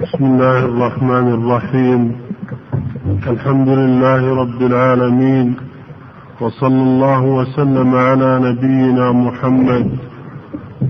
بسم 0.00 0.24
الله 0.24 0.58
الرحمن 0.58 1.26
الرحيم. 1.38 2.00
الحمد 3.26 3.68
لله 3.68 4.22
رب 4.42 4.60
العالمين. 4.62 5.56
وصلى 6.40 6.82
الله 6.82 7.22
وسلم 7.22 7.94
على 7.94 8.30
نبينا 8.48 9.12
محمد. 9.12 9.98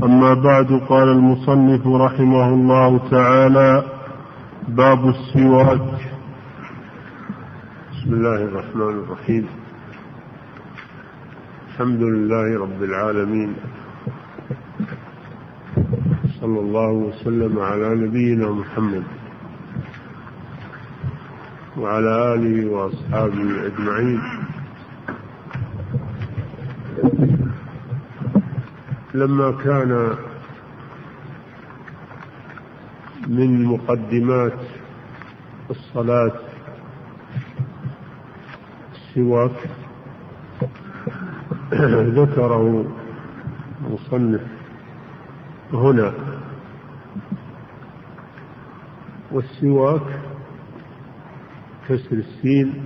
أما 0.03 0.35
بعد 0.35 0.81
قال 0.88 1.09
المصنف 1.09 1.87
رحمه 1.87 2.49
الله 2.49 3.01
تعالى 3.11 3.83
باب 4.69 5.09
السواك. 5.09 5.88
بسم 7.92 8.11
الله 8.14 8.40
الرحمن 8.48 8.95
الرحيم. 9.02 9.45
الحمد 11.68 12.02
لله 12.02 12.48
رب 12.62 12.82
العالمين. 12.82 13.54
صلى 16.41 16.61
الله 16.61 16.91
وسلم 16.91 17.59
على 17.59 17.95
نبينا 17.95 18.50
محمد 18.50 19.04
وعلى 21.77 22.34
آله 22.34 22.70
وأصحابه 22.70 23.66
أجمعين. 23.66 24.20
لما 29.15 29.51
كان 29.65 30.16
من 33.27 33.65
مقدمات 33.65 34.59
الصلاة 35.70 36.32
السواك 38.95 39.57
ذكره 42.16 42.84
المصنف 43.84 44.43
هنا. 45.73 46.30
والسواك 49.33 50.20
كسر 51.88 52.12
السين 52.16 52.85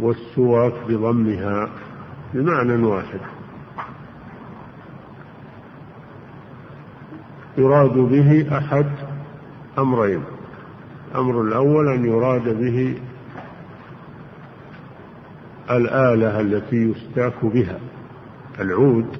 والسواك 0.00 0.72
بضمها 0.88 1.68
بمعنى 2.34 2.86
واحد. 2.86 3.20
يراد 7.58 7.92
به 7.92 8.58
أحد 8.58 8.86
أمرين. 9.78 10.22
الأمر 11.10 11.42
الأول 11.42 11.88
أن 11.88 12.04
يراد 12.04 12.48
به 12.58 12.98
الآلة 15.70 16.40
التي 16.40 16.76
يستاك 16.76 17.44
بها 17.44 17.78
العود 18.60 19.16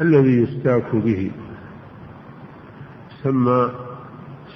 الذي 0.00 0.42
يستاك 0.42 0.96
به. 0.96 1.30
سمى 3.22 3.70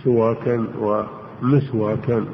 سواكا 0.04 0.66
ومسواكا. 0.78 2.24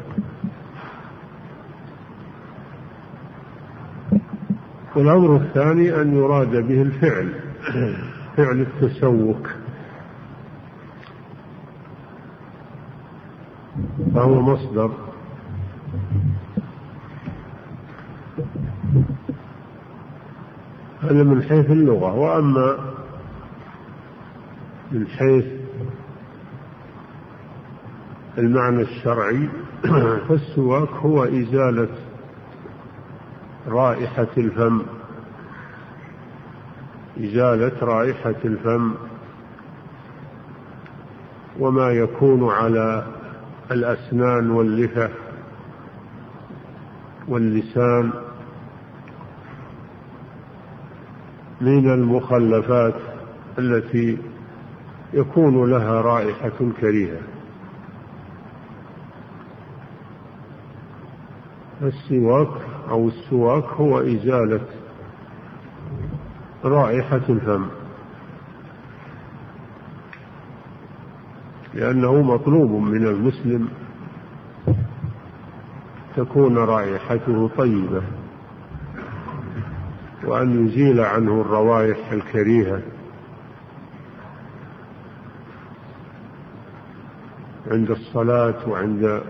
والأمر 4.96 5.36
الثاني 5.36 6.00
أن 6.02 6.16
يراد 6.16 6.50
به 6.50 6.82
الفعل 6.82 7.40
فعل 8.36 8.60
التسوك 8.60 9.50
فهو 14.14 14.40
مصدر. 14.40 14.90
هذا 21.02 21.22
من 21.22 21.42
حيث 21.42 21.70
اللغة 21.70 22.14
وأما 22.14 22.76
من 24.92 25.06
حيث 25.06 25.61
المعنى 28.38 28.82
الشرعي 28.82 29.48
فالسواك 30.28 30.88
هو 30.88 31.24
إزالة 31.24 31.88
رائحة 33.68 34.28
الفم. 34.36 34.82
إزالة 37.20 37.72
رائحة 37.82 38.34
الفم. 38.44 38.94
وما 41.58 41.90
يكون 41.90 42.48
على 42.50 43.06
الأسنان 43.70 44.50
واللثة 44.50 45.08
واللسان 47.28 48.10
من 51.60 51.92
المخلفات 51.92 52.94
التي 53.58 54.18
يكون 55.12 55.70
لها 55.70 56.00
رائحة 56.00 56.70
كريهة. 56.80 57.31
السواك 61.82 62.62
أو 62.90 63.08
السواك 63.08 63.64
هو 63.64 63.98
إزالة 64.00 64.60
رائحة 66.64 67.20
الفم. 67.28 67.66
لأنه 71.74 72.22
مطلوب 72.22 72.70
من 72.70 73.06
المسلم 73.06 73.68
تكون 76.16 76.58
رائحته 76.58 77.48
طيبة 77.48 78.02
وأن 80.24 80.66
يزيل 80.66 81.00
عنه 81.00 81.40
الروائح 81.40 82.12
الكريهة. 82.12 82.82
عند 87.70 87.90
الصلاة 87.90 88.68
وعند 88.68 89.22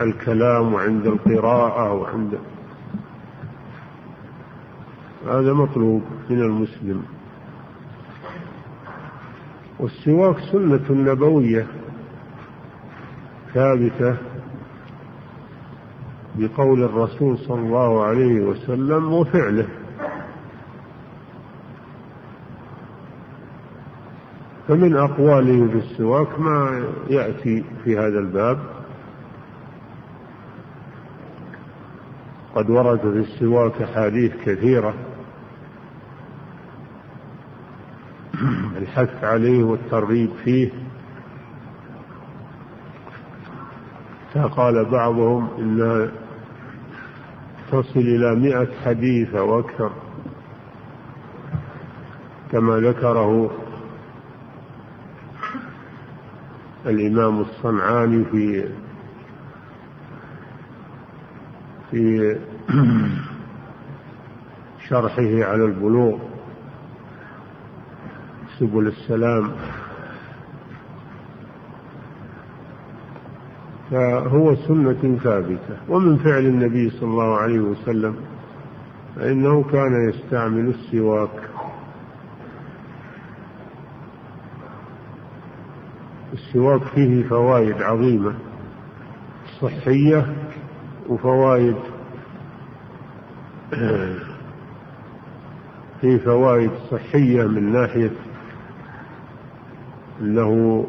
الكلام 0.00 0.74
وعند 0.74 1.06
القراءة 1.06 1.92
وعند 1.92 2.38
هذا 5.26 5.52
مطلوب 5.52 6.02
من 6.30 6.40
المسلم. 6.40 7.02
والسواك 9.78 10.36
سنة 10.52 11.12
نبوية 11.12 11.66
ثابتة 13.54 14.16
بقول 16.34 16.82
الرسول 16.82 17.38
صلى 17.38 17.60
الله 17.60 18.04
عليه 18.04 18.40
وسلم 18.40 19.12
وفعله. 19.12 19.68
فمن 24.68 24.96
أقواله 24.96 25.68
في 25.68 25.78
السواك 25.78 26.40
ما 26.40 26.84
يأتي 27.10 27.64
في 27.84 27.98
هذا 27.98 28.18
الباب. 28.18 28.77
قد 32.58 32.70
ورد 32.70 33.00
في 33.00 33.06
السواك 33.06 33.82
أحاديث 33.82 34.32
كثيرة 34.44 34.94
الحث 38.76 39.24
عليه 39.24 39.62
والترغيب 39.64 40.30
فيه 40.44 40.70
فقال 44.34 44.84
بعضهم 44.84 45.48
إنها 45.58 46.08
تصل 47.72 48.00
إلى 48.00 48.34
مئة 48.34 48.68
حديث 48.84 49.34
أو 49.34 49.60
أكثر 49.60 49.92
كما 52.52 52.76
ذكره 52.76 53.50
الإمام 56.86 57.40
الصنعاني 57.40 58.24
في 58.24 58.68
في 61.90 62.36
شرحه 64.88 65.44
على 65.44 65.64
البلوغ 65.64 66.18
سبل 68.58 68.86
السلام. 68.86 69.50
فهو 73.90 74.54
سنة 74.54 75.18
ثابتة 75.24 75.76
ومن 75.88 76.16
فعل 76.16 76.46
النبي 76.46 76.90
صلى 76.90 77.10
الله 77.10 77.36
عليه 77.36 77.58
وسلم 77.58 78.16
فإنه 79.16 79.62
كان 79.62 80.08
يستعمل 80.08 80.68
السواك. 80.68 81.40
السواك 86.32 86.82
فيه 86.82 87.28
فوائد 87.28 87.82
عظيمة 87.82 88.34
صحية 89.60 90.36
وفوائد 91.08 91.76
في 96.00 96.18
فوائد 96.24 96.70
صحية 96.90 97.44
من 97.44 97.72
ناحية 97.72 98.10
أنه 100.20 100.86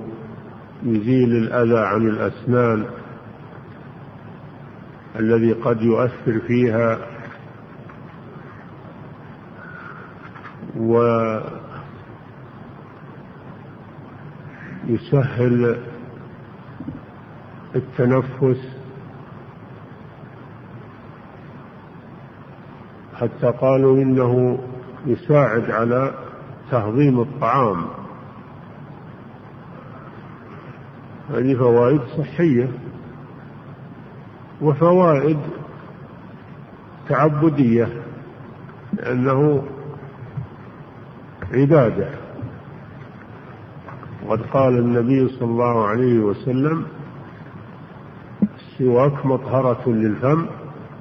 يزيل 0.84 1.32
الأذى 1.36 1.80
عن 1.80 2.08
الأسنان 2.08 2.86
الذي 5.20 5.52
قد 5.54 5.82
يؤثر 5.82 6.40
فيها 6.48 7.00
يسهل 14.90 15.78
التنفس 17.76 18.79
حتى 23.20 23.48
قالوا 23.62 23.98
إنه 23.98 24.60
يساعد 25.06 25.72
على 25.72 26.14
تهضيم 26.72 27.20
الطعام. 27.22 27.86
هذه 31.30 31.56
فوائد 31.56 32.02
صحية 32.18 32.70
وفوائد 34.62 35.40
تعبدية 37.10 37.88
لأنه 38.94 39.64
عبادة. 41.54 42.10
وقد 44.26 44.42
قال 44.42 44.78
النبي 44.78 45.28
صلى 45.28 45.50
الله 45.50 45.88
عليه 45.88 46.20
وسلم 46.20 46.86
السواك 48.44 49.26
مطهرة 49.26 49.90
للفم 49.90 50.46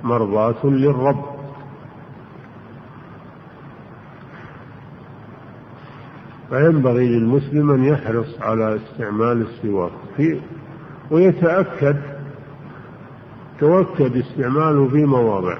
مرضاة 0.04 0.66
للرب. 0.66 1.37
فينبغي 6.50 7.08
للمسلم 7.08 7.70
أن 7.70 7.84
يحرص 7.84 8.40
على 8.40 8.76
استعمال 8.76 9.42
السواك 9.42 9.92
في 10.16 10.40
ويتأكد 11.10 11.96
توكد 13.60 14.16
استعماله 14.16 14.88
في 14.88 15.04
مواضع 15.04 15.58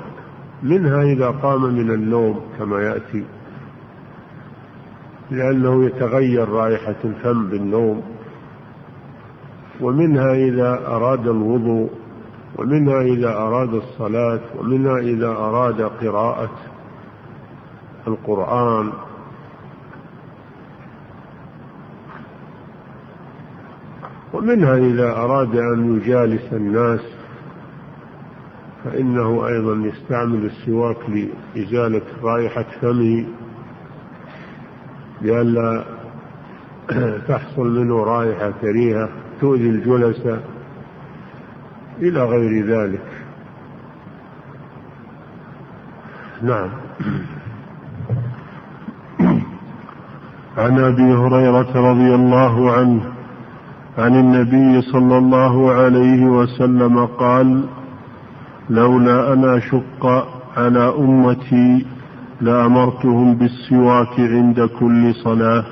منها 0.63 1.03
إذا 1.03 1.31
قام 1.31 1.63
من 1.63 1.91
النوم 1.91 2.41
كما 2.59 2.83
يأتي 2.83 3.25
لأنه 5.31 5.85
يتغير 5.85 6.49
رائحة 6.49 6.97
الفم 7.05 7.49
بالنوم 7.49 8.03
ومنها 9.81 10.35
إذا 10.35 10.87
أراد 10.87 11.29
الوضوء 11.29 11.91
ومنها 12.59 13.01
إذا 13.03 13.29
أراد 13.29 13.75
الصلاة 13.75 14.41
ومنها 14.59 14.99
إذا 14.99 15.29
أراد 15.29 15.83
قراءة 15.83 16.51
القرآن. 18.07 18.93
ومنها 24.39 24.77
إذا 24.77 25.13
أراد 25.13 25.57
أن 25.57 25.97
يجالس 25.97 26.53
الناس 26.53 27.01
فإنه 28.85 29.47
أيضا 29.47 29.75
يستعمل 29.75 30.45
السواك 30.45 30.97
لإزالة 31.09 32.03
رائحة 32.23 32.65
فمه 32.81 33.25
لئلا 35.23 35.85
تحصل 37.29 37.81
منه 37.81 38.05
رائحة 38.05 38.51
كريهة 38.61 39.09
تؤذي 39.41 39.71
الجلس 39.71 40.27
إلى 41.99 42.25
غير 42.25 42.67
ذلك. 42.67 43.05
نعم. 46.43 46.71
عن 50.59 50.79
أبي 50.79 51.13
هريرة 51.15 51.91
رضي 51.91 52.15
الله 52.15 52.73
عنه 52.73 53.18
عن 53.99 54.15
النبي 54.15 54.83
صلى 54.83 55.19
الله 55.19 55.73
عليه 55.73 56.25
وسلم 56.25 57.07
قال 57.07 57.65
لولا 58.71 59.33
أن 59.33 59.45
أشق 59.45 60.07
على 60.57 60.95
أمتي 60.99 61.87
لأمرتهم 62.41 63.35
بالسواك 63.35 64.21
عند 64.21 64.69
كل 64.81 65.15
صلاة. 65.15 65.65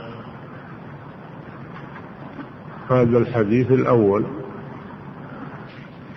هذا 2.91 3.19
الحديث 3.19 3.73
الأول. 3.73 4.25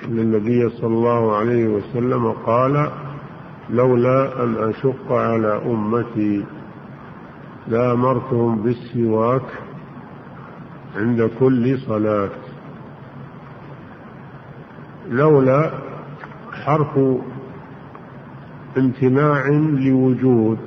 ان 0.07 0.19
النبي 0.19 0.69
صلى 0.69 0.87
الله 0.87 1.35
عليه 1.37 1.67
وسلم 1.67 2.31
قال 2.31 2.89
لولا 3.69 4.43
أن 4.43 4.55
أشق 4.69 5.11
على 5.11 5.61
أمتي 5.65 6.45
لأمرتهم 7.67 8.61
بالسواك 8.61 9.68
عند 10.99 11.29
كل 11.39 11.77
صلاة. 11.79 12.29
لولا 15.09 15.71
حرف 16.65 16.99
امتناع 18.77 19.47
لوجود. 19.87 20.59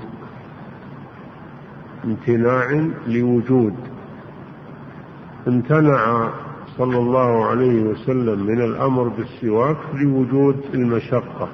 امتناع 2.04 2.88
لوجود. 3.06 3.74
امتنع 5.48 6.30
صلى 6.78 6.98
الله 6.98 7.46
عليه 7.46 7.82
وسلم 7.82 8.46
من 8.46 8.60
الأمر 8.60 9.08
بالسواك 9.08 9.76
لوجود 9.94 10.64
المشقة. 10.74 11.48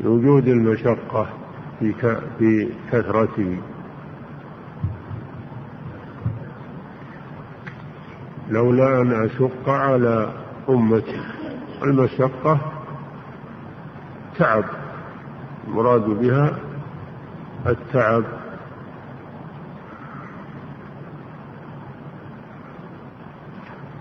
لوجود 0.00 0.48
المشقة 0.48 1.28
في 2.38 2.68
كثرته. 2.92 3.73
لولا 8.54 9.00
أن 9.00 9.24
أشق 9.24 9.68
على 9.68 10.32
أمتي. 10.68 11.20
المشقة 11.82 12.58
تعب. 14.38 14.64
المراد 15.68 16.04
بها 16.04 16.58
التعب. 17.66 18.24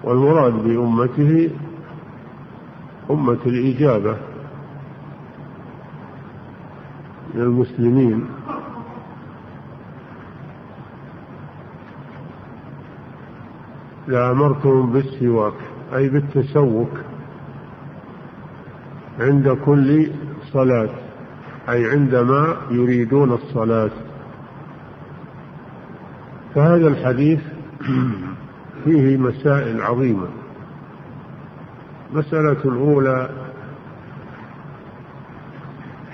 والمراد 0.04 0.54
بأمته 0.54 1.50
أمة 3.12 3.40
الإجابة 3.46 4.18
من 7.34 7.42
المسلمين 7.42 8.26
لأمرتهم 14.14 14.92
بالسواك 14.92 15.54
أي 15.96 16.10
بالتسوك 16.10 16.90
عند 19.20 19.50
كل 19.66 20.12
صلاة 20.52 20.90
أي 21.70 21.92
عندما 21.92 22.58
يريدون 22.72 23.32
الصلاة. 23.32 23.92
فهذا 26.56 26.88
الحديث 26.88 27.40
فيه 28.84 29.18
مسائل 29.18 29.82
عظيمة. 29.82 30.28
مسألة 32.14 32.62
الأولى 32.66 33.30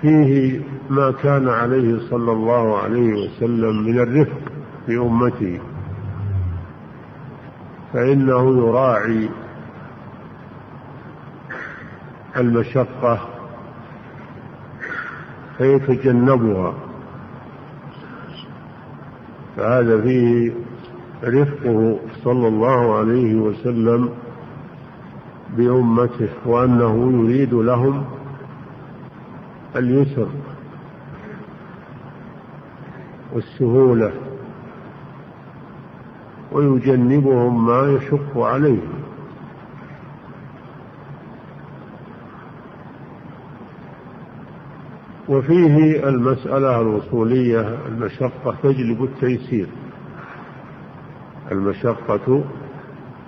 فيه 0.01 0.61
ما 0.89 1.11
كان 1.11 1.49
عليه 1.49 1.99
صلى 2.09 2.31
الله 2.31 2.77
عليه 2.77 3.13
وسلم 3.13 3.85
من 3.85 3.99
الرفق 3.99 4.39
في 4.85 4.97
أمته. 4.97 5.59
فإنه 7.93 8.57
يراعي 8.57 9.29
المشقة 12.37 13.19
فيتجنبها. 15.57 16.73
فهذا 19.57 20.01
فيه 20.01 20.51
رفقه 21.23 21.99
صلى 22.23 22.47
الله 22.47 22.97
عليه 22.97 23.35
وسلم 23.35 24.09
بأمته 25.57 26.29
وأنه 26.45 27.11
يريد 27.13 27.53
لهم 27.53 28.05
اليسر 29.75 30.27
والسهولة. 33.33 34.28
ويجنبهم 36.59 37.65
ما 37.65 37.87
يشق 37.87 38.37
عليهم. 38.37 38.93
وفيه 45.29 46.09
المسألة 46.09 46.81
الوصولية 46.81 47.85
المشقة 47.85 48.55
تجلب 48.63 49.03
التيسير. 49.03 49.67
المشقة 51.51 52.43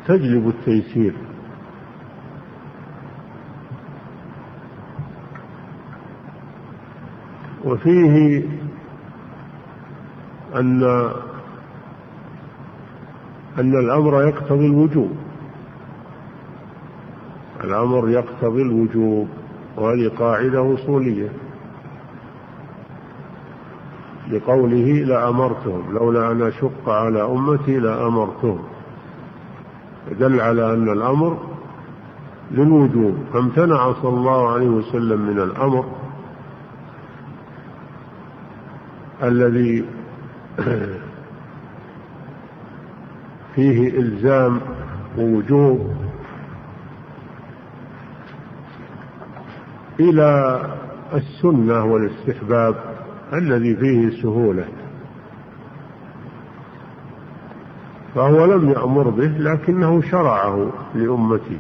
تجلب 0.07 0.47
التيسير. 0.47 1.13
وفيه 7.65 8.43
أن 10.55 10.83
أن 13.61 13.79
الأمر 13.79 14.23
يقتضي 14.27 14.65
الوجوب. 14.65 15.11
الأمر 17.63 18.09
يقتضي 18.09 18.61
الوجوب 18.61 19.27
وهذه 19.77 20.11
قاعدة 20.19 20.73
أصولية. 20.75 21.29
بقوله 24.31 24.87
لأمرتهم 25.03 25.93
لولا 25.93 26.31
أن 26.31 26.41
أشق 26.41 26.89
على 26.89 27.21
أمتي 27.21 27.79
لأمرتهم. 27.79 28.59
دل 30.19 30.41
على 30.41 30.73
أن 30.73 30.89
الأمر 30.89 31.37
للوجوب. 32.51 33.17
فامتنع 33.33 33.93
صلى 33.93 34.17
الله 34.17 34.49
عليه 34.49 34.69
وسلم 34.69 35.21
من 35.21 35.39
الأمر 35.39 35.85
الذي 39.23 39.85
فيه 43.55 44.00
إلزام 44.00 44.60
ووجوب 45.17 45.91
إلى 50.00 50.62
السنة 51.13 51.86
والاستحباب 51.86 52.75
الذي 53.34 53.75
فيه 53.75 54.22
سهولة. 54.22 54.65
فهو 58.15 58.46
لم 58.46 58.70
يأمر 58.70 59.10
به 59.10 59.27
لكنه 59.27 60.01
شرعه 60.01 60.72
لأمته 60.96 61.60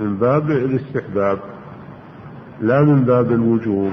من 0.00 0.16
باب 0.16 0.50
الاستحباب 0.50 1.38
لا 2.60 2.82
من 2.82 3.04
باب 3.04 3.32
الوجوب. 3.32 3.92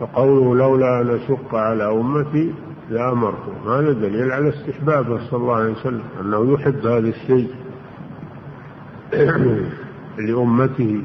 فقوله 0.00 0.56
لولا 0.56 1.00
أن 1.00 1.10
أشق 1.10 1.54
على 1.54 1.90
أمتي 1.90 2.54
لأمرتهم 2.90 3.68
هذا 3.68 3.92
دليل 3.92 4.32
على 4.32 4.48
استحبابه 4.48 5.30
صلى 5.30 5.40
الله 5.40 5.54
عليه 5.54 5.72
وسلم 5.72 6.04
أنه 6.20 6.52
يحب 6.52 6.86
هذا 6.86 7.08
الشيء 7.08 7.54
لأمته. 10.18 11.04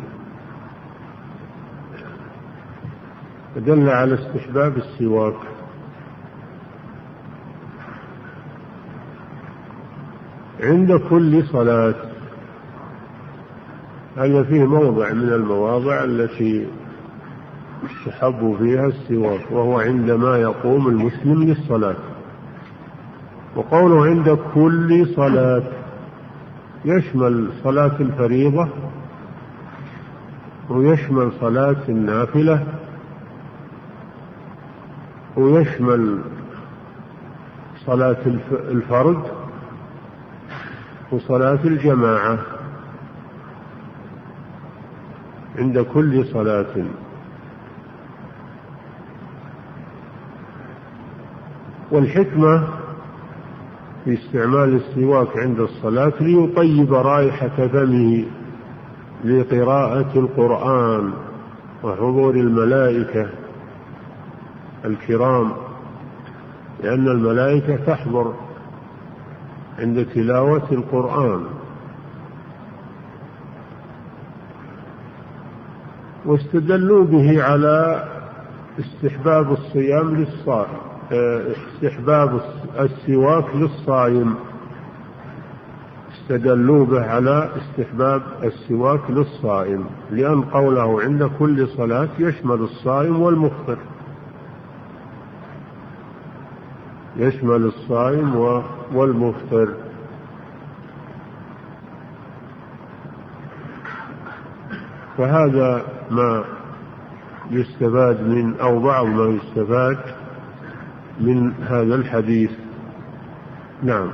فدل 3.56 3.90
على 3.90 4.14
استحباب 4.14 4.78
السواك. 4.78 5.36
عند 10.64 10.94
كل 11.10 11.44
صلاة 11.44 11.96
هذا 14.18 14.44
فيه 14.44 14.66
موضع 14.66 15.14
من 15.14 15.34
المواضع 15.34 16.04
التي 16.04 16.68
يستحب 18.08 18.56
فيها 18.60 18.86
السواك 18.86 19.52
وهو 19.52 19.80
عندما 19.80 20.38
يقوم 20.38 20.88
المسلم 20.88 21.44
للصلاة. 21.44 21.96
وقوله 23.56 24.06
عند 24.06 24.38
كل 24.54 25.08
صلاة 25.16 25.64
يشمل 26.86 27.50
صلاة 27.64 27.96
الفريضة 28.00 28.68
ويشمل 30.70 31.32
صلاة 31.42 31.84
النافلة 31.90 32.64
ويشمل 35.38 36.20
صلاة 37.86 38.26
الفرد 38.52 39.24
وصلاة 41.12 41.60
الجماعة. 41.66 42.40
عند 45.58 45.80
كل 45.80 46.26
صلاة. 46.26 46.86
والحكمة 51.92 52.68
في 54.06 54.14
استعمال 54.14 54.76
السواك 54.76 55.38
عند 55.38 55.60
الصلاة 55.60 56.14
ليطيب 56.22 56.94
رائحة 56.94 57.68
فمه 57.68 58.26
لقراءة 59.24 60.20
القرآن 60.20 61.14
وحضور 61.84 62.36
الملائكة 62.36 63.30
الكرام 64.86 65.52
لأن 66.84 67.08
الملائكة 67.08 67.76
تحضر 67.76 68.34
عند 69.80 70.06
تلاوة 70.06 70.72
القرآن. 70.72 71.44
واستدلوا 76.26 77.06
به 77.06 77.44
على 77.44 78.08
استحباب 78.80 79.52
الصيام 79.52 80.16
للصائم. 80.16 80.91
استحباب 81.12 82.42
السواك 82.80 83.56
للصائم 83.56 84.36
استدلوا 86.14 86.86
به 86.86 87.06
على 87.06 87.50
استحباب 87.58 88.22
السواك 88.44 89.12
للصائم 89.12 89.86
لأن 90.12 90.42
قوله 90.42 91.02
عند 91.02 91.24
كل 91.40 91.68
صلاة 91.68 92.10
يشمل 92.20 92.62
الصائم 92.62 93.22
والمفطر. 93.22 93.78
يشمل 97.18 97.66
الصائم 97.66 98.36
والمفطر. 98.94 99.74
فهذا 105.18 105.86
ما 106.12 106.44
يستفاد 107.52 108.22
من 108.22 108.60
أو 108.60 108.80
بعض 108.80 109.06
ما 109.06 109.26
يستفاد 109.26 109.98
من 111.20 111.54
هذا 111.70 111.96
الحديث. 111.96 112.52
نعم. 113.84 114.08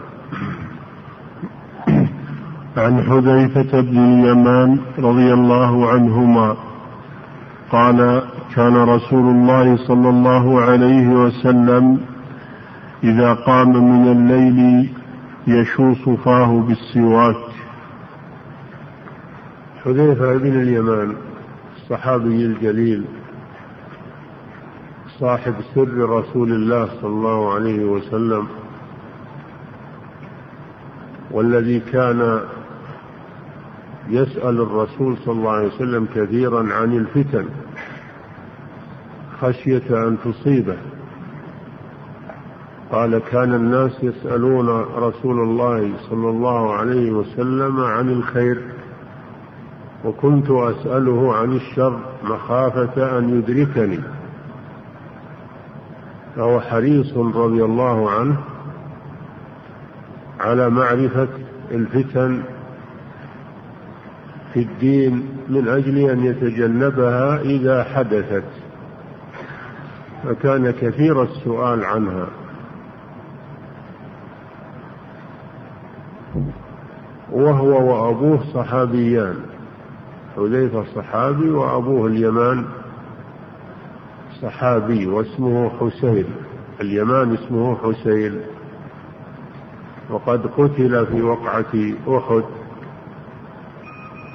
عن 2.77 3.03
حذيفة 3.03 3.81
بن 3.81 3.97
اليمان 3.97 4.79
رضي 4.99 5.33
الله 5.33 5.89
عنهما 5.89 6.55
قال 7.71 8.21
كان 8.55 8.75
رسول 8.75 9.25
الله 9.35 9.77
صلى 9.77 10.09
الله 10.09 10.61
عليه 10.61 11.07
وسلم 11.07 11.99
إذا 13.03 13.33
قام 13.33 13.69
من 13.69 14.11
الليل 14.11 14.89
يشوص 15.47 16.09
فاه 16.09 16.61
بالسواك. 16.61 17.47
حذيفة 19.83 20.37
بن 20.37 20.61
اليمان 20.61 21.15
الصحابي 21.77 22.45
الجليل. 22.45 23.05
صاحب 25.19 25.53
سر 25.75 26.09
رسول 26.09 26.51
الله 26.51 26.85
صلى 27.01 27.09
الله 27.09 27.53
عليه 27.53 27.85
وسلم 27.85 28.47
والذي 31.31 31.79
كان 31.79 32.41
يسأل 34.09 34.61
الرسول 34.61 35.17
صلى 35.25 35.33
الله 35.33 35.51
عليه 35.51 35.67
وسلم 35.67 36.07
كثيرا 36.15 36.73
عن 36.73 36.97
الفتن 36.97 37.45
خشية 39.41 40.07
أن 40.07 40.17
تصيبه. 40.25 40.77
قال 42.91 43.17
كان 43.17 43.53
الناس 43.53 44.03
يسألون 44.03 44.69
رسول 44.95 45.39
الله 45.39 45.91
صلى 46.09 46.29
الله 46.29 46.73
عليه 46.73 47.11
وسلم 47.11 47.79
عن 47.79 48.09
الخير 48.09 48.61
وكنت 50.05 50.49
أسأله 50.49 51.35
عن 51.35 51.55
الشر 51.55 51.99
مخافة 52.23 53.17
أن 53.17 53.29
يدركني. 53.37 53.99
فهو 56.37 56.59
حريص 56.59 57.17
رضي 57.17 57.63
الله 57.63 58.11
عنه 58.11 58.37
على 60.39 60.69
معرفة 60.69 61.27
الفتن 61.71 62.43
في 64.53 64.59
الدين 64.59 65.29
من 65.49 65.67
أجل 65.67 65.97
أن 65.97 66.25
يتجنبها 66.25 67.41
إذا 67.41 67.83
حدثت 67.83 68.43
فكان 70.23 70.71
كثير 70.71 71.23
السؤال 71.23 71.85
عنها. 71.85 72.27
وهو 77.31 77.69
وأبوه 77.69 78.43
صحابيان 78.53 79.35
حذيفة 80.35 80.83
صحابي 80.95 81.49
وأبوه 81.49 82.07
اليمان. 82.07 82.65
صحابي 84.41 85.07
واسمه 85.07 85.69
حسين. 85.69 86.25
اليمان 86.81 87.33
اسمه 87.33 87.77
حسين. 87.77 88.41
وقد 90.09 90.47
قتل 90.47 91.05
في 91.05 91.21
وقعة 91.21 91.93
أحد. 92.07 92.43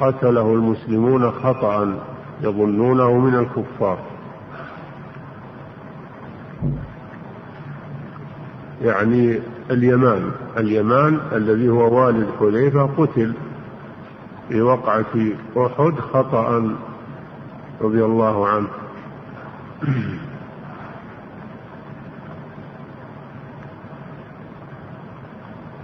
قتله 0.00 0.54
المسلمون 0.54 1.30
خطأ 1.30 1.98
يظنونه 2.40 3.12
من 3.18 3.34
الكفار. 3.34 3.98
يعني 8.82 9.40
اليمان. 9.70 10.30
اليمان 10.58 11.20
الذي 11.32 11.68
هو 11.68 12.00
والد 12.00 12.28
حذيفة 12.40 12.86
قتل 12.86 13.34
في 14.48 14.62
وقعة 14.62 15.14
أحد 15.56 15.94
خطأ 16.12 16.76
رضي 17.80 18.04
الله 18.04 18.48
عنه. 18.48 18.81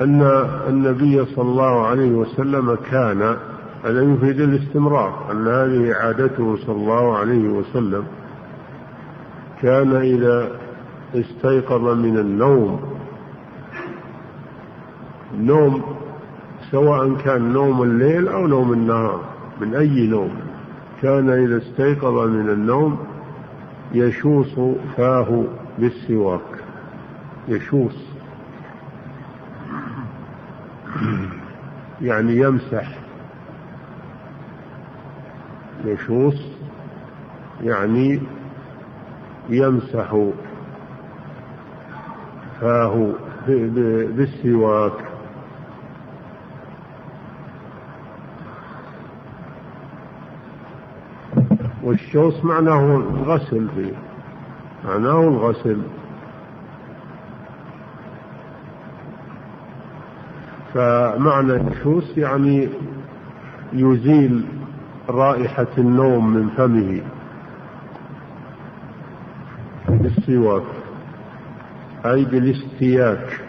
أن 0.01 0.23
النبي 0.69 1.25
صلى 1.25 1.49
الله 1.49 1.87
عليه 1.87 2.11
وسلم 2.11 2.79
كان 2.91 3.37
هذا 3.85 4.03
يفيد 4.03 4.41
الاستمرار 4.41 5.33
أن 5.33 5.49
هذه 5.49 5.95
عادته 5.95 6.57
صلى 6.57 6.77
الله 6.77 7.17
عليه 7.17 7.49
وسلم 7.49 8.05
كان 9.63 9.97
إذا 9.97 10.51
استيقظ 11.15 11.83
من 11.83 12.19
النوم 12.19 12.81
نوم 15.39 15.83
سواء 16.71 17.15
كان 17.15 17.53
نوم 17.53 17.83
الليل 17.83 18.29
أو 18.29 18.47
نوم 18.47 18.73
النهار 18.73 19.21
من 19.61 19.75
أي 19.75 20.07
نوم 20.07 20.31
كان 21.03 21.31
إذا 21.31 21.57
استيقظ 21.57 22.29
من 22.29 22.49
النوم 22.49 22.99
يشوص 23.93 24.55
فاه 24.97 25.45
بالسواك. 25.79 26.65
يشوص. 27.49 27.97
يعني 32.03 32.37
يمسح. 32.37 32.99
يشوص 35.85 36.47
يعني 37.63 38.21
يمسح 39.49 40.17
فاه 42.61 43.13
بالسواك. 44.17 45.08
والشوص 51.89 52.45
معناه 52.45 52.97
الغسل 52.97 53.69
فيه 53.69 53.93
معناه 54.85 55.21
الغسل. 55.21 55.83
فمعنى 60.75 61.53
الشوس 61.53 62.19
يعني 62.19 62.69
يزيل 63.73 64.45
رائحة 65.09 65.67
النوم 65.79 66.35
من 66.35 66.49
فمه. 66.49 67.03
بالسواك 69.89 70.63
أي 72.07 72.25
بالاستياك 72.25 73.41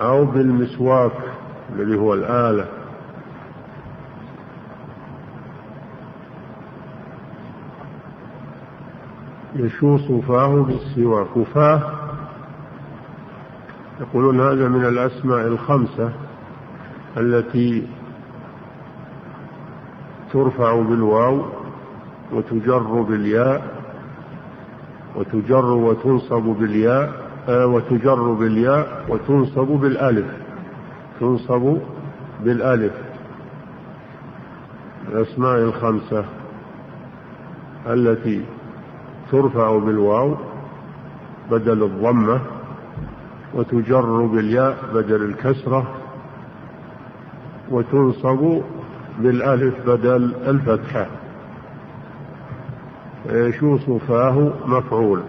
أو 0.00 0.24
بالمسواك 0.24 1.12
الذي 1.74 1.98
هو 1.98 2.14
الآلة. 2.14 2.81
يشوص 9.62 10.12
فاه 10.28 10.62
بالسواك 10.62 11.36
وفاه 11.36 11.92
يقولون 14.00 14.40
هذا 14.40 14.68
من 14.68 14.84
الأسماء 14.84 15.46
الخمسة 15.46 16.12
التي 17.16 17.86
ترفع 20.32 20.82
بالواو 20.82 21.42
وتجر 22.32 23.02
بالياء 23.02 23.82
وتجر 25.16 25.64
وتنصب 25.64 26.42
بالياء 26.42 27.12
آه 27.48 27.66
وتجر 27.66 28.32
بالياء 28.32 29.04
وتنصب 29.08 29.66
بالألف. 29.66 30.26
تنصب 31.20 31.78
بالألف. 32.44 32.92
الأسماء 35.08 35.58
الخمسة 35.58 36.24
التي 37.86 38.44
ترفع 39.32 39.78
بالواو 39.78 40.34
بدل 41.50 41.82
الضمة 41.82 42.40
وتجر 43.54 44.26
بالياء 44.26 44.78
بدل 44.94 45.22
الكسرة 45.22 45.86
وتنصب 47.70 48.62
بالألف 49.18 49.74
بدل 49.86 50.34
الفتحة. 50.46 51.06
يشوص 53.26 53.90
فاه 54.08 54.52
مفعول. 54.66 55.20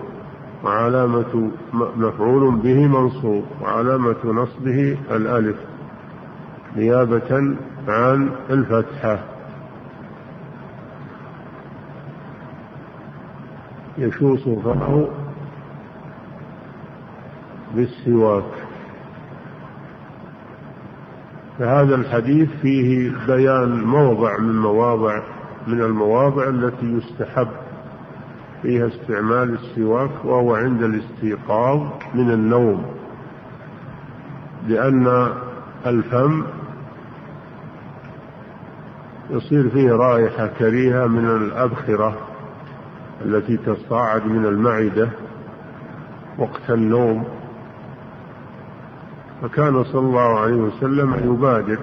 وعلامة 0.64 1.52
مفعول 1.74 2.56
به 2.56 2.88
منصوب. 2.88 3.44
وعلامة 3.62 4.16
نصبه 4.26 4.98
الألف 5.12 5.58
نيابة 6.76 7.56
عن 7.88 8.30
الفتحة. 8.50 9.33
يشوص 13.98 14.44
فاه 14.44 15.08
بالسواك. 17.76 18.54
فهذا 21.60 21.96
الحديث 21.96 22.50
فيه 22.62 23.12
بيان 23.28 23.84
موضع 23.84 24.38
من 24.38 24.62
مواضع 24.62 25.22
من 25.68 25.82
المواضع 25.82 26.48
التي 26.50 26.86
يستحب 26.86 27.48
فيها 28.62 28.88
استعمال 28.88 29.54
السواك 29.54 30.26
وهو 30.26 30.56
عند 30.56 30.84
الاستيقاظ 30.84 31.82
من 32.16 32.32
النوم. 32.32 32.86
لأن 34.68 35.28
الفم 35.86 36.44
يصير 39.30 39.70
فيه 39.70 39.92
رائحة 39.92 40.48
كريهة 40.48 41.08
من 41.08 41.26
الأبخرة. 41.26 42.18
التي 43.26 43.58
تصاعد 43.58 44.26
من 44.26 44.46
المعدة 44.46 45.10
وقت 46.38 46.70
النوم. 46.70 47.24
فكان 49.42 49.84
صلى 49.84 50.00
الله 50.02 50.40
عليه 50.40 50.56
وسلم 50.56 51.34
يبادر 51.34 51.80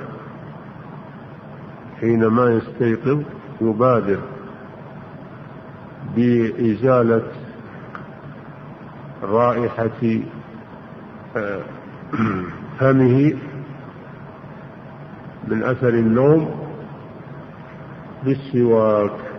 حينما 2.00 2.50
يستيقظ 2.50 3.22
يبادر 3.60 4.18
بإزالة 6.16 7.22
رائحة 9.22 10.20
آه، 11.36 11.62
فمه 12.78 13.34
من 15.48 15.62
أثر 15.62 15.88
النوم 15.88 16.50
بالسواك. 18.24 19.29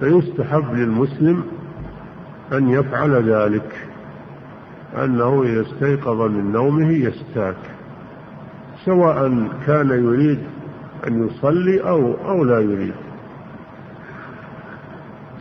فيستحب 0.00 0.74
للمسلم 0.74 1.42
أن 2.52 2.68
يفعل 2.68 3.30
ذلك 3.30 3.88
أنه 5.04 5.42
إذا 5.42 5.60
استيقظ 5.60 6.20
من 6.20 6.52
نومه 6.52 6.92
يستاك 6.92 7.56
سواء 8.84 9.48
كان 9.66 9.90
يريد 9.90 10.38
أن 11.06 11.26
يصلي 11.26 11.80
أو 11.80 12.14
أو 12.14 12.44
لا 12.44 12.60
يريد 12.60 12.94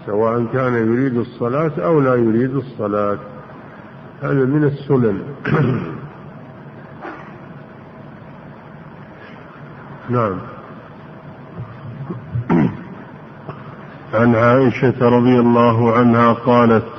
سواء 0.05 0.45
كان 0.53 0.73
يريد 0.73 1.17
الصلاة 1.17 1.71
أو 1.77 1.99
لا 1.99 2.15
يريد 2.15 2.55
الصلاة 2.55 3.17
هذا 4.21 4.45
من 4.45 4.63
السنن. 4.63 5.21
نعم. 10.09 10.58
عن 14.19 14.35
عائشة 14.35 15.09
رضي 15.09 15.39
الله 15.39 15.91
عنها 15.97 16.33
قالت 16.33 16.91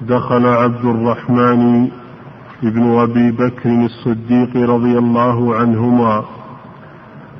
دخل 0.00 0.46
عبد 0.46 0.84
الرحمن 0.84 1.88
بن 2.62 2.98
أبي 2.98 3.30
بكر 3.30 3.70
الصديق 3.84 4.56
رضي 4.56 4.98
الله 4.98 5.54
عنهما 5.56 6.24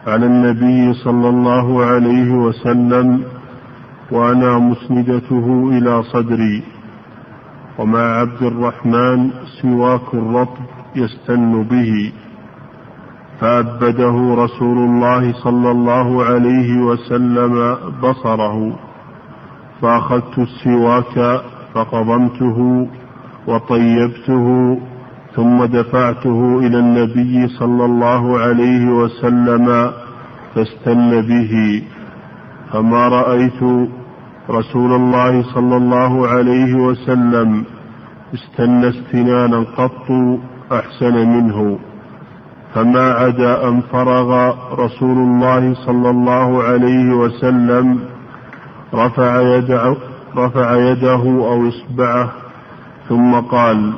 على 0.07 0.27
النبي 0.27 0.94
صلى 0.94 1.29
الله 1.29 1.85
عليه 1.85 2.31
وسلم 2.33 3.25
وأنا 4.11 4.59
مسندته 4.59 5.71
إلى 5.73 6.03
صدري 6.03 6.62
ومع 7.79 8.01
عبد 8.21 8.42
الرحمن 8.42 9.31
سواك 9.62 10.14
الرطب 10.14 10.64
يستن 10.97 11.62
به. 11.62 12.12
فأبده 13.40 14.35
رسول 14.44 14.79
الله 14.79 15.33
صلى 15.33 15.70
الله 15.70 16.24
عليه 16.24 16.81
وسلم 16.81 17.77
بصره 18.03 18.79
فأخذت 19.83 20.38
السواك 20.38 21.42
فقضمته 21.74 22.88
وطيبته 23.46 24.79
ثم 25.37 25.64
دفعته 25.64 26.59
إلى 26.59 26.79
النبي 26.79 27.48
صلى 27.48 27.85
الله 27.85 28.38
عليه 28.38 28.87
وسلم 28.87 29.90
فاستن 30.55 31.20
به. 31.20 31.83
فما 32.72 33.09
رأيت 33.09 33.62
رسول 34.51 34.92
الله 34.92 35.42
صلى 35.55 35.77
الله 35.77 36.29
عليه 36.29 36.74
وسلم 36.74 37.64
استن 38.35 38.85
استنانا 38.85 39.64
قط 39.77 40.09
أحسن 40.72 41.14
منه. 41.29 41.79
فما 42.74 43.12
عدا 43.12 43.68
أن 43.68 43.81
فرغ 43.81 44.54
رسول 44.85 45.18
الله 45.18 45.74
صلى 45.74 46.11
الله 46.11 46.62
عليه 46.62 47.14
وسلم 47.14 48.00
رفع 48.94 49.40
يده 49.40 49.96
رفع 50.37 50.76
يده 50.76 51.22
أو 51.24 51.68
إصبعه 51.68 52.33
ثم 53.09 53.35
قال 53.35 53.92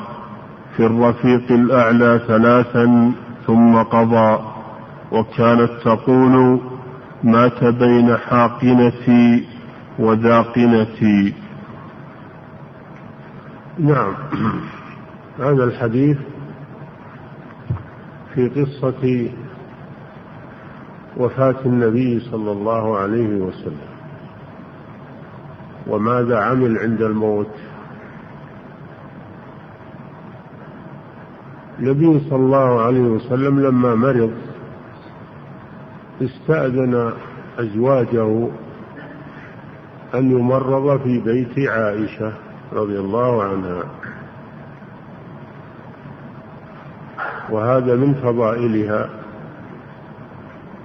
في 0.76 0.86
الرفيق 0.86 1.52
الأعلى 1.52 2.20
ثلاثا 2.26 3.12
ثم 3.46 3.76
قضى. 3.76 4.38
وكانت 5.12 5.70
تقول 5.84 6.60
مات 7.22 7.64
بين 7.64 8.16
حاقنتي 8.16 9.44
وذاقنتي. 9.98 11.34
نعم. 13.78 14.14
هذا 15.38 15.64
الحديث 15.64 16.16
في 18.34 18.48
قصة 18.48 19.30
وفاة 21.16 21.56
النبي 21.66 22.20
صلى 22.20 22.52
الله 22.52 22.98
عليه 22.98 23.36
وسلم. 23.36 23.90
وماذا 25.86 26.38
عمل 26.38 26.78
عند 26.78 27.02
الموت؟ 27.02 27.54
النبي 31.78 32.20
صلى 32.30 32.36
الله 32.36 32.80
عليه 32.80 33.00
وسلم 33.00 33.60
لما 33.60 33.94
مرض 33.94 34.32
استأذن 36.22 37.12
أزواجه 37.58 38.48
أن 40.14 40.30
يمرض 40.30 41.00
في 41.02 41.20
بيت 41.20 41.68
عائشة 41.68 42.32
رضي 42.72 42.98
الله 42.98 43.42
عنها. 43.42 43.84
وهذا 47.50 47.96
من 47.96 48.14
فضائلها 48.14 49.10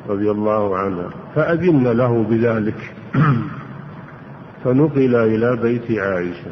رضي 0.10 0.32
الله 0.32 0.78
عنها. 0.78 1.10
فأذن 1.36 1.88
له 1.88 2.24
بذلك. 2.24 2.94
فنقل 4.64 5.16
إلى 5.16 5.56
بيت 5.56 6.00
عائشة. 6.00 6.52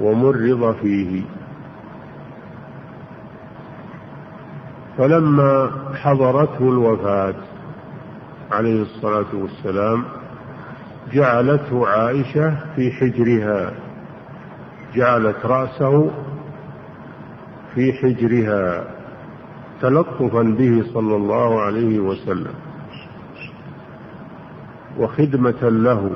ومرض 0.00 0.74
فيه. 0.82 1.22
فلما 4.98 5.70
حضرته 5.94 6.62
الوفاة 6.62 7.34
عليه 8.52 8.82
الصلاة 8.82 9.34
والسلام 9.34 10.04
جعلته 11.12 11.88
عائشة 11.88 12.56
في 12.76 12.90
حجرها. 12.90 13.72
جعلت 14.94 15.46
رأسه 15.46 16.10
في 17.74 17.92
حجرها 17.92 18.84
تلطفا 19.80 20.42
به 20.42 20.84
صلى 20.94 21.16
الله 21.16 21.60
عليه 21.60 21.98
وسلم 22.00 22.54
وخدمة 24.98 25.62
له. 25.62 26.10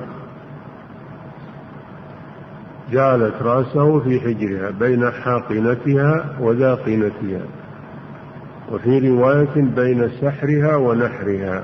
جعلت 2.93 3.43
رأسه 3.43 4.01
في 4.01 4.21
حجرها 4.21 4.71
بين 4.71 5.11
حاقنتها 5.11 6.37
وذاقنتها 6.41 7.43
وفي 8.73 9.11
رواية 9.11 9.55
بين 9.55 10.09
سحرها 10.09 10.77
ونحرها. 10.77 11.63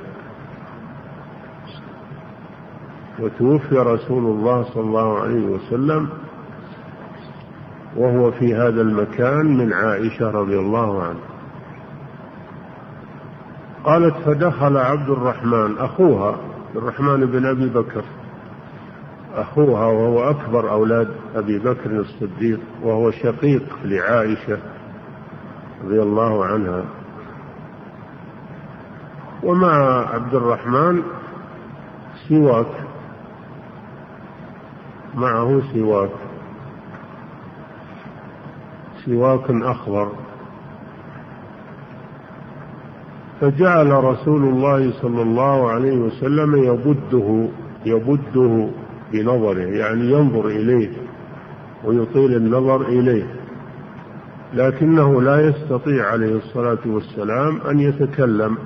وتوفي 3.21 3.75
رسول 3.75 4.25
الله 4.25 4.63
صلى 4.63 4.83
الله 4.83 5.19
عليه 5.19 5.45
وسلم 5.47 6.09
وهو 7.97 8.31
في 8.31 8.55
هذا 8.55 8.81
المكان 8.81 9.57
من 9.57 9.73
عائشة 9.73 10.31
رضي 10.31 10.59
الله 10.59 11.03
عنها. 11.03 11.31
قالت 13.85 14.15
فدخل 14.17 14.77
عبد 14.77 15.11
الرحمن 15.11 15.79
أخوها 15.79 16.37
الرحمن 16.77 17.27
بن 17.27 17.47
أبي 17.47 17.69
بكر. 17.69 18.05
أخوها 19.35 19.87
وهو 19.87 20.31
أكبر 20.31 20.71
أولاد 20.71 21.09
أبي 21.35 21.59
بكر 21.59 21.91
الصديق 21.91 22.61
وهو 22.83 23.11
شقيق 23.11 23.79
لعائشة 23.85 24.59
رضي 25.85 26.03
الله 26.03 26.45
عنها. 26.45 26.85
ومع 29.43 30.07
عبد 30.15 30.35
الرحمن 30.35 31.03
سواك 32.29 32.87
معه 35.15 35.63
سواك. 35.75 36.30
سواك 39.05 39.51
أخضر. 39.51 40.13
فجعل 43.41 44.05
رسول 44.05 44.43
الله 44.43 44.93
صلى 45.03 45.23
الله 45.23 45.71
عليه 45.71 45.99
وسلم 45.99 46.57
يبده 46.57 47.49
يبده 47.87 48.69
بنظره 49.13 49.59
يعني 49.59 50.13
ينظر 50.13 50.47
إليه 50.47 50.91
ويطيل 51.85 52.37
النظر 52.37 52.81
إليه. 52.81 53.27
لكنه 54.55 55.23
لا 55.23 55.49
يستطيع 55.49 56.07
عليه 56.07 56.37
الصلاة 56.37 56.79
والسلام 56.87 57.61
أن 57.61 57.81
يتكلم. 57.81 58.59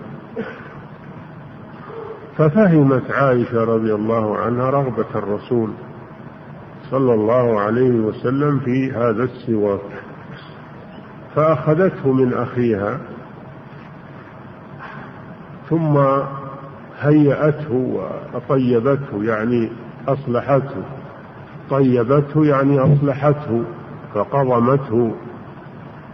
ففهمت 2.37 3.11
عائشة 3.11 3.65
رضي 3.65 3.95
الله 3.95 4.37
عنها 4.37 4.71
رغبة 4.71 5.07
الرسول 5.15 5.71
صلى 6.91 7.15
الله 7.15 7.61
عليه 7.61 7.91
وسلم 7.91 8.59
في 8.59 8.93
هذا 8.93 9.25
السواك. 9.25 10.04
فأخذته 11.35 12.13
من 12.13 12.35
أخيها 12.35 12.99
ثم 15.71 15.99
هيأته 17.01 18.01
وطيبته 18.35 19.25
يعني 19.25 19.71
أصلحته. 20.09 20.83
طيبته 21.71 22.47
يعني 22.47 22.79
أصلحته 22.79 23.65
فقضمته. 24.15 25.15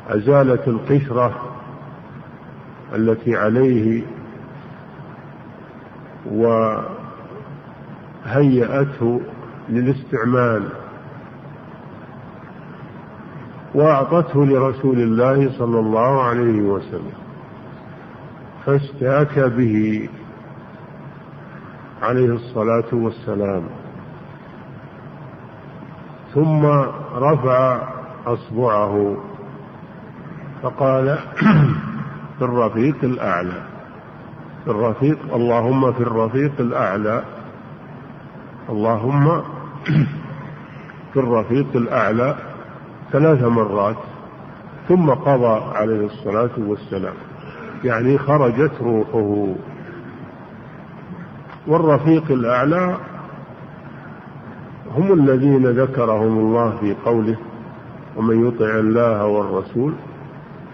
أزالت 0.09 0.69
القشرة 0.69 1.35
التي 2.95 3.37
عليه 3.37 4.03
وهيأته 8.27 9.21
للاستعمال. 9.69 10.80
وأعطته 13.75 14.47
لرسول 14.47 14.99
الله 14.99 15.59
صلى 15.59 15.79
الله 15.81 16.23
عليه 16.23 16.61
وسلم 16.63 17.13
فاستاك 18.67 19.39
به 19.39 20.09
عليه 22.03 22.35
الصلاة 22.35 22.91
والسلام. 22.93 23.63
ثم 26.35 26.67
رفع 27.15 27.89
أصبعه 28.27 29.17
فقال 30.63 31.19
في 32.39 32.43
الرفيق 32.45 32.97
الأعلى. 33.03 33.63
في 34.65 34.71
الرفيق 34.71 35.19
اللهم 35.35 35.93
في 35.93 36.01
الرفيق 36.01 36.53
الأعلى. 36.61 37.23
اللهم 38.69 39.43
في 41.13 41.21
الرفيق 41.21 41.67
الأعلى. 41.75 42.50
ثلاث 43.13 43.43
مرات 43.43 43.97
ثم 44.89 45.11
قضى 45.11 45.77
عليه 45.77 46.07
الصلاة 46.07 46.51
والسلام. 46.59 47.15
يعني 47.85 48.19
خرجت 48.19 48.73
روحه. 48.81 49.55
والرفيق 51.67 52.25
الأعلى 52.31 52.97
هم 54.97 55.13
الذين 55.13 55.67
ذكرهم 55.67 56.39
الله 56.39 56.77
في 56.81 56.95
قوله 57.05 57.37
ومن 58.17 58.49
يطع 58.49 58.79
الله 58.79 59.27
والرسول 59.27 59.93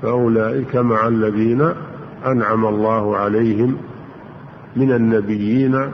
فأولئك 0.03 0.77
مع 0.77 1.09
الذين 1.09 1.69
أنعم 2.27 2.67
الله 2.67 3.17
عليهم 3.17 3.77
من 4.77 4.93
النبيين 4.93 5.91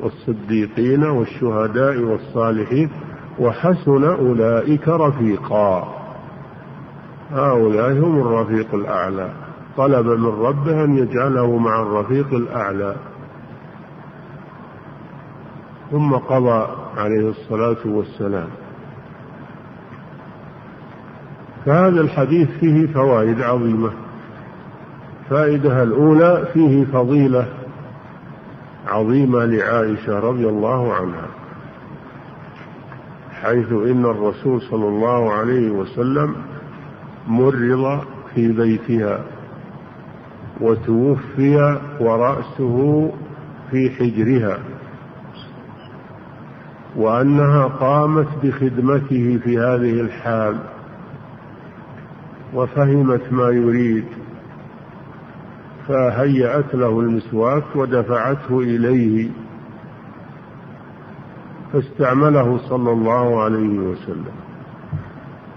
والصديقين 0.00 1.04
والشهداء 1.04 1.98
والصالحين 1.98 2.90
وحسن 3.42 4.04
أولئك 4.04 4.88
رفيقا. 4.88 5.94
هؤلاء 7.32 7.92
هم 7.92 8.20
الرفيق 8.20 8.74
الأعلى. 8.74 9.30
طلب 9.76 10.06
من 10.06 10.46
ربه 10.46 10.84
أن 10.84 10.98
يجعله 10.98 11.56
مع 11.56 11.82
الرفيق 11.82 12.34
الأعلى. 12.34 12.96
ثم 15.90 16.12
قضى 16.12 16.66
عليه 16.96 17.28
الصلاة 17.28 17.86
والسلام. 17.86 18.48
فهذا 21.66 22.00
الحديث 22.00 22.50
فيه 22.50 22.86
فوائد 22.86 23.42
عظيمة. 23.42 23.90
فائدة 25.30 25.82
الأولى 25.82 26.48
فيه 26.52 26.84
فضيلة 26.84 27.48
عظيمة 28.88 29.44
لعائشة 29.44 30.18
رضي 30.20 30.48
الله 30.48 30.94
عنها. 30.94 31.31
حيث 33.42 33.72
إن 33.72 34.04
الرسول 34.04 34.62
صلى 34.62 34.88
الله 34.88 35.32
عليه 35.32 35.70
وسلم 35.70 36.34
مرض 37.26 38.00
في 38.34 38.52
بيتها 38.52 39.24
وتوفي 40.60 41.78
ورأسه 42.00 43.10
في 43.70 43.90
حجرها 43.90 44.58
وأنها 46.96 47.64
قامت 47.64 48.28
بخدمته 48.42 49.40
في 49.44 49.58
هذه 49.58 50.00
الحال 50.00 50.58
وفهمت 52.54 53.32
ما 53.32 53.48
يريد 53.48 54.04
فهيأت 55.88 56.74
له 56.74 57.00
المسواك 57.00 57.64
ودفعته 57.76 58.60
إليه. 58.60 59.30
فاستعمله 61.72 62.58
صلى 62.68 62.92
الله 62.92 63.42
عليه 63.42 63.78
وسلم. 63.78 64.34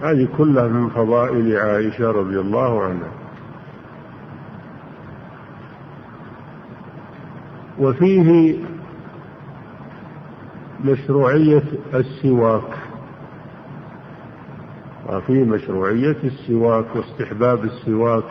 هذه 0.02 0.28
كلها 0.38 0.68
من 0.68 0.90
فضائل 0.90 1.58
عائشة 1.58 2.12
رضي 2.12 2.40
الله 2.40 2.84
عنها. 2.84 3.12
وفيه 7.80 8.58
مشروعية 10.86 11.64
السواك. 11.94 12.78
وفيه 15.10 15.44
مشروعية 15.44 16.18
السواك 16.24 16.86
واستحباب 16.96 17.64
السواك. 17.64 18.24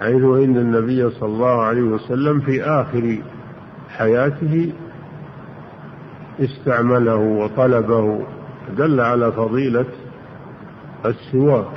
حيث 0.00 0.22
إن 0.22 0.56
النبي 0.56 1.10
صلى 1.10 1.28
الله 1.28 1.62
عليه 1.62 1.82
وسلم 1.82 2.40
في 2.40 2.62
آخر 2.62 3.18
حياته 3.88 4.72
استعمله 6.40 7.16
وطلبه 7.16 8.26
دل 8.76 9.00
على 9.00 9.32
فضيلة 9.32 9.86
السواك. 11.04 11.76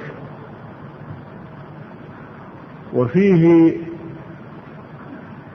وفيه 2.94 3.74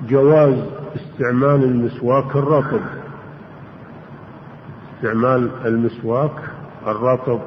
جواز 0.09 0.65
استعمال 0.97 1.65
المسواك 1.65 2.37
الرطب. 2.37 2.81
استعمال 4.95 5.51
المسواك 5.67 6.37
الرطب 6.87 7.41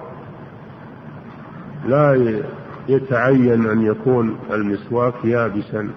لا 1.85 2.41
يتعين 2.87 3.69
أن 3.69 3.81
يكون 3.81 4.37
المسواك 4.51 5.25
يابسا 5.25 5.89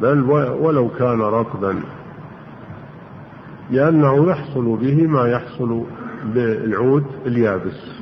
بل 0.00 0.30
ولو 0.60 0.88
كان 0.88 1.20
رطبا. 1.20 1.80
لأنه 3.70 4.30
يحصل 4.30 4.76
به 4.76 5.06
ما 5.06 5.28
يحصل 5.28 5.84
بالعود 6.24 7.04
اليابس. 7.26 7.98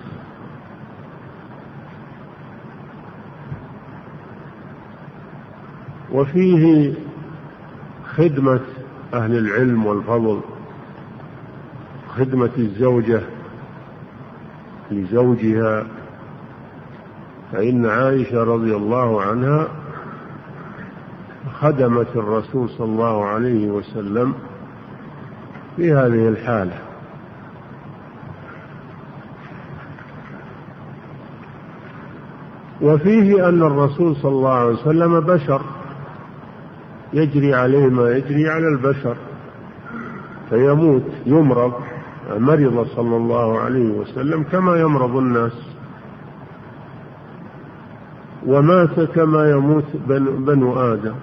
وفيه 6.13 6.95
خدمة 8.17 8.61
أهل 9.15 9.39
العلم 9.39 9.87
والفضل 9.87 10.41
خدمة 12.09 12.51
الزوجة 12.59 13.21
لزوجها. 14.91 15.87
فإن 17.53 17.87
عائشة 17.87 18.45
رضي 18.45 18.77
الله 18.77 19.23
عنها 19.23 19.69
خدمت 21.61 22.17
الرسول 22.17 22.69
صلى 22.71 22.85
الله 22.87 23.25
عليه 23.25 23.71
وسلم 23.71 24.35
في 25.77 25.93
هذه 25.93 26.29
الحالة. 26.29 26.79
وفيه 32.83 33.49
أن 33.49 33.63
الرسول 33.63 34.17
صلى 34.17 34.33
الله 34.33 34.55
عليه 34.55 34.73
وسلم 34.73 35.21
بشر. 35.21 35.61
يجري 37.13 37.55
عليه 37.55 37.87
ما 37.87 38.11
يجري 38.11 38.49
على 38.49 38.69
البشر. 38.69 39.17
فيموت 40.51 41.03
يمرض. 41.27 41.73
مرض 42.31 42.87
صلى 42.97 43.17
الله 43.17 43.61
عليه 43.61 43.91
وسلم 43.91 44.43
كما 44.43 44.81
يمرض 44.81 45.17
الناس. 45.17 45.53
ومات 48.47 49.01
كما 49.01 49.51
يموت 49.51 49.85
بنو 50.47 50.81
آدم. 50.81 51.15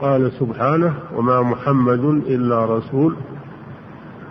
قال 0.00 0.32
سبحانه 0.32 0.94
وما 1.16 1.42
محمد 1.42 2.04
إلا 2.04 2.64
رسول 2.64 3.16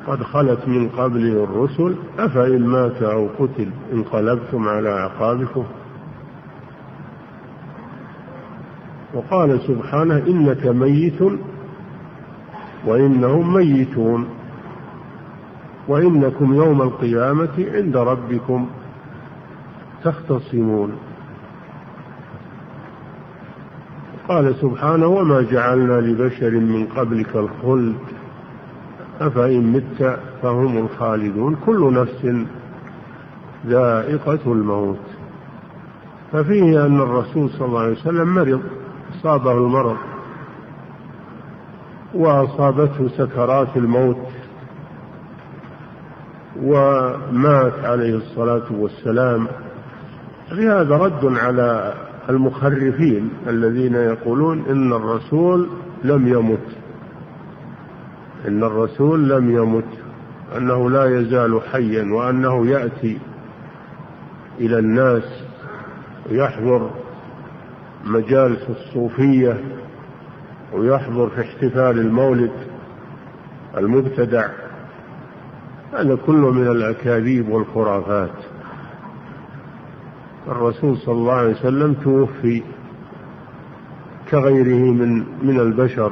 قد 0.07 0.23
خلت 0.23 0.67
من 0.67 0.89
قبله 0.89 1.43
الرسل 1.43 1.95
أفإن 2.19 2.67
مات 2.67 3.03
أو 3.03 3.27
قتل 3.39 3.69
انقلبتم 3.93 4.67
على 4.67 4.89
أعقابكم؟ 4.89 5.63
وقال 9.13 9.59
سبحانه 9.67 10.17
إنك 10.27 10.67
ميت 10.67 11.21
وإنهم 12.85 13.53
ميتون 13.53 14.27
وإنكم 15.87 16.53
يوم 16.53 16.81
القيامة 16.81 17.65
عند 17.73 17.97
ربكم 17.97 18.67
تختصمون. 20.03 21.08
قال 24.29 24.55
سبحانه 24.55 25.07
وما 25.07 25.41
جعلنا 25.41 25.93
لبشر 25.93 26.49
من 26.51 26.85
قبلك 26.85 27.35
الخلد. 27.35 27.95
أفإن 29.21 29.71
مت 29.71 30.19
فهم 30.41 30.77
الخالدون. 30.77 31.55
كل 31.65 31.93
نفس 31.93 32.45
ذائقة 33.67 34.39
الموت. 34.51 34.99
ففيه 36.31 36.85
أن 36.85 37.01
الرسول 37.01 37.49
صلى 37.49 37.65
الله 37.65 37.79
عليه 37.79 37.91
وسلم 37.91 38.35
مرض 38.35 38.61
أصابه 39.19 39.51
المرض 39.51 39.97
وأصابته 42.13 43.07
سكرات 43.17 43.77
الموت 43.77 44.27
ومات 46.63 47.73
عليه 47.83 48.15
الصلاة 48.15 48.71
والسلام. 48.71 49.47
لهذا 50.51 50.95
رد 50.97 51.37
على 51.37 51.93
المخرفين 52.29 53.29
الذين 53.47 53.95
يقولون 53.95 54.65
إن 54.69 54.93
الرسول 54.93 55.69
لم 56.03 56.27
يمت. 56.27 56.67
إن 58.47 58.63
الرسول 58.63 59.29
لم 59.29 59.51
يمت. 59.51 59.99
أنه 60.57 60.89
لا 60.89 61.19
يزال 61.19 61.61
حيا 61.61 62.13
وأنه 62.13 62.67
يأتي 62.67 63.19
إلى 64.59 64.79
الناس 64.79 65.23
يحضر 66.29 66.89
مجالس 68.05 68.69
الصوفية 68.69 69.63
ويحضر 70.73 71.29
في 71.29 71.41
احتفال 71.41 71.99
المولد 71.99 72.51
المبتدع. 73.77 74.49
هذا 75.93 76.15
كله 76.15 76.51
من 76.51 76.67
الأكاذيب 76.67 77.49
والخرافات. 77.49 78.48
الرسول 80.49 80.97
صلى 80.97 81.15
الله 81.15 81.33
عليه 81.33 81.51
وسلم 81.51 81.93
توفي 81.93 82.63
كغيره 84.31 84.91
من 84.91 85.17
من 85.47 85.59
البشر. 85.59 86.11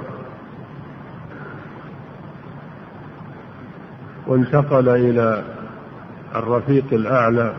وانتقل 4.28 4.89
إلى 4.89 5.43
الرفيق 6.36 6.86
الأعلى. 6.91 7.56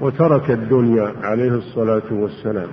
وترك 0.00 0.50
الدنيا 0.50 1.12
عليه 1.22 1.52
الصلاة 1.52 2.08
والسلام. 2.10 2.68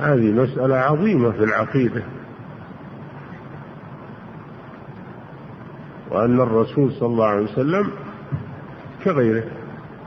هذه 0.00 0.32
مسألة 0.32 0.76
عظيمة 0.76 1.30
في 1.30 1.44
العقيدة. 1.44 2.02
وأن 6.10 6.40
الرسول 6.40 6.92
صلى 6.92 7.08
الله 7.08 7.26
عليه 7.26 7.44
وسلم 7.44 8.03
كغيره 9.04 9.44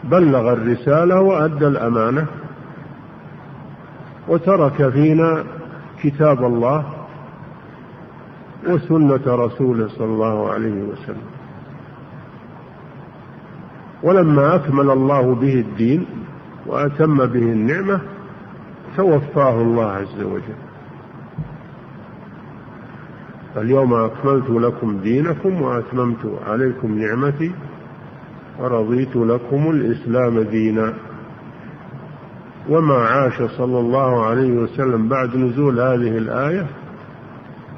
بلغ 0.04 0.54
الرسالة 0.54 1.22
وأدى 1.22 1.68
الأمانة. 1.68 2.26
وترك 4.28 4.90
فينا 4.90 5.44
كتاب 6.04 6.46
الله 6.46 6.86
وسنة 8.68 9.26
رسوله 9.28 9.88
صلى 9.88 10.06
الله 10.06 10.52
عليه 10.52 10.84
وسلم. 10.84 11.28
ولما 14.04 14.56
أكمل 14.56 14.90
الله 14.90 15.36
به 15.36 15.54
الدين 15.54 16.06
وأتم 16.66 17.18
به 17.26 17.40
النعمة 17.40 18.02
توفاه 18.98 19.62
الله 19.62 19.86
عز 19.86 20.22
وجل. 20.22 20.60
اليوم 23.58 23.94
أكملت 23.94 24.50
لكم 24.50 24.98
دينكم 24.98 25.62
وأتممت 25.62 26.40
عليكم 26.48 27.00
نعمتي. 27.00 27.52
ورضيت 28.60 29.16
لكم 29.16 29.72
الإسلام 29.72 30.42
دينا. 30.42 30.94
وما 32.70 32.96
عاش 32.96 33.42
صلى 33.58 33.80
الله 33.80 34.26
عليه 34.26 34.52
وسلم 34.52 35.08
بعد 35.10 35.36
نزول 35.36 35.80
هذه 35.80 36.18
الآية 36.18 36.66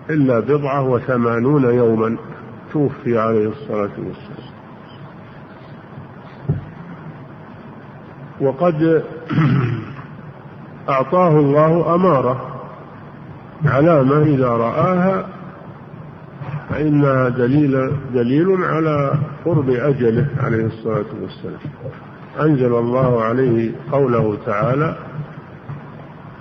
إلا 0.10 0.40
بضعة 0.40 0.90
وثمانون 0.90 1.64
يوما. 1.64 2.18
توفي 2.74 3.20
عليه 3.20 3.48
الصلاة 3.48 3.92
والسلام. 3.98 4.50
وقد 8.42 9.04
أعطاه 10.90 11.40
الله 11.40 11.96
أمارة 11.96 12.62
علامة 13.66 14.22
إذا 14.22 14.48
رآها 14.48 15.39
فإنها 16.80 17.30
دليل 17.30 17.92
دليل 18.14 18.64
على 18.64 19.14
قرب 19.46 19.70
أجله 19.70 20.28
عليه 20.38 20.66
الصلاة 20.66 21.06
والسلام. 21.22 21.60
أنزل 22.40 22.74
الله 22.74 23.24
عليه 23.24 23.72
قوله 23.92 24.38
تعالى 24.46 24.96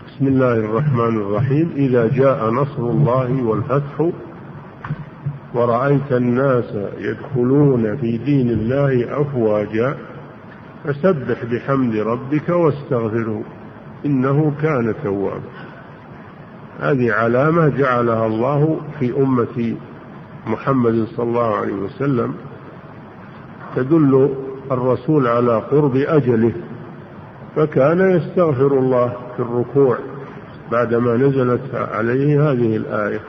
بسم 0.07 0.27
الله 0.27 0.55
الرحمن 0.55 1.16
الرحيم 1.16 1.72
إذا 1.77 2.09
جاء 2.09 2.51
نصر 2.51 2.83
الله 2.83 3.42
والفتح 3.42 4.11
ورأيت 5.55 6.12
الناس 6.12 6.74
يدخلون 6.98 7.96
في 7.96 8.18
دين 8.18 8.51
الله 8.51 9.20
أفواجا 9.20 9.94
فسبح 10.85 11.44
بحمد 11.44 11.96
ربك 11.96 12.48
واستغفره 12.48 13.42
إنه 14.07 14.53
كان 14.62 14.94
توابا. 15.05 15.42
هذه 16.81 17.12
علامة 17.12 17.68
جعلها 17.68 18.27
الله 18.27 18.81
في 19.01 19.16
أمة 19.22 19.77
محمد 20.48 21.06
صلى 21.16 21.26
الله 21.26 21.56
عليه 21.56 21.74
وسلم 21.74 22.34
تدل 23.76 24.34
الرسول 24.70 25.26
على 25.26 25.58
قرب 25.58 25.96
أجله 25.96 26.52
فكان 27.56 28.11
يستغفر 28.11 28.78
الله 28.78 29.12
في 29.37 29.42
الركوع 29.42 29.98
بعدما 30.72 31.16
نزلت 31.16 31.74
عليه 31.74 32.50
هذه 32.50 32.76
الآية. 32.76 33.20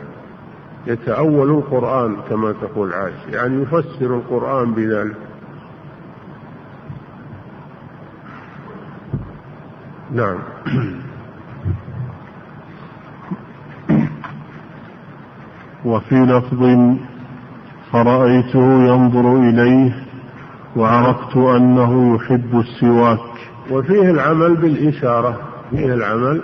يتأول 0.87 1.49
القرآن 1.49 2.15
كما 2.29 2.51
تقول 2.51 2.93
عائشة 2.93 3.29
يعني 3.29 3.61
يفسر 3.61 4.15
القرآن 4.15 4.73
بذلك. 4.73 5.15
نعم. 10.11 10.37
وفي 15.85 16.15
لفظ 16.15 16.63
فرأيته 17.91 18.83
ينظر 18.83 19.37
إليه 19.37 19.91
وعرفت 20.75 21.37
أنه 21.37 22.15
يحب 22.15 22.59
السواك. 22.59 23.19
وفيه 23.71 24.11
العمل 24.11 24.55
بالإشارة 24.55 25.39
فيه 25.69 25.93
العمل 25.93 26.41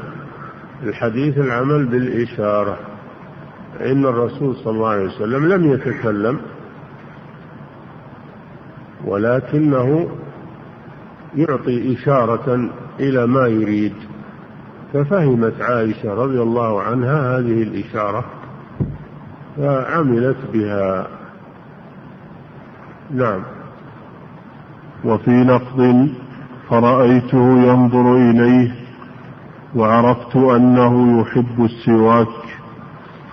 الحديث 0.83 1.37
العمل 1.37 1.85
بالإشارة. 1.85 2.77
إن 3.81 4.05
الرسول 4.05 4.55
صلى 4.55 4.73
الله 4.73 4.89
عليه 4.89 5.05
وسلم 5.05 5.45
لم 5.45 5.71
يتكلم 5.71 6.39
ولكنه 9.05 10.09
يعطي 11.35 11.93
إشارة 11.93 12.69
إلى 12.99 13.27
ما 13.27 13.47
يريد. 13.47 13.93
ففهمت 14.93 15.61
عائشة 15.61 16.13
رضي 16.13 16.41
الله 16.41 16.81
عنها 16.81 17.37
هذه 17.37 17.63
الإشارة 17.63 18.25
فعملت 19.57 20.37
بها. 20.53 21.07
نعم. 23.11 23.41
وفي 25.05 25.43
لفظ 25.43 26.07
فرأيته 26.69 27.57
ينظر 27.63 28.15
إليه 28.15 28.71
وعرفت 29.75 30.35
أنه 30.35 31.21
يحب 31.21 31.65
السواك 31.65 32.27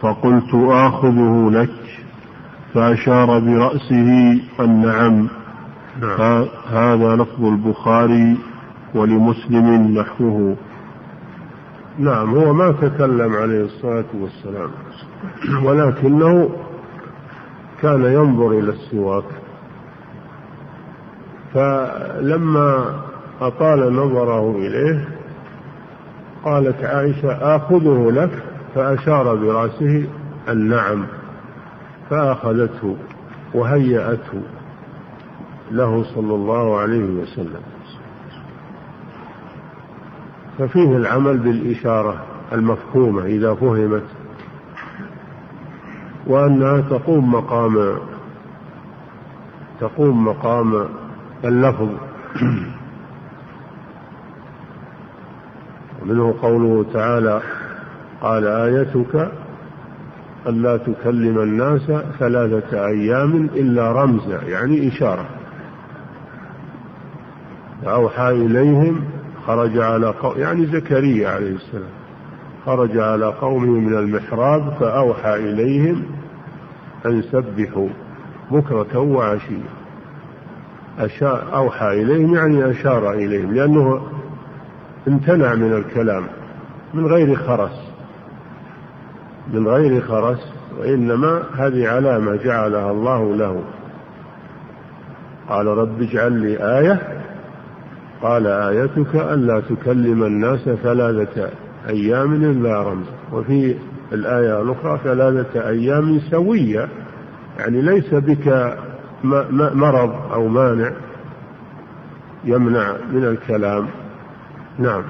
فقلت 0.01 0.55
آخذه 0.55 1.51
لك 1.53 1.71
فأشار 2.75 3.39
برأسه 3.39 4.41
النعم. 4.61 5.29
نعم. 6.01 6.47
هذا 6.71 7.17
لفظ 7.17 7.45
البخاري 7.45 8.37
ولمسلم 8.95 9.99
نحوه. 9.99 10.57
نعم 11.99 12.35
هو 12.35 12.53
ما 12.53 12.73
تكلم 12.73 13.37
عليه 13.37 13.65
الصلاة 13.65 14.05
والسلام 14.21 14.71
ولكنه 15.65 16.51
كان 17.83 18.05
ينظر 18.05 18.51
إلى 18.51 18.71
السواك. 18.71 19.42
فلما 21.55 23.01
أطال 23.41 23.93
نظره 23.93 24.51
إليه 24.57 25.09
قالت 26.45 26.85
عائشة 26.85 27.57
آخذه 27.57 28.11
لك؟ 28.11 28.31
فأشار 28.75 29.35
برأسه 29.35 30.07
النعم. 30.49 31.05
فأخذته 32.11 32.97
وهيأته 33.55 34.43
له 35.71 36.05
صلى 36.15 36.35
الله 36.35 36.79
عليه 36.79 37.05
وسلم. 37.05 37.63
ففيه 40.59 40.97
العمل 40.97 41.39
بالإشارة 41.39 42.25
المفهومة 42.53 43.25
إذا 43.25 43.55
فهمت 43.55 44.03
وأنها 46.27 46.81
تقوم 46.81 47.33
مقام 47.35 47.99
تقوم 49.81 50.25
مقام 50.29 50.89
اللفظ. 51.45 51.89
ومنه 56.03 56.35
قوله 56.43 56.87
تعالى 56.93 57.43
قال 58.21 58.47
آيتك 58.47 59.33
ألا 60.47 60.77
تكلم 60.77 61.39
الناس 61.39 61.93
ثلاثة 62.19 62.87
أيام 62.87 63.45
إلا 63.55 63.93
رمزا 63.93 64.43
يعني 64.43 64.89
إشارة. 64.89 65.27
فأوحى 67.85 68.31
إليهم 68.31 69.05
خرج 69.47 69.79
على 69.79 70.07
قوم 70.07 70.39
يعني 70.39 70.67
زكريا 70.67 71.29
عليه 71.29 71.55
السلام. 71.55 71.91
خرج 72.67 72.99
على 72.99 73.27
قومه 73.27 73.81
من 73.81 73.99
المحراب 73.99 74.73
فأوحى 74.81 75.35
إليهم 75.35 76.03
أن 77.07 77.23
سبحوا 77.23 77.89
بكرة 78.51 78.99
وعشية. 78.99 79.82
أشار 80.99 81.55
أوحى 81.55 82.03
إليهم 82.03 82.35
يعني 82.35 82.71
أشار 82.71 83.13
إليهم 83.13 83.55
لأنه 83.55 84.03
امتنع 85.09 85.55
من 85.55 85.73
الكلام 85.73 86.27
من 86.95 87.07
غير 87.07 87.37
خرس. 87.37 87.93
من 89.53 89.69
غير 89.69 90.01
خرس 90.01 90.53
وإنما 90.79 91.43
هذه 91.57 91.89
علامة 91.89 92.37
جعلها 92.37 92.91
الله 92.91 93.35
له. 93.37 93.63
قال 95.49 95.67
رب 95.67 96.03
اجعل 96.03 96.33
لي 96.33 96.79
آية. 96.79 97.23
قال 98.23 98.47
آيتك 98.47 99.15
ألا 99.15 99.61
تكلم 99.61 100.25
الناس 100.25 100.61
ثلاثة 100.61 101.51
أيام 101.89 102.35
إلا 102.35 102.83
رمز. 102.83 103.07
وفي 103.33 103.77
الآية 104.13 104.63
الأخرى 104.63 105.01
ثلاثة 105.05 105.69
أيام 105.69 106.21
سوية 106.31 106.89
يعني 107.59 107.83
ليس 107.83 108.15
بك 108.15 108.77
مرض 109.25 110.33
أو 110.33 110.49
مانع 110.49 110.91
يمنع 112.45 112.93
من 113.13 113.25
الكلام. 113.25 113.87
نعم. 114.79 115.03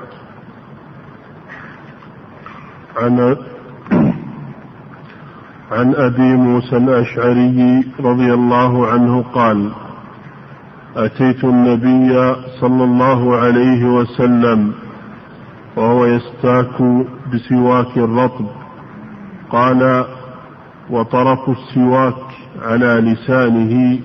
عن 2.97 3.37
عن 5.73 5.95
أبي 5.95 6.37
موسى 6.37 6.77
الأشعري 6.77 7.85
رضي 8.01 8.35
الله 8.35 8.87
عنه 8.87 9.23
قال 9.23 9.73
أتيت 10.97 11.45
النبي 11.45 12.35
صلى 12.61 12.85
الله 12.85 13.37
عليه 13.37 13.85
وسلم 13.85 14.73
وهو 15.77 16.07
يستاك 16.07 16.83
بسواك 17.33 17.99
رطب 17.99 18.47
قال 19.51 20.05
وطرف 20.91 21.49
السواك 21.49 22.32
على 22.63 22.87
لسانه 22.87 24.01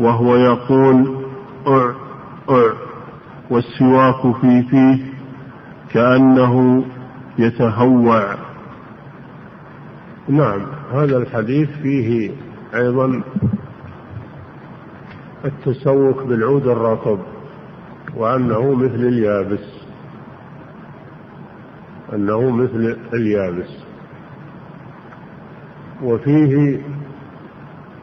وهو 0.00 0.36
يقول 0.36 1.24
أع 1.66 1.94
أع 2.50 2.72
والسواك 3.50 4.36
في 4.40 4.62
فيه 4.62 4.98
كأنه 5.92 6.84
يتهوع. 7.38 8.34
نعم 10.28 10.60
هذا 10.92 11.16
الحديث 11.16 11.70
فيه 11.82 12.30
أيضا 12.74 13.22
التسوق 15.44 16.24
بالعود 16.24 16.66
الرطب 16.66 17.18
وأنه 18.16 18.74
مثل 18.74 18.94
اليابس 18.94 19.84
أنه 22.14 22.50
مثل 22.50 22.96
اليابس. 23.14 23.84
وفيه 26.02 26.80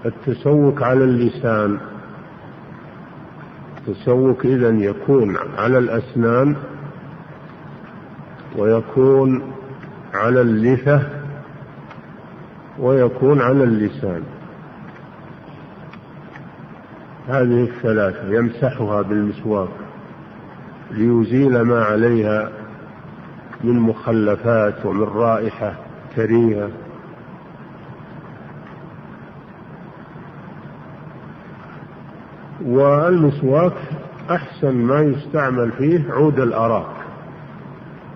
التسوق 0.05 0.83
على 0.83 1.03
اللسان. 1.03 1.77
التسوق 3.77 4.45
إذا 4.45 4.69
يكون 4.69 5.37
على 5.57 5.77
الأسنان 5.77 6.55
ويكون 8.57 9.53
على 10.13 10.41
اللثة 10.41 11.09
ويكون 12.79 13.41
على 13.41 13.63
اللسان. 13.63 14.23
هذه 17.27 17.63
الثلاثة 17.63 18.35
يمسحها 18.35 19.01
بالمسواك 19.01 19.69
ليزيل 20.91 21.61
ما 21.61 21.83
عليها 21.83 22.51
من 23.63 23.79
مخلفات 23.79 24.85
ومن 24.85 25.03
رائحة 25.03 25.73
كريهة. 26.15 26.69
والمسواك 32.65 33.73
أحسن 34.29 34.75
ما 34.75 35.01
يستعمل 35.01 35.71
فيه 35.71 36.11
عود 36.11 36.39
الأراك. 36.39 36.95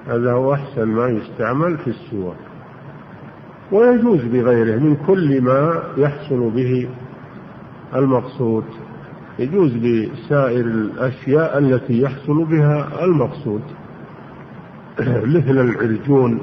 هذا 0.08 0.32
هو 0.32 0.54
أحسن 0.54 0.86
ما 0.86 1.08
يستعمل 1.08 1.78
في 1.78 1.88
السواك. 1.88 2.38
ويجوز 3.72 4.22
بغيره 4.24 4.80
من 4.80 4.96
كل 5.08 5.42
ما 5.42 5.84
يحصل 5.98 6.50
به 6.50 6.90
المقصود. 7.96 8.66
يجوز 9.40 9.72
بسائر 9.74 10.66
الأشياء 10.66 11.58
التي 11.58 12.02
يحصل 12.02 12.46
بها 12.46 13.04
المقصود. 13.06 13.62
مثل 15.36 15.60
العرجون 15.60 16.40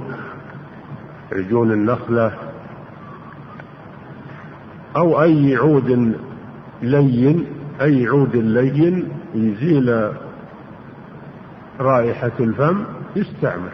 عرجون 1.32 1.72
النخلة 1.72 2.32
أو 4.96 5.22
أي 5.22 5.56
عود 5.56 6.16
لين 6.82 7.46
أي 7.80 8.06
عود 8.06 8.36
لين 8.36 9.08
يزيل 9.34 10.12
رائحة 11.80 12.32
الفم 12.40 12.84
يستعمل. 13.16 13.72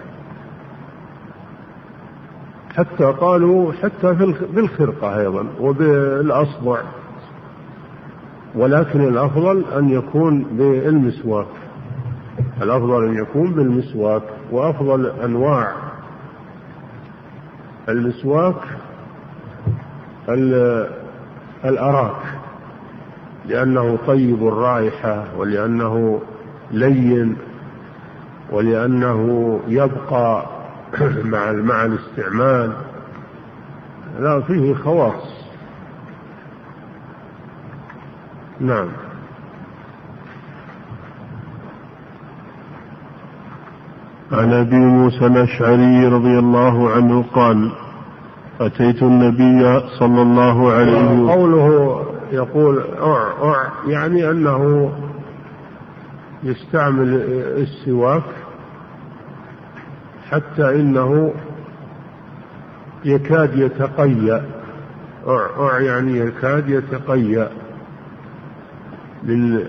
حتى 2.77 3.05
قالوا 3.05 3.73
حتى 3.73 4.15
في 4.17 4.59
الخرقة 4.59 5.21
أيضا 5.21 5.47
وبالأصبع. 5.61 6.81
ولكن 8.55 9.01
الأفضل 9.01 9.65
أن 9.79 9.89
يكون 9.89 10.43
بالمسواك. 10.43 11.47
الأفضل 12.63 13.05
أن 13.05 13.15
يكون 13.15 13.55
بالمسواك. 13.55 14.23
وأفضل 14.51 15.07
أنواع 15.07 15.73
المسواك 17.89 18.63
الأراك. 21.65 22.38
لأنه 23.49 23.99
طيب 24.07 24.49
الرائحة 24.49 25.25
ولأنه 25.37 26.21
لين 26.71 27.37
ولأنه 28.51 29.61
يبقى 29.69 30.47
مع 31.33 31.53
مع 31.53 31.85
الاستعمال. 31.85 32.73
لا 34.21 34.41
فيه 34.41 34.75
خواص. 34.75 35.39
نعم. 38.61 38.89
عن 44.33 44.53
أبي 44.53 44.77
موسى 44.77 45.27
الأشعري 45.27 46.07
رضي 46.07 46.39
الله 46.39 46.91
عنه 46.91 47.25
قال 47.35 47.73
أتيت 48.61 49.03
النبي 49.03 49.81
صلى 49.99 50.23
الله 50.23 50.73
عليه 50.73 51.05
وسلم. 51.05 51.31
قوله 51.31 52.18
يقول 52.33 52.83
أع 53.01 53.33
أع 53.43 53.71
يعني 53.87 54.31
أنه 54.31 54.93
يستعمل 56.43 57.15
السواك 57.57 58.23
حتى 60.31 60.81
إنه 60.81 61.35
يكاد 63.05 63.59
يتقيأ. 63.59 64.45
أع 65.29 65.47
أع 65.59 65.81
يعني 65.81 66.19
يكاد 66.19 66.69
يتقيأ 66.69 67.49
من 69.23 69.65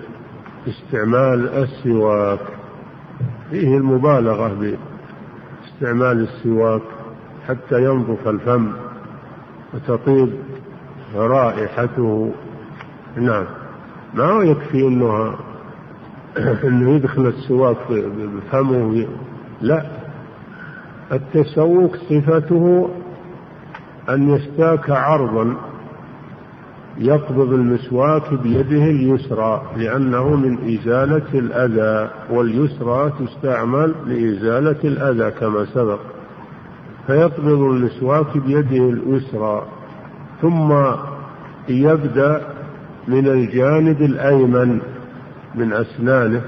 استعمال 0.68 1.48
السواك. 1.48 2.40
فيه 3.50 3.76
المبالغة 3.76 4.76
باستعمال 5.68 6.28
السواك 6.28 6.82
حتى 7.48 7.84
ينظف 7.84 8.28
الفم 8.28 8.72
وتطيب 9.74 10.32
رائحته. 11.14 12.32
نعم. 13.16 13.44
ما 14.14 14.42
يكفي 14.42 14.86
انه 14.88 15.34
إنه 16.64 16.90
يدخل 16.90 17.26
السواك 17.26 17.76
بفمه 17.90 19.06
لا. 19.60 19.86
التسوق 21.12 21.96
صفته 21.96 22.90
أن 24.08 24.30
يستاك 24.30 24.90
عرضا 24.90 25.56
يقبض 26.98 27.52
المسواك 27.52 28.34
بيده 28.34 28.84
اليسرى 28.84 29.62
لأنه 29.76 30.36
من 30.36 30.78
إزالة 30.78 31.38
الأذى 31.38 32.10
واليسرى 32.30 33.12
تستعمل 33.20 33.94
لإزالة 34.06 34.78
الأذى 34.84 35.30
كما 35.30 35.64
سبق. 35.64 35.98
فيقبض 37.06 37.60
المسواك 37.60 38.38
بيده 38.38 38.88
اليسرى 38.90 39.62
ثم 40.42 40.72
يبدأ 41.68 42.49
من 43.08 43.26
الجانب 43.26 44.02
الأيمن 44.02 44.80
من 45.54 45.72
أسنانه 45.72 46.42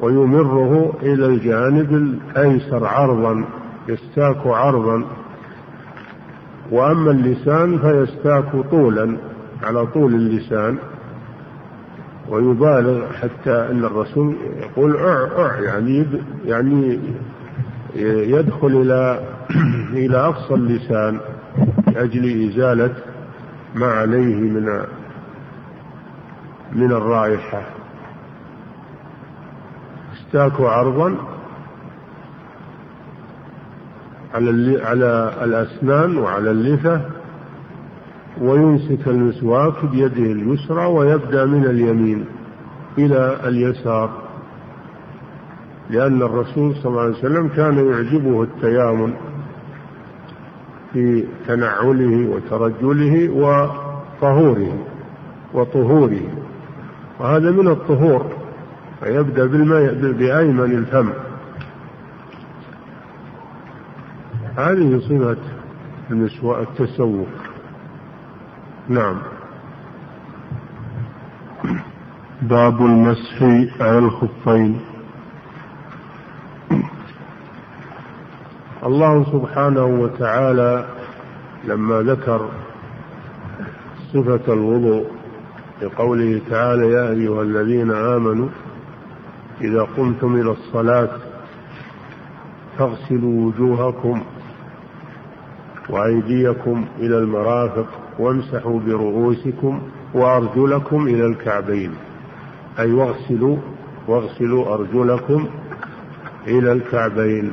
ويمره 0.00 0.92
إلى 1.02 1.26
الجانب 1.26 1.92
الأيسر 1.92 2.86
عرضا 2.86 3.44
يستاك 3.88 4.46
عرضا. 4.46 5.04
وأما 6.70 7.10
اللسان 7.10 7.78
فيستاك 7.78 8.70
طولا 8.70 9.16
على 9.62 9.86
طول 9.86 10.14
اللسان. 10.14 10.78
ويبالغ 12.28 13.12
حتى 13.12 13.68
أن 13.70 13.84
الرسول 13.84 14.36
يقول 14.60 14.96
أع 14.96 15.28
أع 15.38 15.60
يعني 15.60 16.06
يعني 16.46 16.98
يدخل 17.96 18.66
إلى 18.66 19.20
إلى 20.04 20.16
أقصى 20.16 20.54
اللسان 20.54 21.20
لأجل 21.86 22.48
إزالة 22.48 22.94
ما 23.74 23.86
عليه 23.86 24.34
من 24.34 24.84
من 26.74 26.92
الرائحة. 26.92 27.62
استاكوا 30.16 30.68
عرضا 30.68 31.16
على 34.34 34.82
على 34.84 35.34
الأسنان 35.44 36.16
وعلى 36.16 36.50
اللثة 36.50 37.00
ويمسك 38.40 39.08
المسواك 39.08 39.84
بيده 39.84 40.32
اليسرى 40.32 40.86
ويبدأ 40.86 41.44
من 41.44 41.64
اليمين 41.64 42.26
إلى 42.98 43.40
اليسار. 43.44 44.10
لأن 45.90 46.22
الرسول 46.22 46.74
صلى 46.74 46.90
الله 46.90 47.00
عليه 47.00 47.18
وسلم 47.18 47.48
كان 47.48 47.88
يعجبه 47.88 48.42
التيامن 48.42 49.14
في 50.92 51.24
تنعله 51.48 52.28
وترجله 52.30 53.30
وطهوره 53.30 54.78
وطهوره. 55.54 56.43
وهذا 57.20 57.50
من 57.50 57.68
الطهور 57.68 58.32
فيبدأ 59.00 59.46
بالماء 59.46 59.94
بأيمن 59.94 60.72
الفم. 60.72 61.10
هذه 64.56 65.00
صفة 65.08 65.36
التسوق. 66.60 67.28
نعم. 68.88 69.16
باب 72.42 72.80
المسح 72.80 73.42
على 73.80 73.98
الخفين. 73.98 74.80
الله 78.84 79.24
سبحانه 79.32 79.84
وتعالى 79.84 80.86
لما 81.64 82.00
ذكر 82.00 82.48
صفة 84.12 84.52
الوضوء 84.52 85.13
لقوله 85.82 86.40
تعالى 86.50 86.90
يا 86.92 87.10
أيها 87.10 87.42
الذين 87.42 87.90
آمنوا 87.90 88.48
إذا 89.60 89.82
قمتم 89.82 90.34
إلى 90.34 90.50
الصلاة 90.50 91.08
فاغسلوا 92.78 93.46
وجوهكم 93.46 94.22
وأيديكم 95.90 96.84
إلى 96.98 97.18
المرافق 97.18 97.86
وامسحوا 98.18 98.80
برؤوسكم 98.80 99.82
وأرجلكم 100.14 101.06
إلى 101.06 101.26
الكعبين. 101.26 101.94
أي 102.78 102.92
واغسلوا 102.92 103.56
واغسلوا 104.08 104.74
أرجلكم 104.74 105.48
إلى 106.46 106.72
الكعبين. 106.72 107.52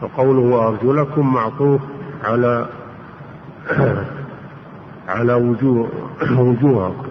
فقوله 0.00 0.68
أرجلكم 0.68 1.34
معطوف 1.34 1.80
على 2.24 2.68
على 5.14 5.34
وجوه 5.34 5.88
وجوهكم. 6.40 7.06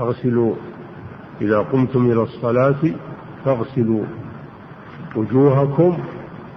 اغسلوا 0.00 0.54
إذا 1.40 1.58
قمتم 1.58 2.10
إلى 2.10 2.22
الصلاة 2.22 2.82
فاغسلوا 3.44 4.04
وجوهكم 5.16 5.98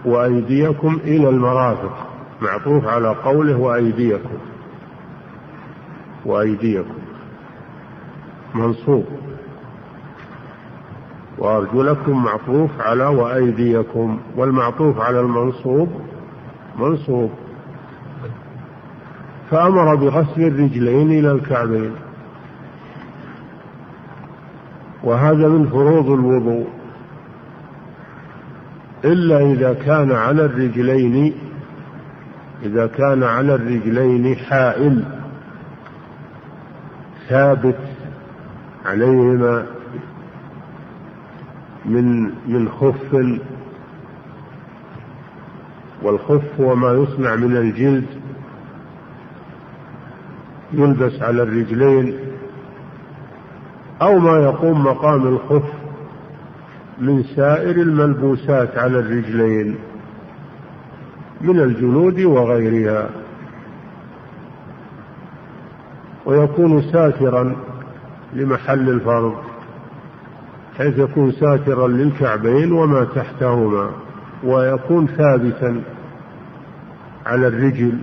وأيديكم 0.06 1.00
إلى 1.04 1.30
المرافق. 1.30 2.08
معطوف 2.42 2.88
على 2.88 3.10
قوله 3.10 3.58
وأيديكم. 3.58 4.38
وأيديكم. 6.26 6.96
منصوب. 8.56 9.06
وأرجلكم 11.38 12.24
معطوف 12.24 12.72
على 12.82 13.06
وأيديكم. 13.06 14.20
والمعطوف 14.36 15.00
على 15.00 15.20
المنصوب 15.20 15.90
منصوب. 16.80 17.32
فأمر 19.52 19.96
بغسل 19.96 20.42
الرجلين 20.42 21.12
إلى 21.12 21.32
الكعبين. 21.32 21.92
وهذا 25.04 25.48
من 25.48 25.68
فروض 25.68 26.10
الوضوء. 26.10 26.68
إلا 29.06 29.40
إذا 29.40 29.74
كان 29.74 30.12
على 30.12 30.46
الرجلين 30.46 31.34
إذا 32.64 32.88
كان 32.88 33.24
على 33.24 33.56
الرجلين 33.56 34.36
حائل 34.36 35.04
ثابت 37.30 37.80
عليهما 38.86 39.66
من 41.86 42.24
من 42.24 42.70
خف 42.70 43.38
والخف 46.04 46.62
هو 46.62 46.76
ما 46.76 46.94
يصنع 46.94 47.36
من 47.36 47.58
الجلد. 47.58 48.17
يلبس 50.74 51.22
على 51.22 51.44
الرجلين 51.44 52.20
أو 54.02 54.20
ما 54.20 54.38
يقوم 54.38 54.84
مقام 54.84 55.28
الخف 55.28 55.64
من 57.02 57.24
سائر 57.24 57.76
الملبوسات 57.76 58.78
على 58.78 59.00
الرجلين 59.00 59.76
من 61.42 61.60
الجلود 61.60 62.20
وغيرها. 62.20 63.10
ويكون 66.26 66.82
ساترا 66.82 67.56
لمحل 68.34 68.90
الفرض 68.90 69.36
حيث 70.78 71.00
يكون 71.00 71.32
ساترا 71.32 71.88
للكعبين 71.88 72.72
وما 72.72 73.04
تحتهما 73.04 73.92
ويكون 74.44 75.08
ثابتا 75.08 75.82
على 77.26 77.48
الرجل 77.48 77.98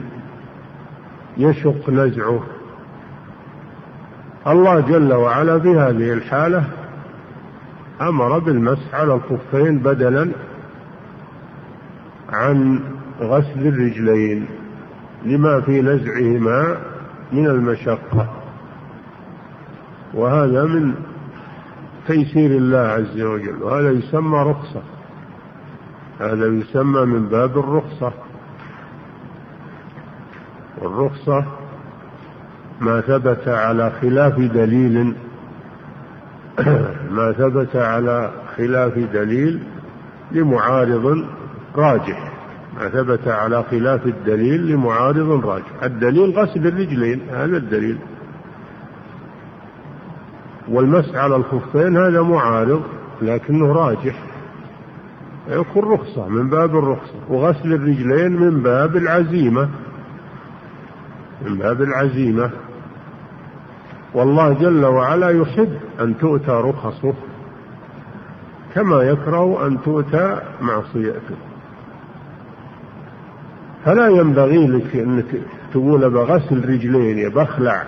يشق 1.36 1.90
نزعه. 1.90 2.53
الله 4.46 4.80
جل 4.80 5.12
وعلا 5.12 5.58
في 5.58 5.68
هذه 5.68 6.12
الحالة 6.12 6.64
أمر 8.00 8.38
بالمسح 8.38 8.94
على 8.94 9.14
الخفين 9.14 9.78
بدلا 9.78 10.30
عن 12.28 12.80
غسل 13.20 13.66
الرجلين 13.66 14.46
لما 15.24 15.60
في 15.60 15.82
نزعهما 15.82 16.76
من 17.32 17.46
المشقة. 17.46 18.28
وهذا 20.14 20.64
من 20.64 20.94
تيسير 22.06 22.50
الله 22.50 22.78
عز 22.78 23.20
وجل 23.20 23.62
وهذا 23.62 23.90
يسمى 23.90 24.38
رخصة. 24.38 24.82
هذا 26.20 26.46
يسمى 26.46 27.04
من 27.04 27.28
باب 27.28 27.58
الرخصة. 27.58 28.12
والرخصة 30.78 31.44
ما 32.80 33.00
ثبت 33.00 33.48
على 33.48 33.92
خلاف 34.00 34.38
دليل 34.38 35.14
ما 37.16 37.32
ثبت 37.32 37.76
على 37.76 38.30
خلاف 38.56 38.98
دليل 38.98 39.62
لمعارض 40.32 41.24
راجح. 41.76 42.32
ما 42.76 42.88
ثبت 42.88 43.28
على 43.28 43.62
خلاف 43.70 44.06
الدليل 44.06 44.66
لمعارض 44.66 45.46
راجح. 45.46 45.82
الدليل 45.82 46.30
غسل 46.30 46.66
الرجلين 46.66 47.20
هذا 47.30 47.56
الدليل. 47.56 47.98
والمسح 50.68 51.14
على 51.14 51.36
الخفين 51.36 51.96
هذا 51.96 52.22
معارض 52.22 52.82
لكنه 53.22 53.72
راجح. 53.72 54.22
يكون 55.48 55.84
رخصة 55.84 56.28
من 56.28 56.50
باب 56.50 56.78
الرخصة. 56.78 57.14
وغسل 57.28 57.72
الرجلين 57.72 58.32
من 58.32 58.62
باب 58.62 58.96
العزيمة. 58.96 59.68
من 61.44 61.58
باب 61.58 61.82
العزيمة. 61.82 62.50
والله 64.14 64.52
جل 64.52 64.84
وعلا 64.84 65.30
يحب 65.30 65.78
أن 66.00 66.18
تؤتى 66.18 66.50
رخصه 66.50 67.14
كما 68.74 69.02
يكره 69.02 69.66
أن 69.66 69.82
تؤتى 69.82 70.40
معصيته. 70.60 71.36
فلا 73.84 74.08
ينبغي 74.08 74.66
لك 74.66 74.96
أنك 74.96 75.42
تقول 75.72 76.10
بغسل 76.10 76.68
رجليني 76.68 77.28
بخلع. 77.28 77.84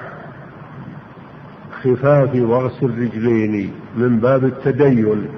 خفافي 1.82 2.40
واغسل 2.40 2.90
رجليني 3.02 3.70
من 3.96 4.18
باب 4.18 4.44
التدين. 4.44 5.28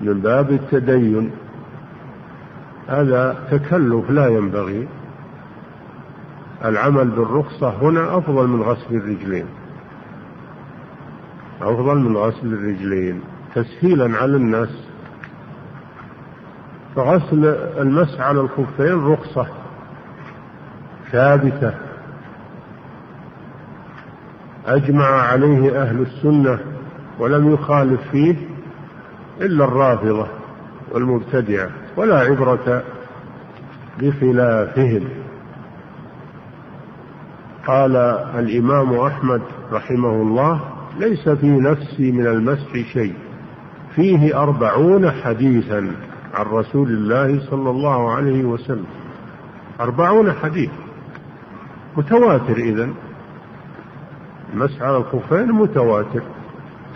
من 0.00 0.20
باب 0.20 0.50
التدين. 0.50 1.30
هذا 2.88 3.36
تكلف 3.50 4.10
لا 4.10 4.28
ينبغي. 4.28 4.88
العمل 6.64 7.10
بالرخصة 7.10 7.68
هنا 7.82 8.18
أفضل 8.18 8.46
من 8.46 8.62
غسل 8.62 8.94
الرجلين. 8.94 9.46
أفضل 11.62 11.98
من 11.98 12.16
غسل 12.16 12.46
الرجلين 12.46 13.20
تسهيلا 13.54 14.16
على 14.16 14.36
الناس. 14.36 14.88
فغسل 16.96 17.44
المسح 17.78 18.20
على 18.20 18.40
الخفين 18.40 19.06
رخصة 19.06 19.46
ثابتة. 21.12 21.74
أجمع 24.66 25.06
عليه 25.06 25.82
أهل 25.82 26.00
السنة 26.00 26.58
ولم 27.18 27.54
يخالف 27.54 28.00
فيه 28.10 28.36
إلا 29.40 29.64
الرافضة 29.64 30.26
والمبتدعة 30.92 31.70
ولا 31.96 32.18
عبرة 32.18 32.82
بخلافهم. 33.98 35.08
قال 37.66 37.96
الإمام 38.38 38.94
أحمد 38.94 39.42
رحمه 39.72 40.22
الله 40.22 40.60
ليس 40.98 41.28
في 41.28 41.46
نفسي 41.46 42.12
من 42.12 42.26
المسح 42.26 42.72
شيء. 42.92 43.14
فيه 43.94 44.42
أربعون 44.42 45.10
حديثا 45.10 45.92
عن 46.34 46.46
رسول 46.46 46.88
الله 46.88 47.50
صلى 47.50 47.70
الله 47.70 48.12
عليه 48.12 48.44
وسلم. 48.44 48.86
أربعون 49.80 50.32
حديث. 50.32 50.70
متواتر 51.96 52.56
إذن. 52.56 52.94
المسح 54.54 54.82
على 54.82 54.96
الخفين 54.96 55.52
متواتر. 55.52 56.22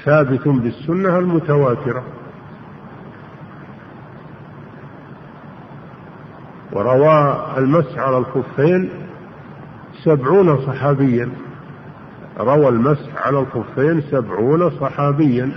ثابت 0.05 0.49
بالسنة 0.49 1.19
المتواترة. 1.19 2.03
وروى 6.73 7.47
المسح 7.59 7.99
على 7.99 8.19
الخفين 8.19 8.91
سبعون 10.05 10.67
صحابيا. 10.67 11.29
روى 12.41 12.69
المسح 12.69 13.27
على 13.27 13.39
الخفين 13.39 14.01
سبعون 14.01 14.71
صحابيا 14.71 15.51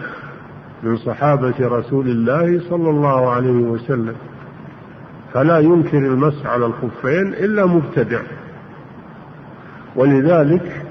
من 0.84 0.98
صحابة 0.98 1.56
رسول 1.60 2.08
الله 2.08 2.70
صلى 2.70 2.89
الله 2.89 3.32
عليه 3.32 3.62
وسلم. 3.62 4.16
فلا 5.34 5.60
ينكر 5.60 5.98
المسح 5.98 6.45
على 6.45 6.66
الخفين 6.66 7.28
إلا 7.34 7.66
مبتدع. 7.66 8.22
ولذلك 9.95 10.86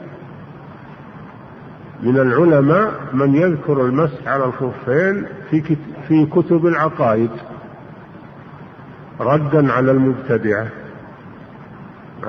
من 2.03 2.19
العلماء 2.19 2.93
من 3.13 3.35
يذكر 3.35 3.87
المسح 3.87 4.29
على 4.29 4.45
الخفين 4.45 5.27
في 6.09 6.27
كتب 6.27 6.67
العقائد. 6.67 7.31
ردا 9.21 9.73
على 9.73 9.91
المبتدعة. 9.91 10.67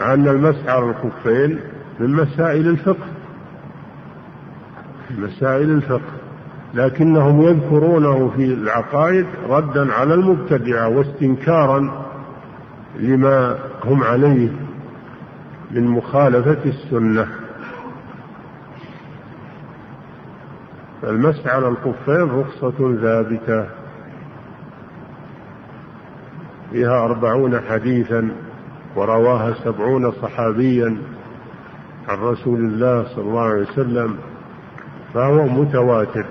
أن 0.02 0.28
المسح 0.28 0.68
على 0.68 0.86
الخفين 0.90 1.60
من 2.00 2.14
مسائل 2.14 2.68
الفقه. 2.68 3.08
مسائل 5.18 5.70
الفقه. 5.70 6.18
لكنهم 6.74 7.42
يذكرونه 7.42 8.32
في 8.36 8.46
العقائد 8.46 9.26
ردا 9.50 9.94
على 9.94 10.14
المبتدعة 10.14 10.88
واستنكارا 10.88 12.06
لما 13.00 13.58
هم 13.86 14.04
عليه 14.04 14.50
من 15.72 15.88
مخالفة 15.88 16.58
السنة. 16.66 17.28
المسح 21.04 21.48
على 21.48 21.68
الخفين 21.68 22.40
رخصة 22.40 22.96
ثابتة. 23.02 23.66
فيها 26.72 27.06
أربعون 27.06 27.60
حديثا. 27.62 28.30
ورواها 28.96 29.54
سبعون 29.64 30.12
صحابيا 30.12 30.98
عن 32.08 32.18
رسول 32.18 32.60
الله 32.60 33.06
صلى 33.16 33.24
الله 33.24 33.42
عليه 33.42 33.62
وسلم 33.62 34.18
فهو 35.14 35.48
متواتر. 35.48 36.26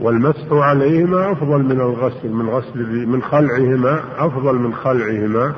والمسح 0.00 0.52
عليهما 0.52 1.32
أفضل 1.32 1.62
من 1.62 1.80
الغسل 1.80 2.28
من 2.28 2.48
غسل 2.48 3.06
من 3.06 3.22
خلعهما 3.22 4.00
أفضل 4.18 4.54
من 4.54 4.74
خلعهما 4.74 5.52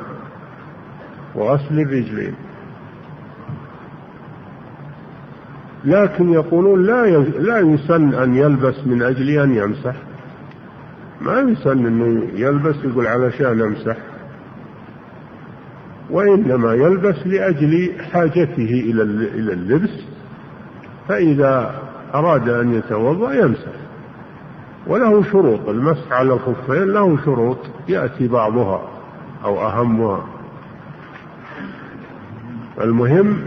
وغسل 1.35 1.81
الرجلين. 1.81 2.35
لكن 5.85 6.33
يقولون 6.33 6.83
لا 6.83 7.07
لا 7.19 7.59
يسن 7.59 8.15
أن 8.15 8.35
يلبس 8.35 8.87
من 8.87 9.03
أجل 9.03 9.29
أن 9.29 9.55
يمسح. 9.55 9.95
ما 11.21 11.41
يسن 11.41 11.87
أنه 11.87 12.29
يلبس 12.35 12.77
يقول 12.85 13.07
علشان 13.07 13.61
أمسح. 13.61 13.97
وإنما 16.11 16.75
يلبس 16.75 17.27
لأجل 17.27 17.93
حاجته 18.13 18.83
إلى 19.35 19.53
اللبس 19.53 19.91
فإذا 21.09 21.75
أراد 22.15 22.49
أن 22.49 22.75
يتوضأ 22.75 23.35
يمسح. 23.35 23.73
وله 24.87 25.23
شروط 25.23 25.69
المسح 25.69 26.13
على 26.13 26.33
الخفين 26.33 26.85
له 26.85 27.19
شروط 27.25 27.59
يأتي 27.89 28.29
بعضها 28.29 28.83
أو 29.45 29.67
أهمها. 29.67 30.27
المهم 32.81 33.43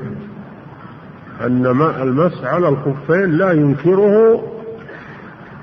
أن 1.41 1.65
المسح 2.01 2.43
على 2.43 2.69
الخفين 2.69 3.31
لا 3.31 3.51
ينكره 3.51 4.43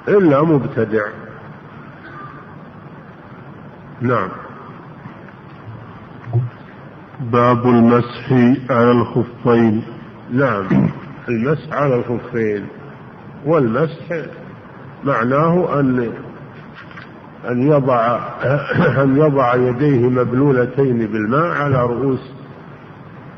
إلا 0.08 0.42
مبتدع. 0.42 1.02
نعم. 4.00 4.28
باب 7.32 7.66
المسح 7.66 8.32
على 8.70 8.90
الخفين. 8.90 9.82
نعم 10.32 10.90
المسح 11.28 11.72
على 11.72 11.94
الخفين. 11.94 12.66
والمسح 13.46 14.24
معناه 15.04 15.80
أن 15.80 16.12
أن 17.50 17.62
يضع 17.62 18.18
أن 19.02 19.16
يضع 19.16 19.54
يديه 19.54 20.08
مبلولتين 20.08 21.06
بالماء 21.06 21.46
على 21.46 21.82
رؤوس 21.82 22.32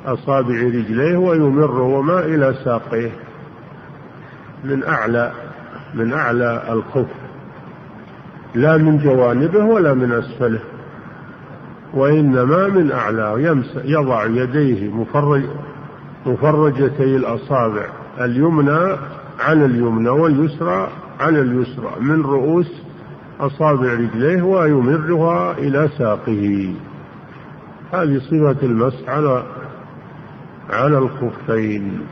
أصابع 0.06 0.54
رجليه 0.54 1.16
ويمرهما 1.16 2.20
إلى 2.20 2.54
ساقيه. 2.64 3.10
من 4.64 4.84
أعلى 4.84 5.32
من 5.94 6.12
أعلى 6.12 6.62
الخف. 6.68 7.08
لا 8.54 8.76
من 8.76 8.98
جوانبه 8.98 9.64
ولا 9.64 9.94
من 9.94 10.12
أسفله. 10.12 10.60
وإنما 11.94 12.68
من 12.68 12.92
أعلى 12.92 13.62
يضع 13.84 14.24
يديه 14.24 14.90
مفرج 14.90 15.42
مفرجتي 16.26 17.16
الأصابع 17.16 17.86
اليمنى 18.20 18.96
على 19.40 19.64
اليمنى 19.64 20.08
واليسرى 20.08 20.88
على 21.20 21.40
اليسرى 21.40 21.92
من 22.00 22.22
رؤوس 22.22 22.82
أصابع 23.40 23.92
رجليه 23.92 24.42
ويمرها 24.42 25.58
إلى 25.58 25.88
ساقه. 25.98 26.74
هذه 27.92 28.18
صفة 28.18 28.56
المسح 28.62 29.08
على 29.08 29.44
على 30.70 30.98
الخفين. 30.98 32.06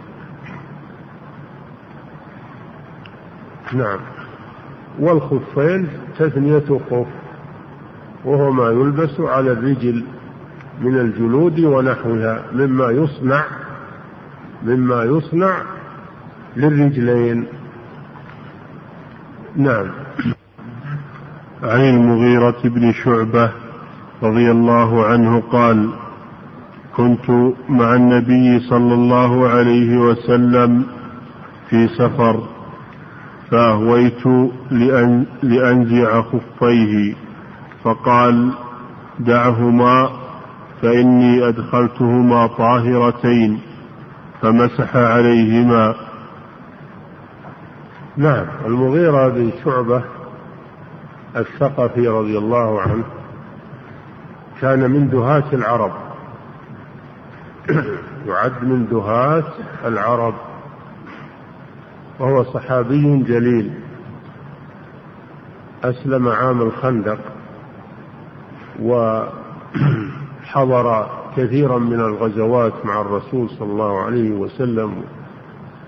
نعم. 3.72 3.98
والخفين 5.00 5.88
تثنية 6.18 6.80
خف 6.90 7.06
وهو 8.24 8.52
ما 8.52 8.68
يلبس 8.70 9.20
على 9.20 9.52
الرجل 9.52 10.04
من 10.80 10.98
الجلود 10.98 11.60
ونحوها 11.60 12.42
مما 12.52 12.90
يصنع 12.90 13.44
مما 14.62 15.04
يصنع 15.04 15.62
للرجلين. 16.56 17.46
نعم. 19.56 19.86
عن 21.62 21.80
المغيرة 21.80 22.60
بن 22.64 22.92
شعبة 22.92 23.50
رضي 24.22 24.50
الله 24.50 25.06
عنه 25.06 25.40
قال 25.40 25.90
كنت 26.96 27.30
مع 27.68 27.94
النبي 27.94 28.60
صلى 28.60 28.94
الله 28.94 29.48
عليه 29.48 29.96
وسلم 29.98 30.84
في 31.70 31.88
سفر 31.88 32.48
فأهويت 33.50 34.26
لأن 34.70 35.26
لأنزع 35.42 36.22
خفيه. 36.22 37.14
فقال 37.84 38.52
دعهما 39.18 40.10
فإني 40.82 41.48
أدخلتهما 41.48 42.46
طاهرتين 42.46 43.60
فمسح 44.42 44.96
عليهما. 44.96 45.94
نعم 48.16 48.46
المغيرة 48.66 49.28
بن 49.28 49.50
شعبة 49.64 50.04
الثقفي 51.36 52.08
رضي 52.08 52.38
الله 52.38 52.80
عنه 52.80 53.04
كان 54.60 54.90
من 54.90 55.08
دهاة 55.08 55.52
العرب. 55.52 55.92
يعد 58.28 58.64
من 58.64 58.86
دهاة 58.86 59.44
العرب. 59.84 60.34
وهو 62.18 62.44
صحابي 62.44 63.22
جليل. 63.22 63.72
أسلم 65.84 66.28
عام 66.28 66.62
الخندق. 66.62 67.39
وحضر 68.82 69.26
كثيرا 71.36 71.78
من 71.78 72.00
الغزوات 72.00 72.72
مع 72.86 73.00
الرسول 73.00 73.50
صلى 73.50 73.72
الله 73.72 74.00
عليه 74.00 74.30
وسلم 74.30 75.02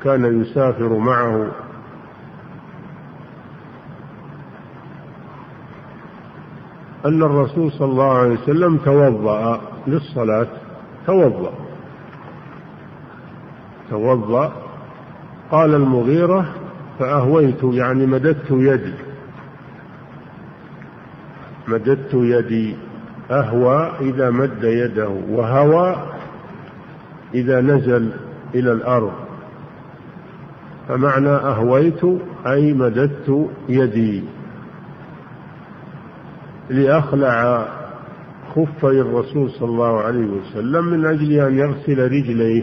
كان 0.04 0.40
يسافر 0.40 0.98
معه. 0.98 1.50
أن 7.06 7.22
الرسول 7.22 7.72
صلى 7.72 7.88
الله 7.90 8.12
عليه 8.12 8.32
وسلم 8.32 8.76
توضأ 8.76 9.60
للصلاة 9.86 10.46
توضأ 11.06 11.52
توضأ. 13.90 14.52
قال 15.50 15.74
المغيرة 15.74 16.54
فأهويت 16.98 17.64
يعني 17.64 18.06
مددت 18.06 18.50
يدي. 18.50 18.94
مددت 21.68 22.14
يدي 22.14 22.76
أهوى 23.30 23.92
إذا 24.00 24.30
مد 24.30 24.64
يده 24.64 25.08
وهوى 25.08 25.96
إذا 27.34 27.60
نزل 27.60 28.10
إلى 28.54 28.72
الأرض. 28.72 29.12
فمعنى 30.88 31.28
أهويت 31.28 32.04
أي 32.46 32.72
مددت 32.72 33.50
يدي. 33.68 34.24
لأخلع 36.70 37.66
خفي 38.54 39.00
الرسول 39.00 39.50
صلى 39.50 39.68
الله 39.68 40.00
عليه 40.00 40.26
وسلم 40.26 40.84
من 40.84 41.06
أجل 41.06 41.32
أن 41.32 41.58
يغسل 41.58 42.12
رجليه. 42.12 42.62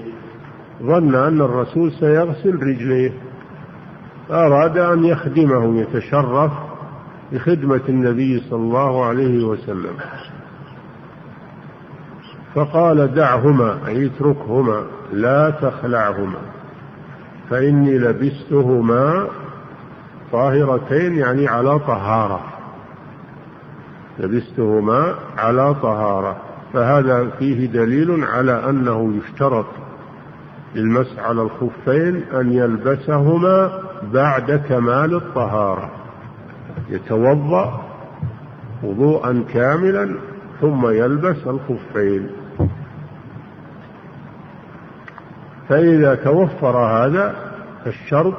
ظن 0.83 1.15
أن 1.15 1.41
الرسول 1.41 1.91
سيغسل 1.91 2.55
رجليه. 2.55 3.11
أراد 4.31 4.77
أن 4.77 5.03
يخدمه 5.03 5.81
يتشرف. 5.81 6.68
بخدمة 7.31 7.81
النبي 7.89 8.43
صلى 8.49 8.59
الله 8.59 9.05
عليه 9.05 9.43
وسلم. 9.45 9.93
فقال 12.55 13.13
دعهما 13.15 13.87
أي 13.87 14.05
اتركهما 14.05 14.83
لا 15.13 15.49
تخلعهما 15.49 16.39
فإني 17.49 17.97
لبستهما 17.97 19.27
طاهرتين 20.31 21.17
يعني 21.17 21.47
على 21.47 21.79
طهارة. 21.79 22.41
لبستهما 24.19 25.15
على 25.37 25.73
طهارة. 25.73 26.37
فهذا 26.73 27.29
فيه 27.39 27.65
دليل 27.65 28.23
على 28.23 28.69
أنه 28.69 29.13
يشترط 29.17 29.65
للمسح 30.75 31.19
على 31.19 31.41
الخفين 31.41 32.23
أن 32.33 32.51
يلبسهما 32.53 33.71
بعد 34.13 34.51
كمال 34.69 35.15
الطهارة. 35.15 35.98
يتوضأ 36.89 37.81
وضوءا 38.83 39.43
كاملا 39.53 40.15
ثم 40.61 40.89
يلبس 40.89 41.47
الخفين. 41.47 42.29
فإذا 45.69 46.15
توفر 46.15 46.77
هذا 46.77 47.35
الشرط 47.87 48.37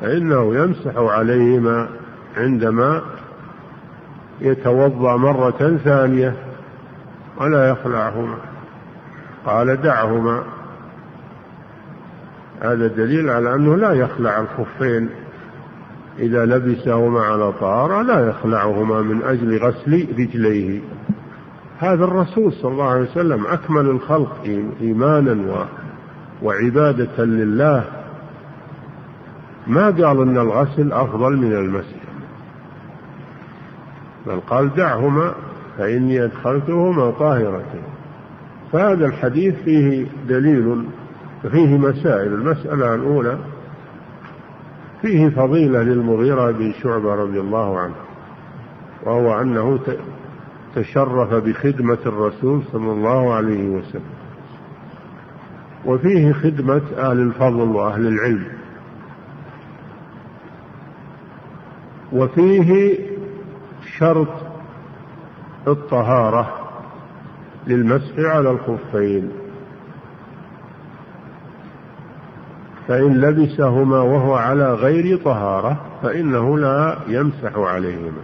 فإنه 0.00 0.54
يمسح 0.54 0.96
عليهما 0.96 1.88
عندما 2.36 3.02
يتوضأ 4.40 5.16
مرة 5.16 5.78
ثانية 5.84 6.34
ولا 7.40 7.68
يخلعهما. 7.68 8.36
قال 9.46 9.82
دعهما. 9.82 10.42
هذا 12.60 12.86
دليل 12.86 13.30
على 13.30 13.54
أنه 13.54 13.76
لا 13.76 13.92
يخلع 13.92 14.40
الخفين. 14.40 15.08
إذا 16.18 16.44
لبسهما 16.44 17.20
على 17.20 17.52
طهارة 17.52 18.02
لا 18.02 18.28
يخلعهما 18.28 19.02
من 19.02 19.22
أجل 19.22 19.58
غسل 19.58 20.06
رجليه. 20.18 20.80
هذا 21.78 22.04
الرسول 22.04 22.52
صلى 22.52 22.72
الله 22.72 22.90
عليه 22.90 23.10
وسلم 23.10 23.46
أكمل 23.46 23.86
الخلق 23.86 24.64
إيمانا 24.80 25.66
وعبادة 26.42 27.24
لله. 27.24 27.84
ما 29.66 29.86
قال 29.86 30.20
أن 30.20 30.38
الغسل 30.38 30.92
أفضل 30.92 31.36
من 31.36 31.52
المسح. 31.52 32.02
بل 34.26 34.40
قال 34.40 34.74
دعهما 34.74 35.34
فإني 35.78 36.24
أدخلتهما 36.24 37.10
طاهرتين. 37.10 37.82
فهذا 38.72 39.06
الحديث 39.06 39.54
فيه 39.64 40.06
دليل 40.28 40.84
فيه 41.50 41.78
مسائل. 41.78 42.34
المسألة 42.34 42.94
الأولى 42.94 43.38
فيه 45.02 45.28
فضيلة 45.28 45.82
للمغيرة 45.82 46.50
بن 46.50 46.72
شعبة 46.82 47.14
رضي 47.14 47.40
الله 47.40 47.78
عنه 47.78 47.94
وهو 49.04 49.40
أنه 49.40 49.78
تشرف 50.74 51.34
بخدمة 51.34 51.98
الرسول 52.06 52.62
صلى 52.72 52.92
الله 52.92 53.34
عليه 53.34 53.68
وسلم 53.68 54.12
وفيه 55.86 56.32
خدمة 56.32 56.82
أهل 56.96 57.18
الفضل 57.18 57.60
وأهل 57.68 58.06
العلم 58.06 58.46
وفيه 62.12 62.98
شرط 63.98 64.28
الطهارة 65.68 66.58
للمسح 67.66 68.18
على 68.18 68.50
الخفين. 68.50 69.30
فإن 72.88 73.20
لبسهما 73.20 74.00
وهو 74.00 74.34
على 74.34 74.74
غير 74.74 75.16
طهارة 75.16 75.80
فإنه 76.02 76.58
لا 76.58 76.96
يمسح 77.08 77.56
عليهما. 77.56 78.22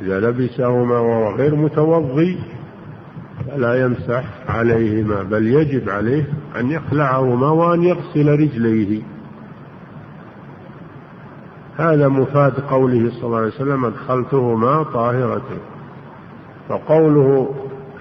إذا 0.00 0.20
لبسهما 0.20 0.98
وهو 0.98 1.34
غير 1.34 1.54
متوضي 1.54 2.38
فلا 3.48 3.84
يمسح 3.84 4.24
عليهما 4.48 5.22
بل 5.22 5.46
يجب 5.46 5.90
عليه 5.90 6.24
أن 6.60 6.70
يخلعهما 6.70 7.50
وأن 7.50 7.82
يغسل 7.82 8.28
رجليه. 8.28 9.02
هذا 11.76 12.08
مفاد 12.08 12.52
قوله 12.70 13.10
صلى 13.10 13.26
الله 13.26 13.38
عليه 13.38 13.48
وسلم 13.48 13.84
أدخلتهما 13.84 14.82
طاهرتين. 14.82 15.60
فقوله 16.68 17.54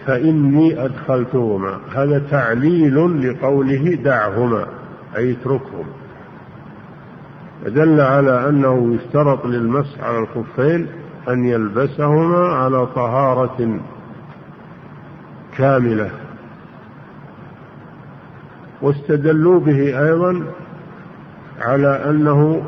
فإني 0.05 0.85
أدخلتهما. 0.85 1.79
هذا 1.95 2.19
تعليل 2.31 3.29
لقوله 3.29 3.97
دعهما 4.03 4.65
أي 5.17 5.31
اتركهم. 5.31 5.85
دل 7.65 8.01
على 8.01 8.49
أنه 8.49 8.95
يشترط 8.95 9.45
للمسح 9.45 10.03
على 10.03 10.19
الخفين 10.19 10.87
أن 11.29 11.45
يلبسهما 11.45 12.47
على 12.47 12.85
طهارة 12.85 13.79
كاملة. 15.57 16.09
واستدلوا 18.81 19.59
به 19.59 20.05
أيضا 20.05 20.43
على 21.61 22.09
أنه 22.09 22.63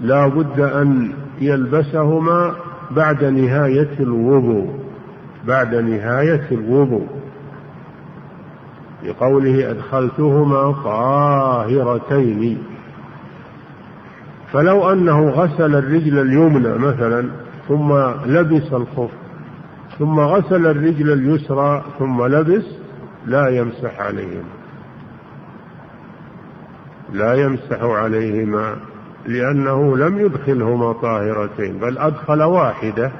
لا 0.00 0.26
بد 0.26 0.60
أن 0.60 1.12
يلبسهما 1.40 2.54
بعد 2.90 3.24
نهاية 3.24 3.94
الوضوء. 4.00 4.85
بعد 5.46 5.74
نهاية 5.74 6.48
الوضوء. 6.52 7.06
لقوله 9.04 9.70
أدخلتهما 9.70 10.72
طاهرتين. 10.84 12.58
فلو 14.52 14.92
أنه 14.92 15.30
غسل 15.30 15.74
الرجل 15.74 16.18
اليمنى 16.18 16.78
مثلا 16.78 17.28
ثم 17.68 17.92
لبس 18.26 18.72
الخف 18.72 19.10
ثم 19.98 20.20
غسل 20.20 20.66
الرجل 20.66 21.12
اليسرى 21.12 21.84
ثم 21.98 22.26
لبس 22.26 22.64
لا 23.26 23.48
يمسح 23.48 24.00
عليهما. 24.00 24.50
لا 27.12 27.34
يمسح 27.34 27.82
عليهما 27.82 28.76
لأنه 29.26 29.96
لم 29.96 30.18
يدخلهما 30.18 30.92
طاهرتين 30.92 31.78
بل 31.78 31.98
أدخل 31.98 32.42
واحدة. 32.42 33.12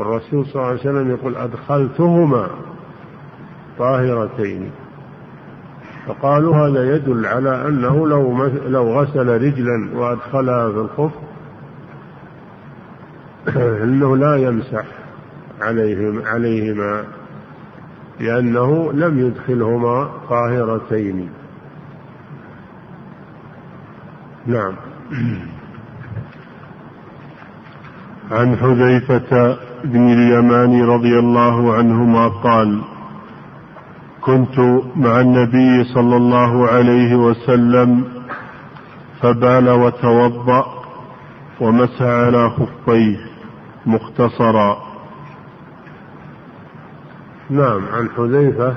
والرسول 0.00 0.46
صلى 0.46 0.54
الله 0.54 0.66
عليه 0.66 0.80
وسلم 0.80 1.10
يقول 1.10 1.36
أدخلتهما 1.36 2.48
طاهرتين. 3.78 4.70
فقالوا 6.06 6.56
هذا 6.56 6.96
يدل 6.96 7.26
على 7.26 7.68
أنه 7.68 8.08
لو 8.08 8.46
لو 8.46 9.00
غسل 9.00 9.28
رجلا 9.28 9.90
وأدخلها 9.94 10.72
في 10.72 10.78
الخف 10.78 11.12
أنه 13.84 14.16
لا 14.16 14.36
يمسح 14.36 14.84
عليهم 15.60 16.22
عليهما 16.26 17.04
لأنه 18.20 18.92
لم 18.92 19.26
يدخلهما 19.26 20.10
طاهرتين. 20.28 21.30
نعم. 24.46 24.74
عن 28.30 28.56
حذيفة 28.56 29.56
بن 29.84 30.12
اليمان 30.12 30.82
رضي 30.84 31.18
الله 31.18 31.74
عنهما 31.74 32.28
قال 32.28 32.80
كنت 34.20 34.58
مع 34.96 35.20
النبي 35.20 35.84
صلى 35.84 36.16
الله 36.16 36.68
عليه 36.68 37.14
وسلم 37.14 38.04
فبال 39.20 39.70
وتوضأ 39.70 40.66
ومسح 41.60 42.02
على 42.02 42.50
خفيه 42.50 43.16
مختصرا. 43.86 44.78
نعم 47.50 47.82
عن 47.92 48.08
حذيفة 48.16 48.76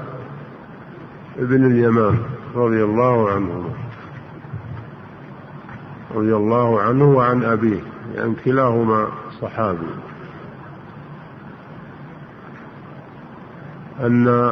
بن 1.39 1.66
اليمان 1.66 2.18
رضي 2.56 2.84
الله 2.84 3.30
عنه. 3.30 3.70
رضي 6.16 6.36
الله 6.36 6.82
عنه 6.82 7.04
وعن 7.04 7.43
أبيه 7.43 7.82
يعني 8.16 8.34
كلاهما 8.45 9.08
صحابي 9.44 9.88
أن 14.04 14.28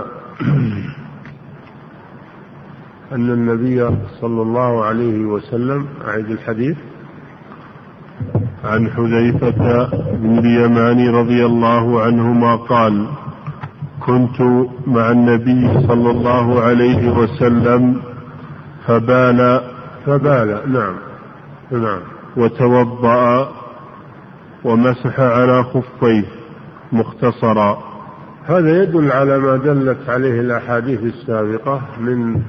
أن 3.16 3.30
النبي 3.32 3.89
صلى 4.22 4.42
الله 4.42 4.84
عليه 4.86 5.26
وسلم 5.26 5.88
أعيد 6.08 6.30
الحديث 6.32 6.78
عن 8.64 8.89
حذيفة 8.92 9.89
بن 10.14 10.38
اليمان 10.39 11.16
رضي 11.16 11.46
الله 11.46 12.02
عنهما 12.02 12.56
قال 12.56 13.08
كنت 14.06 14.42
مع 14.88 15.12
النبي 15.12 15.88
صلى 15.88 16.12
الله 16.12 16.62
عليه 16.62 17.12
وسلم 17.18 18.02
فبال 18.88 19.62
فبال 20.06 20.74
نعم 20.74 20.96
نعم 21.72 22.00
وتوضأ 22.38 23.61
ومسح 24.64 25.20
على 25.20 25.64
خفيه 25.64 26.26
مختصرا. 26.91 27.84
هذا 28.45 28.84
يدل 28.84 29.12
على 29.12 29.39
ما 29.39 29.57
دلت 29.57 30.09
عليه 30.09 30.39
الأحاديث 30.39 31.03
السابقة 31.03 31.82
من 31.99 32.41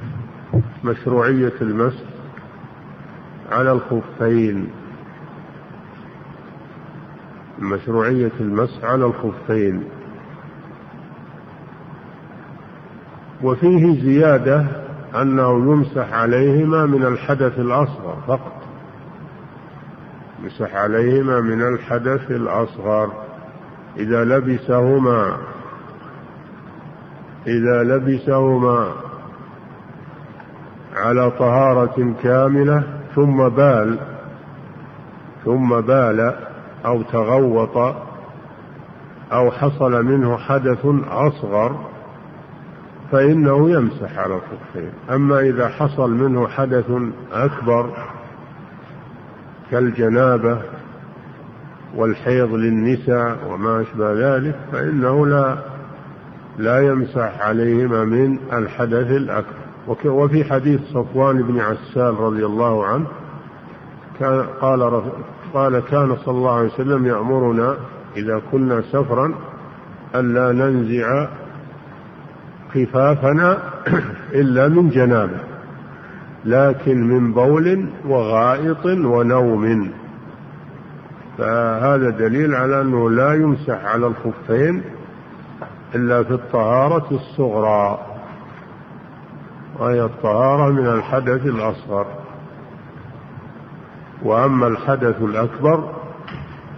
مشروعية 0.83 1.53
المسح 1.61 2.03
على 3.51 3.71
الخفين. 3.71 4.69
مشروعية 7.59 8.31
المسح 8.39 8.83
على 8.83 9.05
الخفين. 9.05 9.83
وفيه 13.43 14.01
زيادة 14.01 14.65
أنه 15.21 15.51
يمسح 15.71 16.13
عليهما 16.13 16.85
من 16.85 17.05
الحدث 17.05 17.59
الأصغر 17.59 18.17
فقط. 18.27 18.62
يمسح 20.43 20.75
عليهما 20.75 21.41
من 21.41 21.61
الحدث 21.61 22.31
الأصغر. 22.31 23.11
إذا 23.97 24.23
لبسهما 24.23 25.37
إذا 27.47 27.83
لبسهما 27.83 28.91
على 30.95 31.31
طهارة 31.31 32.13
كاملة 32.23 32.83
ثم 33.15 33.49
بال 33.49 33.99
ثم 35.45 35.81
بال 35.81 36.35
أو 36.85 37.01
تغوط 37.01 37.77
أو 39.31 39.51
حصل 39.51 40.05
منه 40.05 40.37
حدث 40.37 40.85
أصغر 41.09 41.85
فإنه 43.11 43.69
يمسح 43.69 44.19
على 44.19 44.35
الخفين 44.35 44.91
أما 45.09 45.39
إذا 45.39 45.67
حصل 45.67 46.11
منه 46.11 46.47
حدث 46.47 46.85
أكبر 47.31 47.89
كالجنابة 49.73 50.61
والحيض 51.95 52.53
للنساء 52.53 53.37
وما 53.49 53.81
أشبه 53.81 54.13
ذلك 54.13 54.55
فإنه 54.71 55.27
لا 55.27 55.57
لا 56.57 56.79
يمسح 56.79 57.41
عليهما 57.41 58.03
من 58.03 58.37
الحدث 58.53 59.11
الأكبر. 59.11 59.63
وفي 60.05 60.43
حديث 60.43 60.81
صفوان 60.93 61.43
بن 61.43 61.59
عسال 61.59 62.19
رضي 62.19 62.45
الله 62.45 62.85
عنه 62.85 63.05
كان 64.19 64.45
قال 64.61 65.03
قال 65.53 65.79
كان 65.79 66.15
صلى 66.25 66.37
الله 66.37 66.55
عليه 66.55 66.73
وسلم 66.73 67.05
يأمرنا 67.05 67.75
إذا 68.17 68.41
كنا 68.51 68.81
سفرا 68.81 69.33
ألا 70.15 70.51
ننزع 70.51 71.27
خفافنا 72.73 73.57
إلا 74.41 74.67
من 74.67 74.89
جنابة. 74.89 75.39
لكن 76.45 77.07
من 77.07 77.33
بول 77.33 77.89
وغائط 78.05 78.85
ونوم. 78.85 79.91
فهذا 81.37 82.09
دليل 82.09 82.55
على 82.55 82.81
أنه 82.81 83.09
لا 83.09 83.33
يمسح 83.33 83.85
على 83.85 84.07
الخفين 84.07 84.83
إلا 85.95 86.23
في 86.23 86.31
الطهارة 86.31 87.07
الصغرى. 87.11 87.99
وهي 89.79 90.03
الطهارة 90.03 90.71
من 90.71 90.85
الحدث 90.87 91.45
الأصغر. 91.45 92.05
وأما 94.23 94.67
الحدث 94.67 95.21
الأكبر 95.21 95.93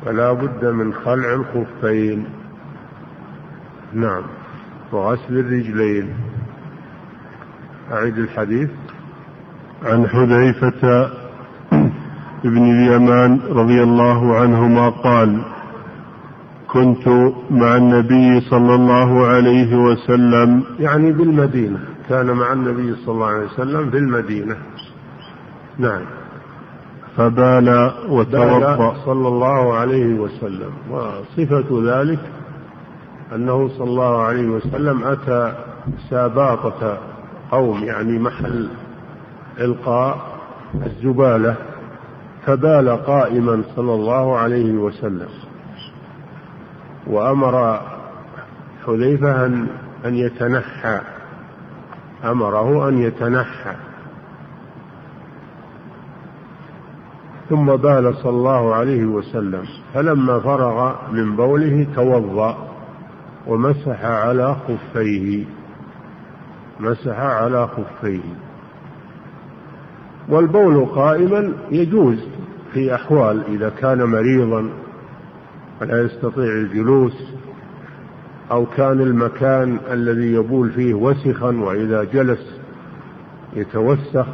فلا 0.06 0.32
بد 0.32 0.66
من 0.66 0.94
خلع 0.94 1.34
الخفين. 1.34 2.26
نعم. 3.94 4.24
وغسل 4.92 5.40
الرجلين. 5.40 6.14
أعيد 7.92 8.18
الحديث. 8.18 8.70
عن 9.86 10.08
حذيفة 10.08 11.10
ابن 12.46 12.64
اليمان 12.72 13.40
رضي 13.50 13.84
الله 13.84 14.36
عنهما 14.36 14.90
قال 14.90 15.42
كنت 16.68 17.08
مع 17.52 17.76
النبي 17.76 18.42
صلى 18.42 18.76
الله 18.76 19.28
عليه 19.28 19.76
وسلم. 19.76 20.64
يعني 20.80 21.12
بالمدينة 21.12 21.80
كان 22.10 22.32
مع 22.32 22.54
النبي 22.54 22.96
صلى 22.96 23.14
الله 23.16 23.28
عليه 23.28 23.46
وسلم 23.46 23.90
في 23.92 23.98
المدينة. 23.98 24.56
نعم. 25.80 26.02
فبال 27.18 27.92
وتوضأ. 28.10 28.94
صلى 29.06 29.28
الله 29.28 29.74
عليه 29.74 30.14
وسلم. 30.14 30.72
وصفة 30.90 31.84
ذلك 31.84 32.20
أنه 33.36 33.68
صلى 33.68 33.88
الله 33.90 34.22
عليه 34.22 34.48
وسلم 34.48 35.04
أتى 35.04 35.54
ساباطة 36.10 36.98
قوم 37.52 37.84
يعني 37.84 38.20
محل 38.20 38.68
إلقاء 39.60 40.18
الزبالة 40.86 41.56
فبال 42.46 42.90
قائما 42.90 43.64
صلى 43.76 43.94
الله 43.94 44.38
عليه 44.38 44.74
وسلم. 44.74 45.30
وأمر 47.08 47.82
حذيفة 48.86 49.46
أن 49.46 49.68
أن 50.06 50.16
يتنحى. 50.16 51.00
أمره 52.24 52.90
أن 52.90 52.98
يتنحى. 52.98 53.76
ثم 57.50 57.76
بال 57.76 58.16
صلى 58.16 58.30
الله 58.30 58.76
عليه 58.76 59.06
وسلم. 59.06 59.66
فلما 59.94 60.40
فرغ 60.40 60.96
من 61.12 61.36
بوله 61.36 61.88
توضأ 61.96 62.58
ومسح 63.48 64.06
على 64.06 64.56
خفيه. 64.56 65.46
مسح 66.80 67.20
على 67.20 67.68
خفيه. 67.68 68.45
والبول 70.30 70.86
قائما 70.86 71.54
يجوز 71.72 72.28
في 72.74 72.96
أحوال 72.96 73.44
إذا 73.48 73.70
كان 73.70 74.04
مريضا 74.04 74.70
ولا 75.82 76.02
يستطيع 76.02 76.52
الجلوس 76.54 77.24
أو 78.52 78.66
كان 78.66 79.02
المكان 79.02 79.80
الذي 79.92 80.34
يبول 80.34 80.72
فيه 80.72 80.94
وسخا 80.94 81.52
وإذا 81.52 82.04
جلس 82.04 82.60
يتوسخ 83.54 84.26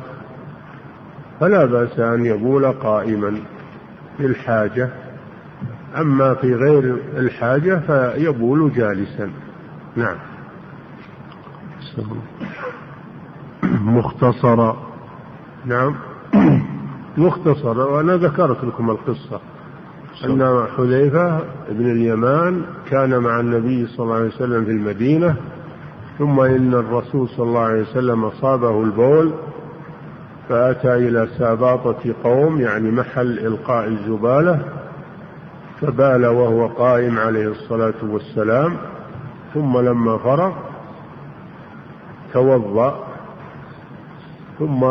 فلا 1.39 1.66
بأس 1.66 2.00
أن 2.00 2.26
يبول 2.26 2.66
قائما 2.66 3.38
للحاجة 4.20 4.89
أما 5.98 6.34
في 6.34 6.54
غير 6.54 6.98
الحاجة 7.18 7.80
فيبول 7.88 8.74
جالسا. 8.74 9.30
نعم. 9.96 10.18
مختصرا. 13.64 14.91
نعم. 15.66 15.95
مختصر 17.18 17.80
وأنا 17.80 18.18
ذكرت 18.18 18.64
لكم 18.64 18.89
القصة. 18.89 19.41
أن 20.26 20.66
حذيفة 20.78 21.39
بن 21.70 21.91
اليمان 21.91 22.62
كان 22.89 23.18
مع 23.18 23.39
النبي 23.39 23.88
صلى 23.88 24.03
الله 24.03 24.16
عليه 24.16 24.28
وسلم 24.28 24.66
في 24.66 24.72
المدينة 24.72 25.36
ثم 26.20 26.39
إن 26.39 26.74
الرسول 26.74 27.30
صلى 27.30 27.45
الله 27.45 27.59
عليه 27.59 27.82
وسلم 27.82 28.26
أصابه 28.26 28.84
البول 28.84 29.34
فأتى 30.49 30.95
إلى 30.95 31.28
ساباطة 31.38 32.14
قوم 32.24 32.62
يعني 32.62 32.91
محل 32.91 33.39
إلقاء 33.39 33.88
الزبالة 33.88 34.59
فبال 35.82 36.26
وهو 36.26 36.68
قائم 36.68 37.20
عليه 37.20 37.47
الصلاة 37.47 37.93
والسلام 38.03 38.78
ثم 39.53 39.78
لما 39.78 40.18
فرغ 40.18 40.53
توضأ 42.34 43.07
ثم 44.59 44.84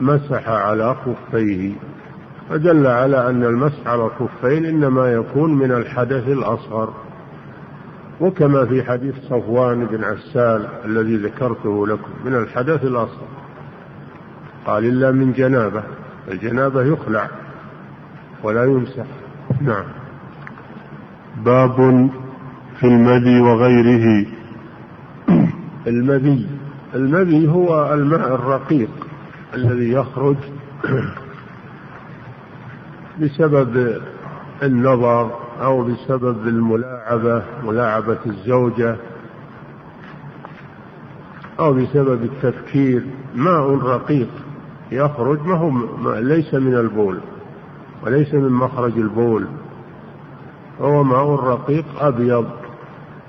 مسح 0.00 0.48
على 0.48 0.94
خفيه 0.94 1.72
فدل 2.50 2.86
على 2.86 3.30
أن 3.30 3.44
المسح 3.44 3.86
على 3.86 4.04
الخفين 4.06 4.64
إنما 4.64 5.12
يكون 5.12 5.54
من 5.54 5.72
الحدث 5.72 6.28
الأصغر. 6.28 6.94
وكما 8.20 8.64
في 8.64 8.82
حديث 8.82 9.14
صفوان 9.14 9.86
بن 9.86 10.04
عسال 10.04 10.68
الذي 10.84 11.16
ذكرته 11.16 11.86
لكم 11.86 12.10
من 12.24 12.34
الحدث 12.34 12.84
الأصغر. 12.84 13.28
قال 14.66 14.84
إلا 14.84 15.12
من 15.12 15.32
جنابة. 15.32 15.82
الجنابة 16.28 16.82
يخلع 16.82 17.28
ولا 18.42 18.64
يمسح. 18.64 19.06
نعم. 19.60 19.84
باب 21.44 21.76
في 22.80 22.86
المذي 22.86 23.40
وغيره. 23.40 24.26
المذي. 25.86 26.46
المذي 26.94 27.48
هو 27.48 27.94
الماء 27.94 28.34
الرقيق. 28.34 29.07
الذي 29.54 29.92
يخرج 29.92 30.36
بسبب 33.20 34.00
النظر 34.62 35.30
أو 35.60 35.82
بسبب 35.82 36.48
الملاعبة 36.48 37.42
ملاعبة 37.64 38.18
الزوجة 38.26 38.96
أو 41.60 41.72
بسبب 41.72 42.22
التفكير. 42.22 43.02
ماء 43.34 43.74
رقيق 43.74 44.28
يخرج 44.92 45.46
ما 45.46 45.54
هو 45.54 45.70
ليس 46.18 46.54
من 46.54 46.74
البول 46.74 47.18
وليس 48.06 48.34
من 48.34 48.52
مخرج 48.52 48.98
البول. 48.98 49.46
هو 50.80 51.02
ماء 51.02 51.34
رقيق 51.34 51.84
أبيض 52.00 52.50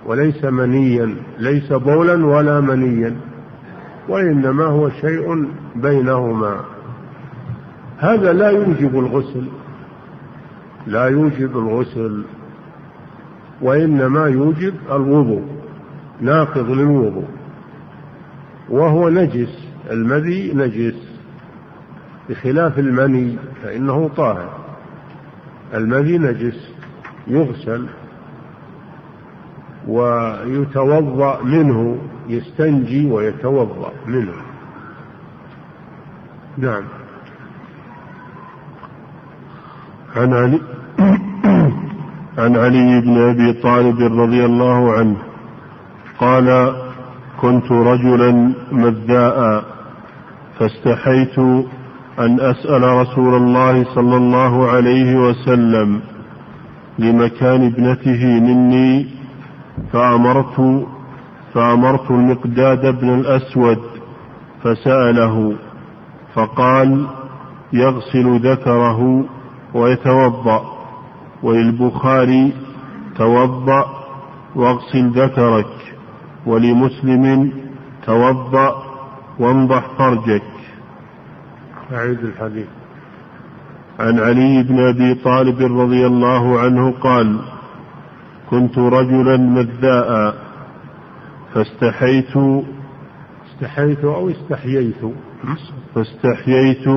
وليس 0.05 0.43
منيا 0.43 1.15
ليس 1.37 1.73
بولا 1.73 2.25
ولا 2.25 2.59
منيا. 2.61 3.28
وإنما 4.09 4.65
هو 4.65 4.89
شيء 4.89 5.47
بينهما. 5.75 6.59
هذا 7.97 8.33
لا 8.33 8.49
يوجب 8.49 8.99
الغسل. 8.99 9.47
لا 10.87 11.05
يوجب 11.05 11.57
الغسل 11.57 12.23
وإنما 13.61 14.25
يوجب 14.25 14.73
الوضوء 14.91 15.43
ناقض 16.21 16.69
للوضوء 16.69 17.27
وهو 18.69 19.09
نجس 19.09 19.67
المذي 19.91 20.53
نجس 20.53 21.09
بخلاف 22.29 22.79
المني 22.79 23.37
فإنه 23.63 24.09
طاهر. 24.17 24.59
المذي 25.73 26.17
نجس 26.17 26.73
يغسل 27.27 27.85
ويتوضأ 29.87 31.43
منه 31.43 31.97
يستنجي 32.29 33.11
ويتوضأ 33.11 33.91
منه. 34.07 34.33
نعم. 36.57 36.83
عن 40.15 40.33
علي 40.33 40.59
عن 42.41 42.55
علي 42.57 43.01
بن 43.01 43.17
أبي 43.29 43.53
طالب 43.53 44.01
رضي 44.21 44.45
الله 44.45 44.93
عنه 44.93 45.17
قال 46.19 46.75
كنت 47.41 47.71
رجلا 47.71 48.51
مذاء 48.71 49.63
فاستحيت 50.59 51.39
أن 52.19 52.39
أسأل 52.39 52.83
رسول 52.83 53.33
الله 53.35 53.83
صلى 53.95 54.15
الله 54.17 54.67
عليه 54.71 55.15
وسلم 55.15 56.01
لمكان 56.99 57.65
ابنته 57.65 58.25
مني 58.39 59.07
فأمرت 59.93 60.87
فأمرت 61.53 62.11
المقداد 62.11 62.99
بن 63.01 63.09
الأسود 63.19 63.79
فسأله 64.63 65.55
فقال 66.33 67.07
يغسل 67.73 68.39
ذكره 68.51 69.25
ويتوضأ 69.73 70.61
وللبخاري 71.43 72.53
توضأ 73.17 73.85
واغسل 74.55 75.09
ذكرك 75.09 75.95
ولمسلم 76.45 77.51
توضأ 78.05 78.83
وانضح 79.39 79.83
فرجك. 79.97 80.43
أعيد 81.93 82.19
الحديث. 82.19 82.67
عن 83.99 84.19
علي 84.19 84.63
بن 84.63 84.87
أبي 84.87 85.13
طالب 85.13 85.79
رضي 85.79 86.07
الله 86.07 86.59
عنه 86.59 86.91
قال 86.91 87.39
كنت 88.49 88.77
رجلا 88.77 89.37
مذاء 89.37 90.35
فاستحيت 91.53 92.37
استحيت 93.51 94.05
أو 94.05 94.29
استحييت. 94.29 95.01
فاستحييت 95.95 96.87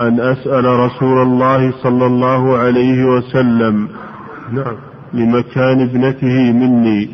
أن 0.00 0.20
أسأل 0.20 0.64
رسول 0.64 1.22
الله 1.22 1.72
صلى 1.82 2.06
الله 2.06 2.58
عليه 2.58 3.04
وسلم 3.04 3.88
نعم. 4.52 4.76
لمكان 5.12 5.80
ابنته 5.80 6.52
مني. 6.52 7.10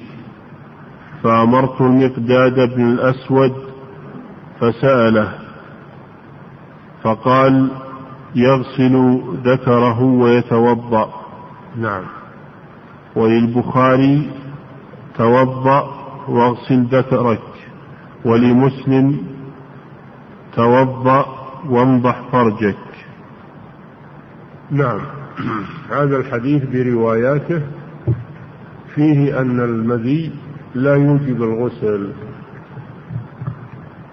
فأمرت 1.23 1.81
المقداد 1.81 2.75
بن 2.77 2.93
الأسود 2.93 3.53
فسأله. 4.61 5.35
فقال 7.03 7.71
يغسل 8.35 9.21
ذكره 9.45 10.03
ويتوضأ. 10.03 11.11
نعم. 11.77 12.05
وللبخاري 13.17 14.31
توضأ 15.19 15.94
واغسل 16.29 16.85
ذكرك 16.85 17.43
ولمسلم 18.25 19.19
توضأ 20.57 21.27
وانضح 21.69 22.23
فرجك. 22.33 22.77
نعم. 24.71 25.01
هذا 25.91 26.17
الحديث 26.17 26.65
برواياته 26.65 27.63
فيه 28.95 29.41
أن 29.41 29.61
المذي 29.61 30.33
لا 30.75 30.95
يوجب 30.95 31.43
الغسل 31.43 32.13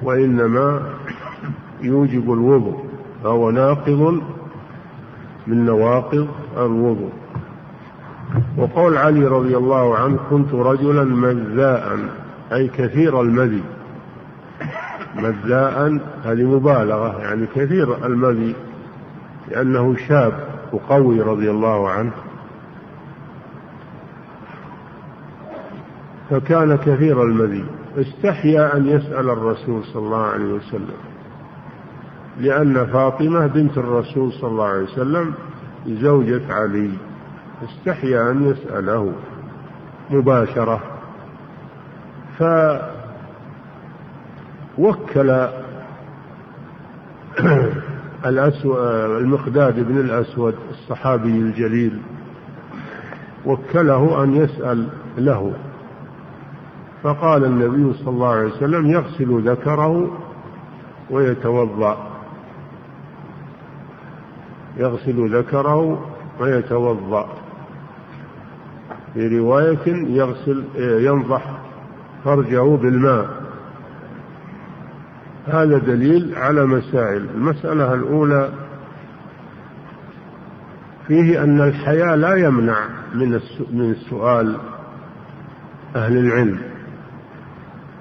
وإنما 0.02 0.82
يوجب 1.82 2.34
الوضوء 2.34 2.86
فهو 3.24 3.52
ناقض 3.52 4.22
من 5.48 5.66
نواقض 5.66 6.28
الوضوء. 6.58 7.21
وقول 8.58 8.98
علي 8.98 9.28
رضي 9.28 9.58
الله 9.58 9.98
عنه 9.98 10.20
كنت 10.30 10.54
رجلا 10.54 11.04
مذاء 11.04 12.00
أي 12.54 12.68
كثير 12.68 13.22
المذي. 13.22 13.64
مذاء 15.16 16.00
هذه 16.24 16.44
مبالغة 16.44 17.22
يعني 17.22 17.48
كثير 17.56 18.06
المذي 18.06 18.56
لأنه 19.52 19.96
شاب 19.96 20.34
وقوي 20.74 21.22
رضي 21.22 21.52
الله 21.52 21.90
عنه. 21.90 22.12
فكان 26.30 26.76
كثير 26.76 27.24
المذي. 27.24 27.66
استحيا 27.98 28.78
أن 28.78 28.88
يسأل 28.88 29.30
الرسول 29.30 29.84
صلى 29.84 30.04
الله 30.04 30.26
عليه 30.26 30.54
وسلم. 30.54 30.98
لأن 32.40 32.86
فاطمة 32.86 33.48
بنت 33.48 33.78
الرسول 33.78 34.34
صلى 34.34 34.50
الله 34.50 34.68
عليه 34.68 34.84
وسلم 34.84 35.34
زوجة 35.88 36.54
علي. 36.54 36.92
استحيا 37.64 38.32
أن 38.32 38.44
يسأله 38.52 39.14
مباشرة. 40.10 40.82
فوكل 44.78 45.48
المقداد 48.26 49.80
بن 49.88 49.98
الأسود 49.98 50.56
الصحابي 50.70 51.30
الجليل 51.30 52.02
وكله 53.46 54.24
أن 54.24 54.36
يسأل 54.36 54.88
له. 55.18 55.54
فقال 57.04 57.46
النبي 57.46 57.94
صلى 57.94 58.10
الله 58.10 58.30
عليه 58.30 58.48
وسلم 58.48 58.92
يغسل 58.92 59.50
ذكره 59.50 60.18
ويتوضأ. 61.10 61.98
يغسل 64.78 65.38
ذكره 65.38 66.06
ويتوضأ. 66.40 67.30
في 69.14 69.40
رواية 69.40 69.88
يغسل 69.88 70.64
ينضح 70.78 71.58
فرجه 72.24 72.76
بالماء. 72.76 73.28
هذا 75.48 75.78
دليل 75.78 76.36
على 76.36 76.66
مسائل. 76.66 77.26
المسألة 77.36 77.94
الأولى 77.94 78.50
فيه 81.08 81.44
أن 81.44 81.62
الحياء 81.62 82.16
لا 82.16 82.36
يمنع 82.36 82.78
من 83.14 83.40
من 83.72 83.92
السؤال 83.92 84.58
أهل 85.96 86.18
العلم 86.18 86.60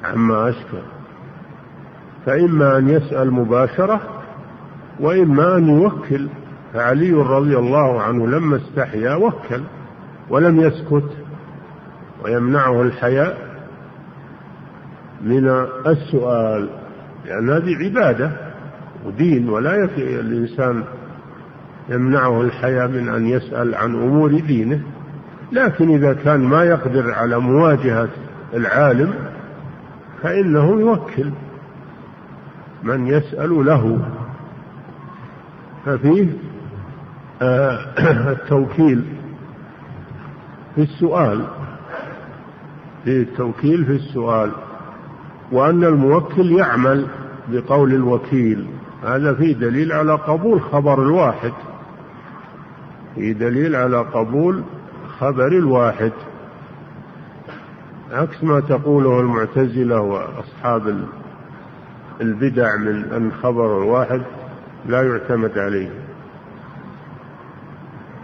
عما 0.04 0.48
أشكر. 0.48 0.82
فإما 2.26 2.78
أن 2.78 2.88
يسأل 2.88 3.30
مباشرة 3.30 4.00
وإما 5.00 5.56
أن 5.56 5.68
يوكل. 5.68 6.28
فعلي 6.72 7.12
رضي 7.12 7.56
الله 7.58 8.02
عنه 8.02 8.26
لما 8.26 8.56
استحيا 8.56 9.14
وكل. 9.14 9.60
ولم 10.30 10.60
يسكت 10.60 11.10
ويمنعه 12.24 12.82
الحياء 12.82 13.50
من 15.22 15.48
السؤال 15.86 16.68
لأن 17.26 17.50
هذه 17.50 17.84
عبادة 17.84 18.30
ودين 19.06 19.48
ولا 19.48 19.74
يكفي 19.74 20.20
الإنسان 20.20 20.84
يمنعه 21.88 22.40
الحياء 22.40 22.88
من 22.88 23.08
أن 23.08 23.26
يسأل 23.26 23.74
عن 23.74 23.94
أمور 23.94 24.40
دينه. 24.40 24.80
لكن 25.52 25.94
إذا 25.94 26.12
كان 26.12 26.40
ما 26.40 26.64
يقدر 26.64 27.12
على 27.12 27.38
مواجهة 27.38 28.08
العالم 28.54 29.14
فإنه 30.22 30.80
يوكل 30.80 31.30
من 32.82 33.06
يسأل 33.06 33.66
له. 33.66 34.00
ففيه 35.86 36.26
آه، 37.42 37.78
التوكيل. 38.32 39.04
في 40.74 40.82
السؤال 40.82 41.46
في 43.04 43.22
التوكيل 43.22 43.84
في 43.84 43.92
السؤال 43.92 44.50
وأن 45.52 45.84
الموكل 45.84 46.52
يعمل 46.52 47.06
بقول 47.48 47.94
الوكيل. 47.94 48.66
هذا 49.04 49.34
فيه 49.34 49.54
دليل 49.54 49.92
على 49.92 50.14
قبول 50.14 50.60
خبر 50.60 51.02
الواحد. 51.02 51.52
في 53.14 53.32
دليل 53.32 53.76
على 53.76 53.98
قبول 53.98 54.62
خبر 55.18 55.46
الواحد. 55.46 56.12
عكس 58.12 58.44
ما 58.44 58.60
تقوله 58.60 59.20
المعتزلة 59.20 60.00
وأصحاب 60.00 61.04
البدع 62.20 62.76
من 62.76 63.04
أن 63.04 63.32
خبر 63.42 63.82
الواحد 63.82 64.22
لا 64.86 65.02
يعتمد 65.02 65.58
عليه. 65.58 65.90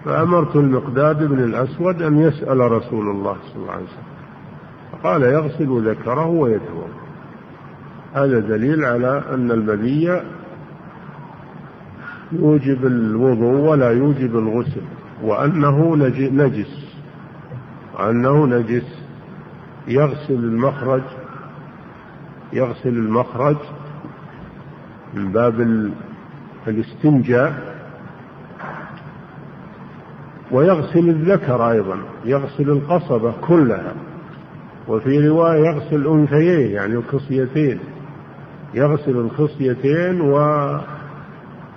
فأمرت 0.07 0.57
المقداد 0.57 1.29
بن 1.29 1.45
الأسود 1.45 2.03
أن 2.03 2.19
يسأل 2.19 2.59
رسول 2.59 3.11
الله 3.11 3.37
صلى 3.53 3.63
الله 3.63 3.73
عليه 3.73 3.85
وسلم. 3.85 4.03
فقال 4.93 5.23
يغسل 5.23 5.91
ذكره 5.91 6.27
ويتوضا 6.27 6.89
هذا 8.15 8.41
دليل 8.41 8.85
على 8.85 9.23
أن 9.35 9.51
المذي 9.51 10.23
يوجب 12.33 12.87
الوضوء 12.87 13.71
ولا 13.71 13.91
يوجب 13.91 14.37
الغسل 14.37 14.83
وأنه 15.23 15.97
نجس. 16.33 16.97
وأنه 17.95 18.47
نجس. 18.47 19.03
يغسل 19.89 20.35
المخرج 20.35 21.03
يغسل 22.53 22.89
المخرج 22.89 23.57
من 25.15 25.33
باب 25.33 25.61
الاستنجاء. 26.69 27.76
ويغسل 30.53 31.09
الذكر 31.09 31.71
أيضا 31.71 31.97
يغسل 32.25 32.71
القصبة 32.71 33.33
كلها. 33.49 33.93
وفي 34.89 35.29
رواية 35.29 35.67
يغسل 35.67 35.97
الأنثيين 35.97 36.71
يعني 36.71 36.95
الخصيتين. 36.95 37.79
يغسل 38.75 39.17
الخصيتين 39.17 40.21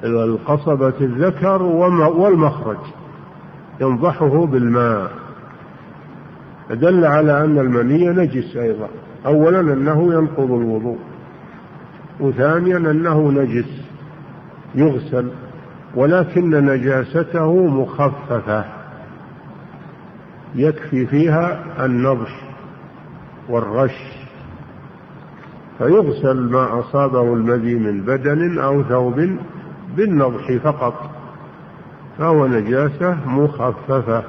والقصبة 0.04 0.94
الذكر 1.02 1.62
والمخرج. 1.64 2.78
ينضحه 3.82 4.46
بالماء. 4.46 5.12
دل 6.72 7.06
على 7.06 7.44
أن 7.44 7.60
المني 7.60 8.08
نجس 8.08 8.58
أيضا. 8.58 8.88
أولا 9.26 9.60
أنه 9.60 10.14
ينقض 10.14 10.52
الوضوء 10.52 10.98
وثانيا 12.20 12.78
أنه 12.78 13.32
نجس 13.32 13.82
يغسل. 14.76 15.30
ولكن 15.96 16.50
نجاسته 16.50 17.68
مخففة. 17.68 18.66
يكفي 20.56 21.06
فيها 21.06 21.64
النضح 21.86 22.50
والرش. 23.50 23.98
فيغسل 25.78 26.40
ما 26.52 26.80
أصابه 26.80 27.34
المذي 27.34 27.76
من 27.76 28.02
بدن 28.02 28.60
أو 28.60 28.84
ثوب 28.84 29.38
بالنضح 29.98 30.52
فقط. 30.64 31.10
فهو 32.18 32.48
نجاسة 32.48 33.18
مخففة. 33.26 34.24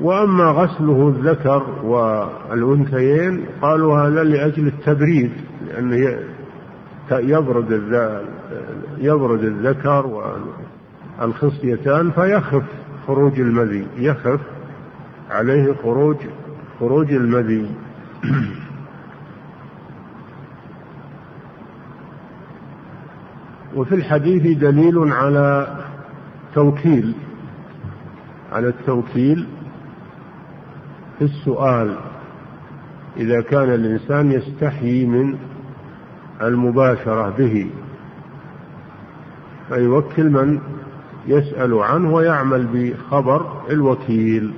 وأما 0.00 0.44
غسله 0.44 1.08
الذكر 1.08 1.62
والأنثيين 1.82 3.44
قالوا 3.62 3.98
هذا 3.98 4.24
لأجل 4.24 4.66
التبريد 4.66 5.32
لأنه 5.68 6.18
يبرد 7.10 7.72
يبرد 8.98 9.44
الذكر 9.44 10.06
والخصيتان 11.20 12.10
فيخف 12.10 12.62
خروج 13.06 13.40
المذي 13.40 13.86
يخف 13.96 14.40
عليه 15.30 15.74
خروج 15.82 16.16
خروج 16.80 17.12
المذي. 17.12 17.70
وفي 23.76 23.94
الحديث 23.94 24.58
دليل 24.58 25.12
على 25.12 25.76
توكيل 26.54 27.14
على 28.52 28.68
التوكيل 28.68 29.46
في 31.18 31.24
السؤال 31.24 31.96
إذا 33.16 33.40
كان 33.40 33.74
الإنسان 33.74 34.32
يستحيي 34.32 35.06
من 35.06 35.38
المباشرة 36.42 37.30
به. 37.38 37.70
فيوكل 39.68 40.30
من 40.30 40.58
يسأل 41.26 41.74
عنه 41.74 42.14
ويعمل 42.14 42.66
بخبر 42.72 43.46
الوكيل. 43.70 44.52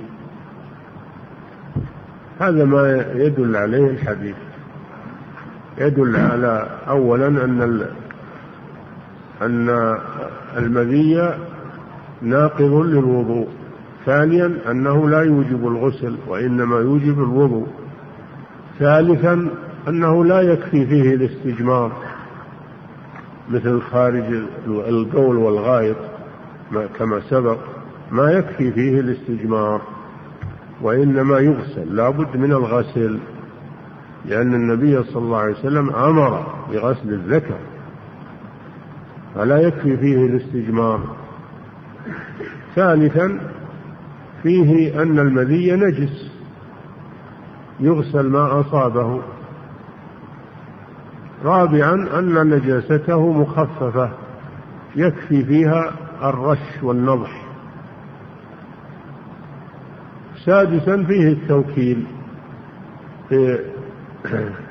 هذا 2.39 2.65
ما 2.65 3.05
يدل 3.15 3.55
عليه 3.55 3.87
الحديث. 3.87 4.35
يدل 5.77 6.15
على 6.15 6.67
أولا 6.87 7.27
أن 7.27 7.85
أن 9.41 9.97
المذي 10.57 11.37
ناقض 12.21 12.73
للوضوء. 12.73 13.47
ثانيا 14.05 14.53
أنه 14.71 15.09
لا 15.09 15.21
يوجب 15.21 15.67
الغسل 15.67 16.15
وإنما 16.27 16.75
يوجب 16.75 17.19
الوضوء. 17.19 17.67
ثالثا 18.79 19.49
أنه 19.87 20.25
لا 20.25 20.41
يكفي 20.41 20.85
فيه 20.85 21.15
الاستجمار. 21.15 21.91
مثل 23.49 23.81
خارج 23.81 24.23
القول 24.67 25.37
والغائط 25.37 25.97
كما 26.97 27.21
سبق 27.29 27.57
ما 28.11 28.31
يكفي 28.31 28.71
فيه 28.71 28.99
الاستجمار 28.99 29.81
وإنما 30.81 31.39
يغسل 31.39 31.95
لا 31.95 32.09
بد 32.09 32.37
من 32.37 32.51
الغسل 32.51 33.19
لأن 34.25 34.53
النبي 34.53 35.03
صلى 35.03 35.23
الله 35.23 35.37
عليه 35.37 35.53
وسلم 35.53 35.89
أمر 35.89 36.45
بغسل 36.71 37.13
الذكر 37.13 37.57
فلا 39.35 39.57
يكفي 39.57 39.97
فيه 39.97 40.25
الاستجمار. 40.25 40.99
ثالثا 42.75 43.39
فيه 44.43 45.01
أن 45.01 45.19
المذي 45.19 45.71
نجس 45.71 46.31
يغسل 47.79 48.29
ما 48.29 48.59
أصابه. 48.59 49.21
رابعا 51.43 52.19
أن 52.19 52.49
نجاسته 52.49 53.31
مخففة 53.31 54.11
يكفي 54.95 55.45
فيها 55.45 55.91
الرش 56.23 56.83
والنضح. 56.83 57.41
سادسا 60.45 61.03
فيه 61.03 61.27
التوكيل 61.27 62.05
في, 63.29 63.59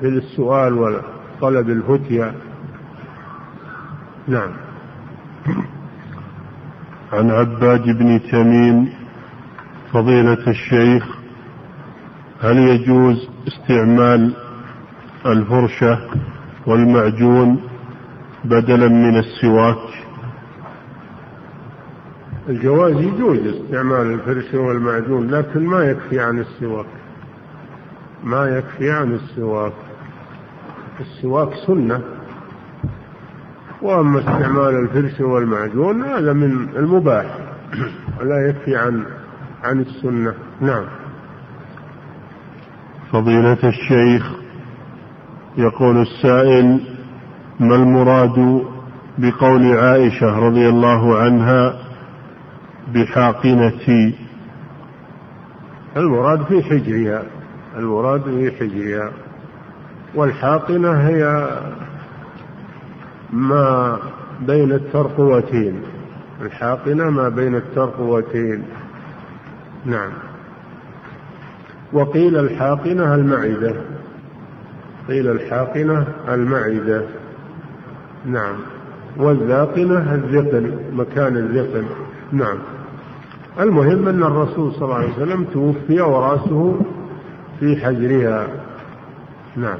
السؤال 0.03 0.73
وطلب 0.73 1.69
الفتية. 1.69 2.33
نعم. 4.27 4.51
عن 7.13 7.31
عباد 7.31 7.81
بن 7.81 8.21
تميم 8.31 8.89
فضيلة 9.93 10.47
الشيخ 10.47 11.19
هل 12.41 12.57
يجوز 12.57 13.29
استعمال 13.47 14.33
الفرشة 15.25 15.99
والمعجون 16.67 17.61
بدلا 18.45 18.87
من 18.87 19.19
السواك. 19.19 19.89
الجواز 22.49 22.95
يجوز 22.95 23.39
استعمال 23.39 24.13
الفرشة 24.13 24.59
والمعجون 24.59 25.29
لكن 25.31 25.65
ما 25.65 25.83
يكفي 25.83 26.19
عن 26.19 26.39
السواك. 26.39 26.85
ما 28.23 28.57
يكفي 28.57 28.91
عن 28.91 29.13
السواك. 29.13 29.73
السواك 30.99 31.49
سنة. 31.67 32.01
وأما 33.81 34.19
استعمال 34.19 34.75
الفرشة 34.75 35.25
والمعجون 35.25 36.03
هذا 36.03 36.33
من 36.33 36.69
المباح. 36.75 37.37
ولا 38.19 38.49
يكفي 38.49 38.75
عن 38.75 39.03
عن 39.63 39.79
السنة. 39.81 40.33
نعم. 40.61 40.85
فضيلة 43.11 43.57
الشيخ 43.63 44.38
يقول 45.57 46.01
السائل 46.01 46.79
ما 47.59 47.75
المراد 47.75 48.65
بقول 49.17 49.77
عائشة 49.77 50.39
رضي 50.39 50.69
الله 50.69 51.17
عنها 51.17 51.75
بحاقنتي 52.93 54.15
المراد 55.97 56.43
في 56.43 56.63
حجرها 56.63 57.23
المراد 57.77 58.21
في 58.21 58.51
حجرها. 58.51 59.11
والحاقنة 60.15 60.91
هي 60.91 61.49
ما 63.33 63.97
بين 64.41 64.71
الترقوتين. 64.71 65.81
الحاقنة 66.41 67.09
ما 67.09 67.29
بين 67.29 67.55
الترقوتين. 67.55 68.63
نعم. 69.85 70.11
وقيل 71.93 72.37
الحاقنة 72.37 73.15
المعدة. 73.15 73.75
قيل 75.09 75.31
الحاقنة 75.31 76.07
المعدة. 76.29 77.03
نعم. 78.25 78.55
والذاقنة 79.17 80.13
الذقن 80.13 80.71
مكان 80.93 81.37
الذقن. 81.37 81.85
نعم. 82.31 82.57
المهم 83.59 84.07
أن 84.07 84.23
الرسول 84.23 84.71
صلى 84.73 84.81
الله 84.81 84.95
عليه 84.95 85.13
وسلم 85.13 85.43
توفي 85.43 86.01
ورأسه 86.01 86.81
في 87.59 87.75
حجرها. 87.75 88.47
نعم. 89.57 89.77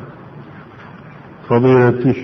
فضيلة 1.49 2.15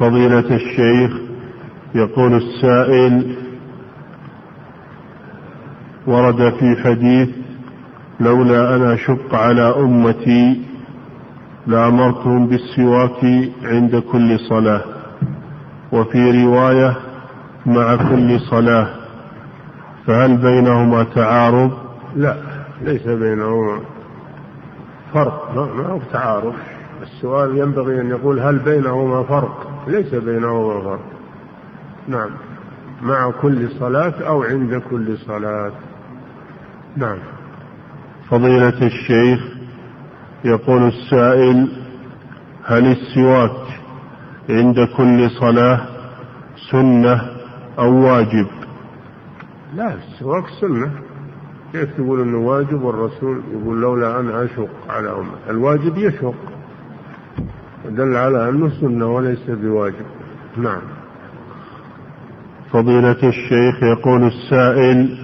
فضيلة 0.00 0.56
الشيخ 0.56 1.20
يقول 1.94 2.34
السائل 2.34 3.36
ورد 6.06 6.52
في 6.52 6.76
حديث 6.84 7.28
لولا 8.20 8.76
أن 8.76 8.82
أشق 8.82 9.34
على 9.34 9.62
أمتي 9.62 10.69
لأمرتهم 11.66 12.46
بالسواك 12.46 13.24
عند 13.62 13.96
كل 14.12 14.38
صلاة 14.48 14.82
وفي 15.92 16.44
رواية 16.44 16.96
مع 17.66 17.96
كل 17.96 18.40
صلاة 18.40 18.88
فهل 20.06 20.36
بينهما 20.36 21.04
تعارض؟ 21.04 21.70
لا 22.16 22.36
ليس 22.82 23.06
بينهما. 23.06 23.80
فرق 25.14 25.54
ما 25.54 25.86
هو 25.86 26.00
تعارض. 26.12 26.54
السؤال 27.02 27.58
ينبغي 27.58 28.00
أن 28.00 28.08
يقول 28.08 28.40
هل 28.40 28.58
بينهما 28.58 29.22
فرق؟ 29.22 29.84
ليس 29.86 30.14
بينهما 30.14 30.80
فرق. 30.80 31.00
نعم. 32.08 32.30
مع 33.02 33.30
كل 33.30 33.68
صلاة 33.70 34.14
أو 34.26 34.42
عند 34.42 34.82
كل 34.90 35.18
صلاة. 35.18 35.72
نعم. 36.96 37.18
فضيلة 38.30 38.86
الشيخ 38.86 39.59
يقول 40.44 40.82
السائل 40.88 41.68
هل 42.64 42.86
السواك 42.86 43.66
عند 44.50 44.76
كل 44.96 45.30
صلاة 45.30 45.80
سنة 46.70 47.22
أو 47.78 47.94
واجب؟ 47.94 48.46
لا 49.76 49.94
السواك 49.94 50.44
سنة. 50.60 50.90
كيف 51.72 51.94
تقول 51.96 52.20
إنه 52.20 52.38
واجب 52.38 52.82
والرسول 52.82 53.42
يقول 53.52 53.80
لولا 53.80 54.20
أن 54.20 54.28
أشق 54.30 54.68
على 54.88 55.10
أمة؟ 55.10 55.50
الواجب 55.50 55.98
يشق. 55.98 56.34
دل 57.88 58.16
على 58.16 58.48
أنه 58.48 58.68
سنة 58.80 59.06
وليس 59.06 59.50
بواجب. 59.50 60.06
نعم. 60.56 60.82
فضيلة 62.72 63.28
الشيخ 63.28 63.82
يقول 63.82 64.22
السائل 64.26 65.18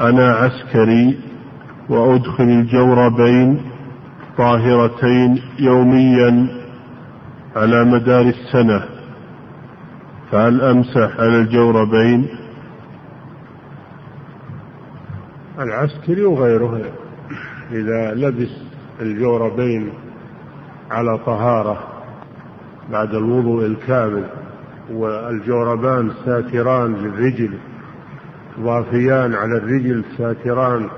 أنا 0.00 0.32
عسكري 0.34 1.18
وأدخل 1.88 2.44
الجوربين 2.44 3.62
طاهرتين 4.38 5.42
يوميا 5.58 6.46
على 7.56 7.84
مدار 7.84 8.20
السنة 8.20 8.82
فهل 10.32 10.60
أمسح 10.62 11.20
على 11.20 11.36
الجوربين 11.40 12.28
العسكري 15.58 16.24
وغيره 16.24 16.80
إذا 17.72 18.14
لبس 18.14 18.50
الجوربين 19.00 19.92
على 20.90 21.18
طهارة 21.18 21.78
بعد 22.92 23.14
الوضوء 23.14 23.66
الكامل 23.66 24.24
والجوربان 24.92 26.10
ساتران 26.24 26.94
للرجل 26.94 27.58
ضافيان 28.60 29.34
على 29.34 29.56
الرجل 29.56 30.04
ساتران 30.18 30.88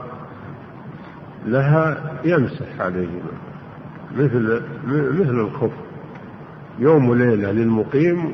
لها 1.46 2.12
يمسح 2.24 2.80
عليهما. 2.80 3.32
مثل 4.16 4.62
مثل 4.86 5.40
الخف. 5.40 5.70
يوم 6.78 7.08
وليلة 7.08 7.52
للمقيم 7.52 8.32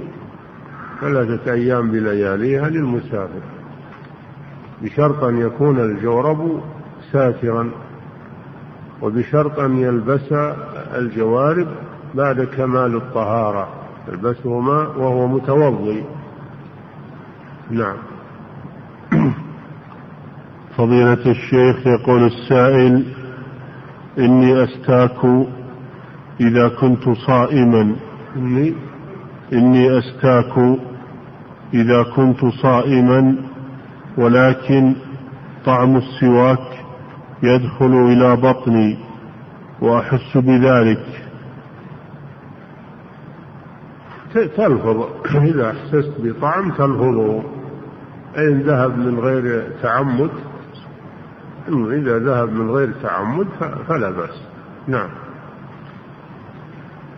ثلاثة 1.01 1.53
أيام 1.53 1.91
بلياليها 1.91 2.69
للمسافر. 2.69 3.43
بشرط 4.83 5.25
أن 5.25 5.39
يكون 5.39 5.81
الجورب 5.81 6.61
ساترا 7.13 7.71
وبشرط 9.03 9.59
أن 9.59 9.79
يلبس 9.79 10.33
الجوارب 10.95 11.69
بعد 12.15 12.41
كمال 12.45 12.97
الطهارة. 12.97 13.69
يلبسهما 14.09 14.79
وهو 14.79 15.27
متوضي. 15.27 16.05
نعم. 17.71 17.97
فضيلة 20.77 21.31
الشيخ 21.31 21.87
يقول 21.87 22.25
السائل 22.27 23.05
إني 24.19 24.65
أستاك 24.65 25.47
إذا 26.41 26.69
كنت 26.69 27.09
صائما. 27.09 27.97
إني 28.37 28.75
إني 29.53 29.99
أستاك 29.99 30.79
إذا 31.75 32.03
كنت 32.17 32.45
صائما 32.45 33.37
ولكن 34.19 34.95
طعم 35.65 35.97
السواك 35.97 36.85
يدخل 37.43 37.93
إلى 38.13 38.37
بطني 38.37 38.99
وأحس 39.81 40.37
بذلك. 40.37 41.05
تلفظ 44.35 45.07
إذا 45.35 45.71
أحسست 45.71 46.13
بطعم 46.19 46.71
تلفظه. 46.71 47.43
إن 48.39 48.61
ذهب 48.61 48.99
من 48.99 49.19
غير 49.19 49.69
تعمد 49.83 50.31
إذا 51.69 52.19
ذهب 52.19 52.53
من 52.53 52.71
غير 52.71 52.93
تعمد 53.03 53.47
فلا 53.89 54.11
بأس. 54.11 54.43
نعم. 54.89 55.09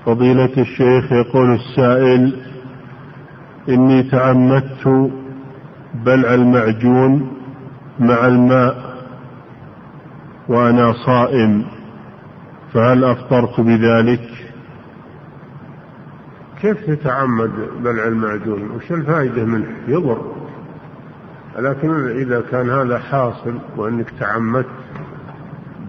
فضيلة 0.07 0.53
الشيخ 0.59 1.13
يقول 1.13 1.55
السائل 1.55 2.43
إني 3.69 4.03
تعمدت 4.03 5.13
بلع 5.95 6.35
المعجون 6.35 7.33
مع 7.99 8.27
الماء 8.27 8.99
وأنا 10.49 10.93
صائم 10.93 11.65
فهل 12.73 13.05
أفطرت 13.05 13.61
بذلك؟ 13.61 14.31
كيف 16.61 16.91
تتعمد 16.91 17.51
بلع 17.83 18.05
المعجون؟ 18.09 18.71
وش 18.71 18.93
الفائدة 18.93 19.45
منه؟ 19.45 19.67
يضر. 19.89 20.38
لكن 21.59 22.09
إذا 22.09 22.41
كان 22.51 22.71
هذا 22.71 22.99
حاصل 22.99 23.59
وأنك 23.77 24.11
تعمدت 24.21 24.67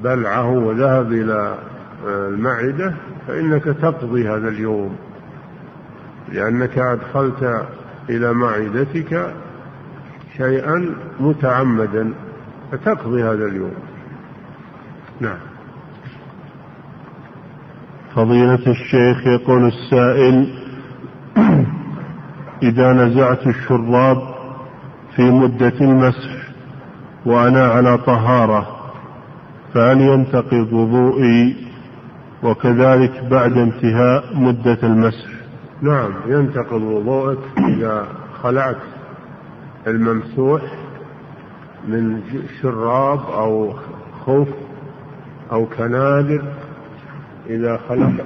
بلعه 0.04 0.50
وذهب 0.50 1.12
إلى 1.12 1.58
المعدة 2.06 2.94
فإنك 3.28 3.64
تقضي 3.64 4.30
هذا 4.30 4.48
اليوم. 4.48 4.96
لأنك 6.32 6.78
أدخلت 6.78 7.66
إلى 8.10 8.34
معدتك 8.34 9.34
شيئا 10.38 10.96
متعمدا 11.20 12.14
فتقضي 12.72 13.24
هذا 13.24 13.46
اليوم. 13.46 13.74
نعم. 15.20 15.40
فضيلة 18.16 18.68
الشيخ 18.68 19.28
يقول 19.28 19.68
السائل 19.68 20.54
إذا 22.70 22.94
نزعت 22.94 23.48
الشراب 23.48 24.39
في 25.20 25.32
مدة 25.32 25.74
المسح 25.82 26.30
وأنا 27.26 27.68
على 27.68 27.98
طهارة 27.98 28.68
فهل 29.74 30.02
ينتقض 30.02 30.74
وضوئي 30.74 31.56
وكذلك 32.44 33.24
بعد 33.32 33.58
انتهاء 33.58 34.24
مدة 34.36 34.78
المسح؟ 34.84 35.28
نعم 35.82 36.12
ينتقض 36.28 36.82
وضوءك 36.82 37.38
إذا 37.58 38.08
خلعت 38.44 38.78
الممسوح 39.88 40.62
من 41.88 42.22
شراب 42.62 43.20
أو 43.20 43.74
خف 44.26 44.48
أو 45.52 45.66
كنادر 45.66 46.44
إذا 47.50 47.80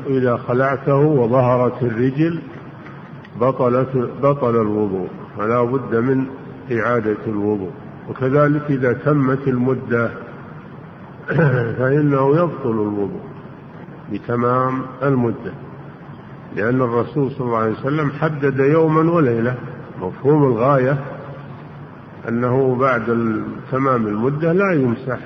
إذا 0.07 0.37
خلعته 0.37 0.95
وظهرت 0.95 1.83
الرجل 1.83 2.41
بطلت 3.41 4.09
بطل 4.23 4.55
الوضوء 4.61 5.07
فلا 5.37 5.63
بد 5.63 5.95
من 5.95 6.25
إعادة 6.71 7.17
الوضوء. 7.27 7.71
وكذلك 8.09 8.63
إذا 8.69 8.93
تمت 8.93 9.47
المدة 9.47 10.11
فإنه 11.77 12.35
يبطل 12.35 12.71
الوضوء 12.71 13.21
بتمام 14.11 14.81
المدة. 15.03 15.53
لأن 16.55 16.81
الرسول 16.81 17.31
صلى 17.31 17.47
الله 17.47 17.57
عليه 17.57 17.71
وسلم 17.71 18.11
حدد 18.11 18.59
يوما 18.59 19.11
وليلة. 19.11 19.55
مفهوم 20.01 20.43
الغاية 20.43 20.97
أنه 22.29 22.75
بعد 22.75 23.05
تمام 23.71 24.07
المدة 24.07 24.53
لا 24.53 24.73
يمسح 24.73 25.19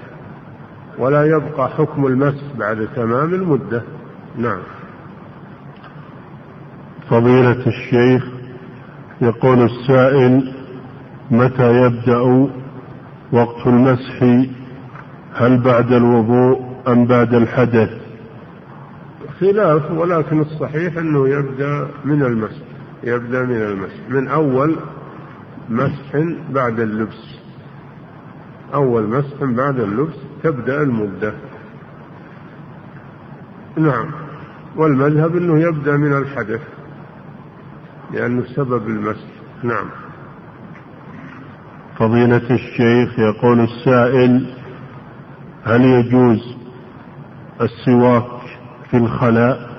ولا 0.99 1.25
يبقى 1.25 1.69
حكم 1.69 2.05
المس 2.07 2.43
بعد 2.59 2.87
تمام 2.95 3.33
المدة. 3.33 3.83
نعم. 4.37 4.59
فضيلة 7.09 7.67
الشيخ 7.67 8.23
يقول 9.21 9.61
السائل 9.61 10.56
متى 11.31 11.81
يبدأ 11.85 12.49
وقت 13.31 13.67
المسح؟ 13.67 14.23
هل 15.33 15.61
بعد 15.63 15.91
الوضوء 15.91 16.67
أم 16.87 17.05
بعد 17.05 17.33
الحدث؟ 17.33 17.89
خلاف 19.39 19.91
ولكن 19.91 20.41
الصحيح 20.41 20.97
أنه 20.97 21.29
يبدأ 21.29 21.87
من 22.05 22.23
المسح 22.23 22.61
يبدأ 23.03 23.43
من 23.43 23.55
المسح. 23.55 24.09
من 24.09 24.27
أول 24.27 24.75
مسح 25.69 26.15
بعد 26.49 26.79
اللبس. 26.79 27.39
أول 28.73 29.03
مسح 29.03 29.43
بعد 29.43 29.79
اللبس 29.79 30.15
تبدأ 30.43 30.81
المدة. 30.81 31.33
نعم. 33.77 34.11
والمذهب 34.75 35.37
أنه 35.37 35.59
يبدأ 35.59 35.97
من 35.97 36.17
الحدث 36.17 36.61
لأنه 38.13 38.43
سبب 38.55 38.87
المسح. 38.87 39.27
نعم. 39.63 40.06
فضيلة 41.97 42.49
الشيخ 42.51 43.19
يقول 43.19 43.59
السائل 43.59 44.53
هل 45.63 45.81
يجوز 45.85 46.57
السواك 47.61 48.27
في 48.89 48.97
الخلاء؟ 48.97 49.69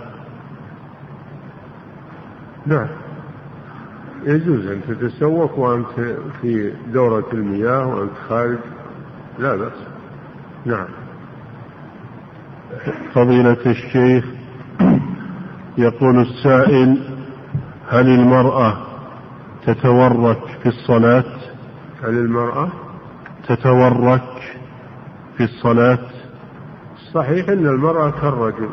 نعم. 2.67 2.89
يجوز 4.25 4.67
أن 4.67 4.81
تتسوق 4.89 5.59
وأنت 5.59 6.17
في 6.43 6.73
دورة 6.93 7.27
المياه 7.33 7.87
وأنت 7.87 8.13
خارج. 8.29 8.59
لا 9.39 9.57
بأس. 9.57 9.73
نعم. 10.67 10.89
فضيلة 13.15 13.57
الشيخ 13.67 14.25
يقول 15.79 16.21
السائل 16.21 16.99
هل 17.89 18.09
المرأة 18.09 18.77
تتورك 19.67 20.41
في 20.63 20.69
الصلاة؟ 20.69 21.38
هل 22.05 22.09
المرأة؟ 22.19 22.69
تتورك 23.49 24.23
في 25.37 25.45
الصلاة؟ 25.45 25.99
صحيح 27.15 27.49
أن 27.49 27.67
المرأة 27.67 28.11
كالرجل 28.11 28.69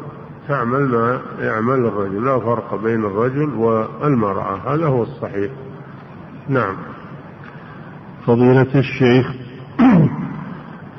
تعمل 0.48 0.82
ما 0.82 1.22
يعمل 1.40 1.86
الرجل 1.86 2.26
لا 2.26 2.40
فرق 2.40 2.76
بين 2.84 3.06
الرجل 3.06 3.54
والمرأة 3.54 4.74
هذا 4.74 4.86
هو 4.86 5.04
الصحيح. 5.04 5.52
نعم. 6.50 6.76
فضيلة 8.28 8.76
الشيخ 8.76 9.28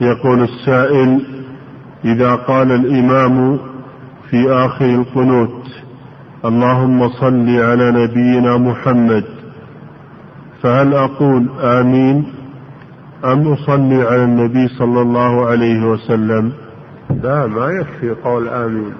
يقول 0.01 0.43
السائل 0.43 1.27
إذا 2.05 2.35
قال 2.35 2.73
الإمام 2.73 3.59
في 4.31 4.51
آخر 4.51 4.85
القنوت 4.85 5.67
اللهم 6.45 7.09
صل 7.09 7.49
على 7.61 7.91
نبينا 7.91 8.57
محمد 8.57 9.36
فهل 10.63 10.95
أقول 10.95 11.49
آمين 11.61 12.33
أم 13.25 13.53
أصلي 13.53 14.03
على 14.03 14.25
النبي 14.25 14.69
صلى 14.69 15.01
الله 15.01 15.47
عليه 15.47 15.91
وسلم؟ 15.91 16.53
لا 17.23 17.47
ما 17.47 17.67
يكفي 17.71 18.11
قول 18.11 18.49
آمين. 18.49 18.93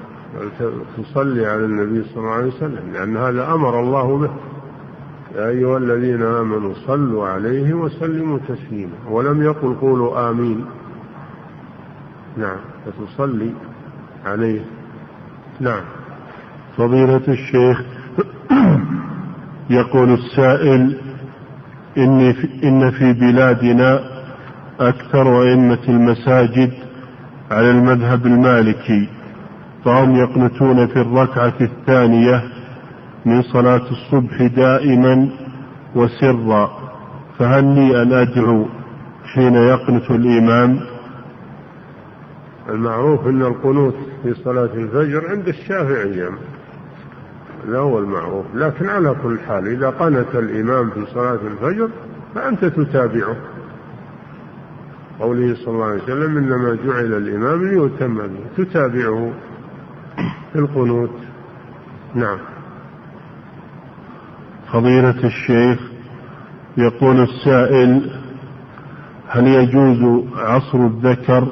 تصلي 0.97 1.47
على 1.47 1.65
النبي 1.65 2.05
صلى 2.05 2.17
الله 2.17 2.33
عليه 2.33 2.47
وسلم 2.47 2.93
لأن 2.93 3.17
هذا 3.17 3.55
أمر 3.55 3.81
الله 3.81 4.19
به. 4.19 4.31
يا 5.35 5.49
أيها 5.49 5.79
الذين 5.79 6.23
آمنوا 6.23 6.75
صلوا 6.87 7.29
عليه 7.29 7.75
وسلموا 7.75 8.39
تسليما. 8.49 8.97
ولم 9.11 9.43
يقل 9.43 9.75
قولوا 9.75 10.31
آمين. 10.31 10.65
نعم 12.37 12.59
فتصلي 12.85 13.51
عليه. 14.25 14.61
نعم. 15.61 15.85
فضيلة 16.77 17.23
الشيخ 17.29 17.83
يقول 19.71 20.13
السائل 20.13 21.01
إن 21.99 22.33
في, 22.33 22.49
إن 22.65 22.91
في 22.91 23.13
بلادنا 23.13 24.01
أكثر 24.81 25.43
أئمة 25.43 25.79
المساجد 25.89 26.73
على 27.51 27.71
المذهب 27.71 28.27
المالكي 28.27 29.09
فهم 29.85 30.17
يقنتون 30.17 30.87
في 30.87 30.97
الركعة 30.97 31.55
الثانية 31.61 32.43
من 33.25 33.43
صلاة 33.43 33.83
الصبح 33.91 34.43
دائما 34.43 35.29
وسرا 35.95 36.71
فهل 37.39 37.65
لي 37.65 38.03
أن 38.03 38.13
أدعو 38.13 38.67
حين 39.35 39.55
يقنت 39.55 40.11
الإمام. 40.11 40.81
المعروف 42.69 43.27
أن 43.27 43.43
القنوت 43.43 43.95
في 44.23 44.35
صلاة 44.35 44.71
الفجر 44.75 45.29
عند 45.31 45.49
الشافعية. 45.49 46.29
هذا 47.69 47.79
هو 47.79 47.99
المعروف. 47.99 48.47
لكن 48.55 48.89
على 48.89 49.17
كل 49.23 49.39
حال 49.49 49.69
إذا 49.69 49.91
قنت 49.91 50.35
الإمام 50.35 50.91
في 50.91 51.07
صلاة 51.15 51.39
الفجر 51.47 51.89
فأنت 52.35 52.65
تتابعه. 52.65 53.37
قوله 55.21 55.55
صلى 55.55 55.75
الله 55.75 55.85
عليه 55.85 56.03
وسلم 56.03 56.37
إنما 56.39 56.79
جعل 56.87 57.15
الإمام 57.15 57.65
ليتم 57.65 58.19
به. 58.19 58.65
تتابعه 58.65 59.33
في 60.53 60.59
القنوت. 60.59 61.11
نعم. 62.15 62.39
فضيلة 64.73 65.25
الشيخ 65.25 65.81
يقول 66.77 67.21
السائل 67.23 68.11
هل 69.29 69.47
يجوز 69.47 70.25
عصر 70.37 70.79
الذكر 70.79 71.49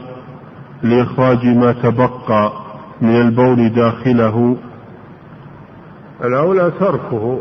لإخراج 0.82 1.47
ما 1.47 1.72
تبقى 1.72 2.52
من 3.01 3.20
البول 3.20 3.68
داخله؟ 3.68 4.56
الأولى 6.26 6.72
تركه 6.80 7.40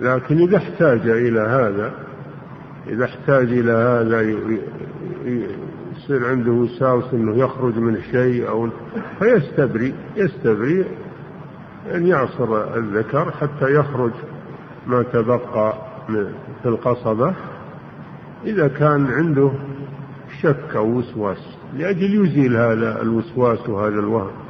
لكن 0.00 0.38
إذا 0.38 0.56
احتاج 0.56 1.08
إلى 1.08 1.40
هذا 1.40 1.92
إذا 2.88 3.04
احتاج 3.04 3.52
إلى 3.52 3.72
هذا 3.72 4.20
يصير 5.96 6.28
عنده 6.28 6.52
وساوس 6.52 7.04
أنه 7.12 7.36
يخرج 7.36 7.78
من 7.78 8.00
شيء 8.10 8.48
أو 8.48 8.68
فيستبري 9.18 9.94
يستبري 10.16 10.84
أن 11.94 12.06
يعصر 12.06 12.76
الذكر 12.76 13.30
حتى 13.30 13.74
يخرج 13.74 14.12
ما 14.86 15.02
تبقى 15.02 15.74
في 16.62 16.68
القصبة. 16.68 17.34
إذا 18.44 18.68
كان 18.68 19.06
عنده 19.06 19.50
شك 20.40 20.76
أو 20.76 20.86
وسواس 20.86 21.56
لأجل 21.76 22.24
يزيل 22.24 22.56
هذا 22.56 23.02
الوسواس 23.02 23.68
وهذا 23.68 23.98
الوهم. 23.98 24.41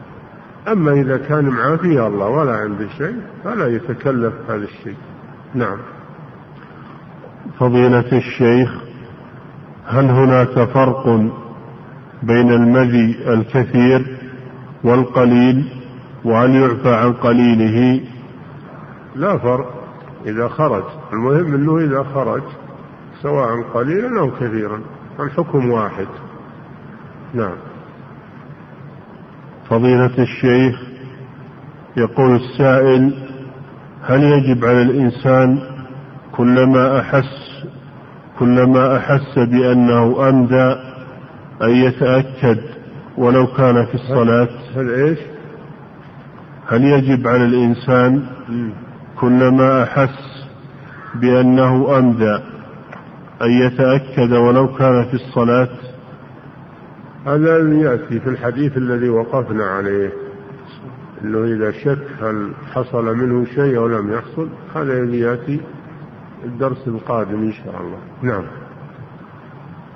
أما 0.68 0.92
إذا 0.92 1.16
كان 1.16 1.44
معافي 1.48 2.06
الله 2.06 2.28
ولا 2.28 2.56
عنده 2.56 2.88
شيء 2.98 3.16
فلا 3.44 3.66
يتكلف 3.66 4.34
هذا 4.48 4.64
الشيء. 4.64 4.96
نعم. 5.54 5.78
فضيلة 7.58 8.18
الشيخ 8.18 8.70
هل 9.86 10.04
هناك 10.04 10.68
فرق 10.68 11.06
بين 12.22 12.52
المذي 12.52 13.28
الكثير 13.28 14.18
والقليل 14.84 15.68
وهل 16.24 16.50
يعفى 16.50 16.94
عن 16.94 17.12
قليله؟ 17.12 18.00
لا 19.16 19.38
فرق 19.38 19.74
إذا 20.26 20.48
خرج. 20.48 20.84
المهم 21.12 21.54
أنه 21.54 21.78
إذا 21.78 22.02
خرج 22.02 22.42
سواء 23.22 23.62
قليلا 23.74 24.20
أو 24.20 24.30
كثيرا 24.30 24.80
الحكم 25.20 25.70
واحد. 25.70 26.06
نعم. 27.34 27.56
فضيلة 29.72 30.10
الشيخ 30.18 30.80
يقول 31.96 32.36
السائل 32.36 33.12
هل 34.02 34.22
يجب 34.22 34.64
على 34.64 34.82
الإنسان 34.82 35.58
كلما 36.32 37.00
أحس 37.00 37.64
كلما 38.38 38.96
أحس 38.96 39.38
بأنه 39.38 40.28
أمدى 40.28 40.76
أن 41.62 41.70
يتأكد 41.70 42.58
ولو 43.18 43.46
كان 43.46 43.86
في 43.86 43.94
الصلاة؟ 43.94 44.48
هل 44.76 44.90
إيش؟ 44.90 45.18
هل 46.68 46.84
يجب 46.84 47.28
على 47.28 47.44
الإنسان 47.44 48.22
كلما 49.20 49.82
أحس 49.82 50.46
بأنه 51.14 51.98
أمدى 51.98 52.34
أن 53.42 53.50
يتأكد 53.50 54.32
ولو 54.32 54.68
كان 54.74 55.04
في 55.04 55.14
الصلاة؟ 55.14 55.68
هذا 57.26 57.58
يأتي 57.58 58.20
في 58.20 58.28
الحديث 58.28 58.76
الذي 58.76 59.08
وقفنا 59.08 59.64
عليه. 59.64 60.12
أنه 61.24 61.44
إذا 61.44 61.70
شك 61.70 62.06
هل 62.22 62.52
حصل 62.72 63.16
منه 63.16 63.44
شيء 63.44 63.76
أو 63.76 63.88
لم 63.88 64.12
يحصل 64.12 64.48
هذا 64.74 64.92
الذي 64.92 65.20
يأتي 65.20 65.60
الدرس 66.44 66.88
القادم 66.88 67.42
إن 67.42 67.52
شاء 67.52 67.80
الله. 67.80 67.98
نعم. 68.22 68.44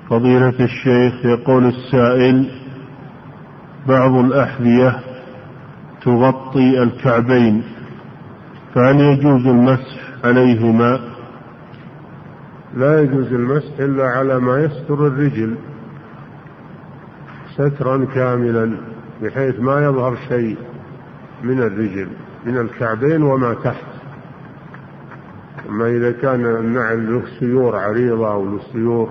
فضيلة 0.09 0.59
الشيخ 0.59 1.25
يقول 1.25 1.65
السائل 1.65 2.51
بعض 3.87 4.11
الأحذية 4.15 4.99
تغطي 6.01 6.83
الكعبين 6.83 7.63
فهل 8.75 9.01
يجوز 9.01 9.47
المسح 9.47 9.97
عليهما؟ 10.23 10.99
لا 12.75 13.01
يجوز 13.01 13.33
المسح 13.33 13.79
إلا 13.79 14.03
على 14.03 14.39
ما 14.39 14.63
يستر 14.63 15.07
الرجل. 15.07 15.55
سترا 17.57 18.05
كاملا 18.05 18.77
بحيث 19.21 19.59
ما 19.59 19.85
يظهر 19.85 20.17
شيء 20.29 20.57
من 21.43 21.59
الرجل 21.59 22.09
من 22.45 22.57
الكعبين 22.57 23.23
وما 23.23 23.53
تحت. 23.53 23.85
أما 25.69 25.87
إذا 25.87 26.11
كان 26.11 26.45
النعل 26.45 27.13
له 27.13 27.21
سيور 27.39 27.75
عريضة 27.75 28.31
أو 28.31 28.45
له 28.45 28.59
سيور 28.73 29.09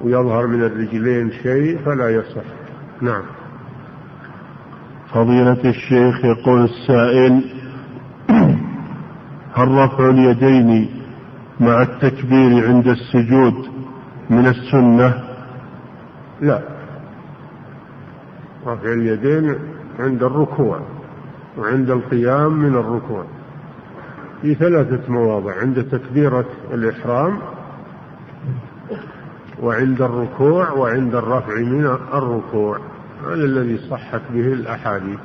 ويظهر 0.00 0.46
من 0.46 0.62
الرجلين 0.62 1.30
شيء 1.30 1.78
فلا 1.84 2.08
يصح. 2.10 2.44
نعم. 3.00 3.22
فضيلة 5.12 5.70
الشيخ 5.70 6.24
يقول 6.24 6.64
السائل 6.64 7.44
هل 9.54 9.68
رفع 9.68 10.10
اليدين 10.10 10.90
مع 11.60 11.82
التكبير 11.82 12.68
عند 12.68 12.88
السجود 12.88 13.54
من 14.30 14.46
السنة؟ 14.46 15.14
لا. 16.40 16.73
رفع 18.66 18.92
اليدين 18.92 19.58
عند 19.98 20.22
الركوع 20.22 20.80
وعند 21.58 21.90
القيام 21.90 22.52
من 22.52 22.74
الركوع. 22.74 23.24
في 24.42 24.54
ثلاثة 24.54 25.12
مواضع 25.12 25.52
عند 25.60 25.84
تكبيرة 25.84 26.46
الإحرام 26.72 27.38
وعند 29.62 30.02
الركوع 30.02 30.70
وعند 30.70 31.14
الرفع 31.14 31.54
من 31.54 31.84
الركوع. 32.14 32.78
هذا 33.26 33.44
الذي 33.44 33.78
صحت 33.90 34.20
به 34.30 34.52
الأحاديث. 34.52 35.18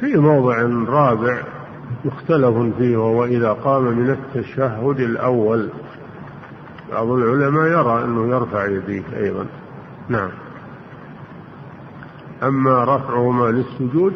في 0.00 0.16
موضع 0.16 0.62
رابع 0.88 1.42
مختلف 2.04 2.76
فيه 2.78 2.96
وهو 2.96 3.24
إذا 3.24 3.52
قام 3.52 3.84
من 3.84 4.10
التشهد 4.10 5.00
الأول. 5.00 5.68
بعض 6.92 7.10
العلماء 7.10 7.66
يرى 7.66 8.04
أنه 8.04 8.36
يرفع 8.36 8.66
يديه 8.66 9.02
أيضا. 9.16 9.46
نعم. 10.08 10.30
أما 12.48 12.84
رفعهما 12.84 13.44
للسجود 13.50 14.14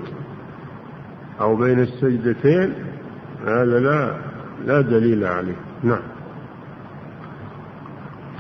أو 1.40 1.56
بين 1.56 1.80
السجدتين 1.80 2.74
هذا 3.46 3.80
لا 3.80 4.14
لا 4.66 4.80
دليل 4.80 5.24
عليه. 5.24 5.56
نعم. 5.82 6.02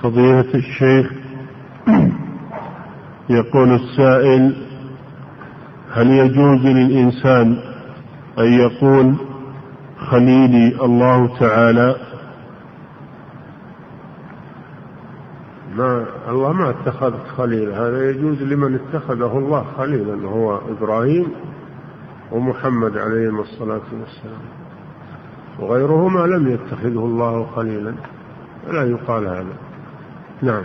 فضيلة 0.02 0.54
الشيخ 0.54 1.12
يقول 3.30 3.74
السائل 3.74 4.56
هل 5.92 6.06
يجوز 6.10 6.66
للإنسان 6.66 7.58
أن 8.38 8.52
يقول 8.52 9.14
خليلي 9.98 10.84
الله 10.84 11.38
تعالى 11.38 11.96
ما 15.78 16.06
الله 16.28 16.52
ما 16.52 16.70
اتخذ 16.70 17.14
خليل. 17.36 17.72
هذا 17.72 18.10
يجوز 18.10 18.42
لمن 18.42 18.74
اتخذه 18.74 19.38
الله 19.38 19.64
خليلا 19.76 20.28
هو 20.28 20.60
إبراهيم 20.68 21.26
ومحمد 22.32 22.98
عليهما 22.98 23.40
الصلاة 23.40 23.88
والسلام. 23.92 24.42
وغيرهما 25.58 26.26
لم 26.26 26.48
يتخذه 26.48 27.04
الله 27.04 27.46
خليلا 27.56 27.94
فلا 28.66 28.84
يقال 28.84 29.26
هذا. 29.26 29.56
نعم. 30.42 30.64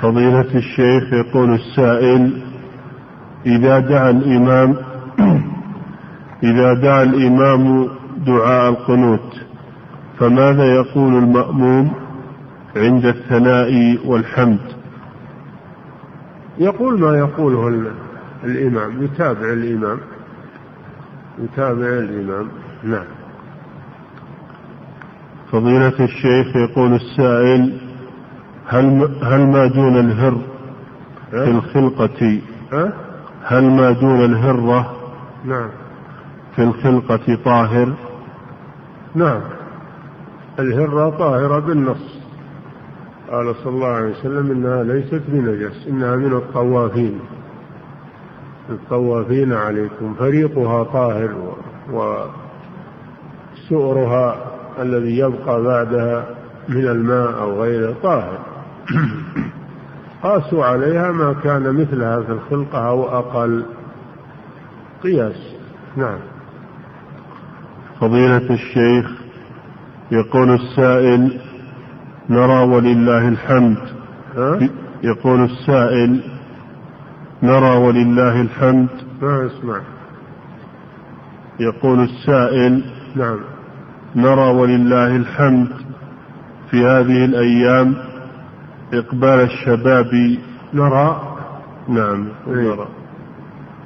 فضيلة 0.00 0.54
الشيخ 0.54 1.12
يقول 1.12 1.54
السائل 1.54 2.42
إذا 3.46 3.78
دعا 3.78 4.10
الإمام 4.10 4.76
إذا 6.50 6.74
دعا 6.74 7.02
الإمام 7.02 7.88
دعاء 8.26 8.70
القنوت 8.70 9.40
فماذا 10.18 10.64
يقول 10.64 11.14
المأموم؟ 11.14 12.07
عند 12.78 13.04
الثناء 13.04 13.98
والحمد. 14.06 14.60
يقول 16.58 17.00
ما 17.00 17.18
يقوله 17.18 17.92
الإمام 18.44 19.02
يتابع 19.02 19.52
الإمام. 19.52 19.98
يتابع 21.38 21.86
الإمام. 21.86 22.48
نعم. 22.82 23.06
فضيلة 25.52 26.04
الشيخ 26.04 26.56
يقول 26.56 26.94
السائل 26.94 27.80
هل 28.66 28.84
هل 29.22 29.46
ما 29.46 29.66
دون 29.66 30.00
الهر 30.00 30.38
في 31.30 31.50
الخلقة؟ 31.50 32.40
هل 33.44 33.70
ما 33.70 33.92
دون 33.92 34.24
الهرة 34.24 34.96
نعم. 35.44 35.68
في 36.56 36.62
الخلقة 36.62 37.38
طاهر؟ 37.44 37.92
نعم. 39.14 39.40
الهرة 40.58 41.10
طاهرة 41.10 41.58
بالنص. 41.58 42.17
قال 43.30 43.56
صلى 43.56 43.72
الله 43.72 43.86
عليه 43.86 44.10
وسلم 44.10 44.50
إنها 44.50 44.82
ليست 44.82 45.22
بنجس 45.28 45.86
إنها 45.88 46.16
من 46.16 46.32
الطوافين. 46.32 47.20
الطوافين 48.70 49.52
عليكم 49.52 50.14
فريقها 50.14 50.84
طاهر 50.84 51.54
وسؤرها 53.70 54.36
الذي 54.78 55.18
يبقى 55.18 55.62
بعدها 55.62 56.26
من 56.68 56.86
الماء 56.86 57.40
أو 57.40 57.62
غيره 57.62 57.94
طاهر. 58.02 58.38
قاسوا 60.22 60.64
عليها 60.64 61.12
ما 61.12 61.32
كان 61.32 61.74
مثلها 61.74 62.20
في 62.20 62.32
الخلقة 62.32 62.88
أو 62.88 63.08
أقل. 63.08 63.64
قياس. 65.02 65.54
نعم. 65.96 66.18
فضيلة 68.00 68.54
الشيخ 68.54 69.10
يقول 70.10 70.50
السائل 70.50 71.47
نرى 72.30 72.64
ولله 72.64 73.28
الحمد. 73.28 73.78
ها؟ 74.36 74.68
يقول 75.02 75.44
السائل 75.44 76.20
نرى 77.42 77.76
ولله 77.76 78.40
الحمد. 78.40 78.88
ما 79.22 79.46
اسمع. 79.46 79.80
يقول 81.60 82.00
السائل 82.00 82.84
نعم. 83.16 83.38
نرى 84.16 84.50
ولله 84.50 85.16
الحمد 85.16 85.68
في 86.70 86.86
هذه 86.86 87.24
الأيام 87.24 87.94
إقبال 88.94 89.40
الشباب. 89.40 90.38
نرى؟ 90.74 91.36
نعم 91.88 92.28
إيه. 92.48 92.54
نرى. 92.54 92.88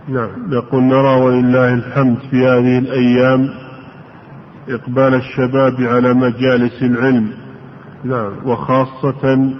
نعم. 0.08 0.52
يقول 0.52 0.82
نرى 0.82 1.20
ولله 1.20 1.74
الحمد 1.74 2.18
في 2.30 2.46
هذه 2.46 2.78
الأيام 2.78 3.48
إقبال 4.68 5.14
الشباب 5.14 5.74
على 5.80 6.14
مجالس 6.14 6.82
العلم. 6.82 7.41
نعم. 8.04 8.32
وخاصة 8.44 9.54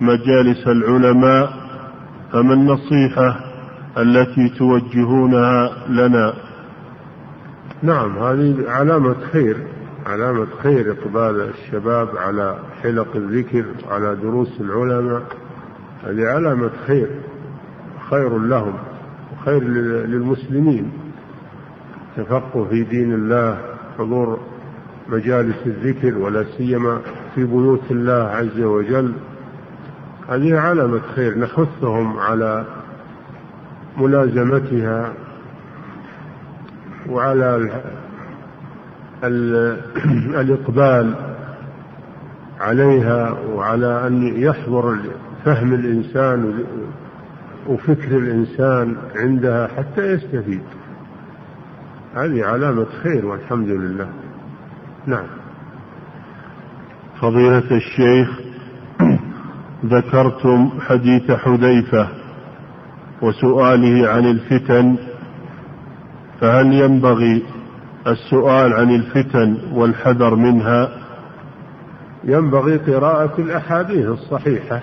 مجالس 0.00 0.66
العلماء 0.66 1.52
فما 2.32 2.54
النصيحة 2.54 3.40
التي 3.98 4.48
توجهونها 4.48 5.70
لنا؟ 5.88 6.34
نعم 7.82 8.18
هذه 8.18 8.70
علامة 8.70 9.14
خير 9.32 9.56
علامة 10.06 10.46
خير 10.62 10.92
إقبال 10.92 11.50
الشباب 11.50 12.08
على 12.16 12.58
حلق 12.82 13.16
الذكر 13.16 13.64
على 13.90 14.16
دروس 14.16 14.60
العلماء. 14.60 15.22
هذه 16.04 16.26
علامة 16.26 16.70
خير 16.86 17.08
خير 18.10 18.38
لهم 18.38 18.74
وخير 19.32 19.64
للمسلمين. 20.06 20.92
تفقه 22.16 22.64
في 22.64 22.82
دين 22.82 23.12
الله 23.12 23.58
حضور 23.98 24.38
مجالس 25.08 25.56
الذكر 25.66 26.18
ولا 26.18 26.44
سيما 26.58 27.00
في 27.34 27.44
بيوت 27.44 27.90
الله 27.90 28.12
عز 28.12 28.60
وجل. 28.60 29.12
هذه 30.28 30.58
علامة 30.58 31.00
خير 31.14 31.38
نحثهم 31.38 32.18
على 32.18 32.64
ملازمتها 33.96 35.12
وعلى 37.08 37.56
ال 37.56 37.70
ال 39.24 39.80
الإقبال 40.40 41.14
عليها 42.60 43.36
وعلى 43.54 44.06
أن 44.06 44.22
يحضر 44.22 44.98
فهم 45.44 45.74
الإنسان 45.74 46.64
وفكر 47.68 48.18
الإنسان 48.18 48.96
عندها 49.16 49.66
حتى 49.66 50.12
يستفيد. 50.12 50.62
هذه 52.14 52.44
علامة 52.44 52.86
خير 53.02 53.26
والحمد 53.26 53.68
لله. 53.68 54.08
نعم. 55.06 55.43
فضيلة 57.20 57.70
الشيخ 57.70 58.28
ذكرتم 59.94 60.70
حديث 60.80 61.30
حذيفة 61.30 62.08
وسؤاله 63.22 64.08
عن 64.08 64.24
الفتن 64.24 64.96
فهل 66.40 66.72
ينبغي 66.72 67.42
السؤال 68.06 68.72
عن 68.72 68.94
الفتن 68.94 69.58
والحذر 69.72 70.34
منها؟ 70.34 70.88
ينبغي 72.24 72.76
قراءة 72.76 73.40
الأحاديث 73.40 74.06
الصحيحة 74.06 74.80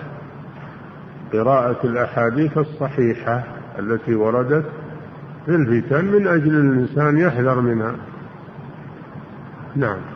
قراءة 1.32 1.76
الأحاديث 1.84 2.58
الصحيحة 2.58 3.44
التي 3.78 4.14
وردت 4.14 4.64
في 5.46 5.54
الفتن 5.54 6.04
من 6.04 6.26
أجل 6.26 6.54
الإنسان 6.56 7.18
يحذر 7.18 7.60
منها. 7.60 7.94
نعم. 9.76 10.11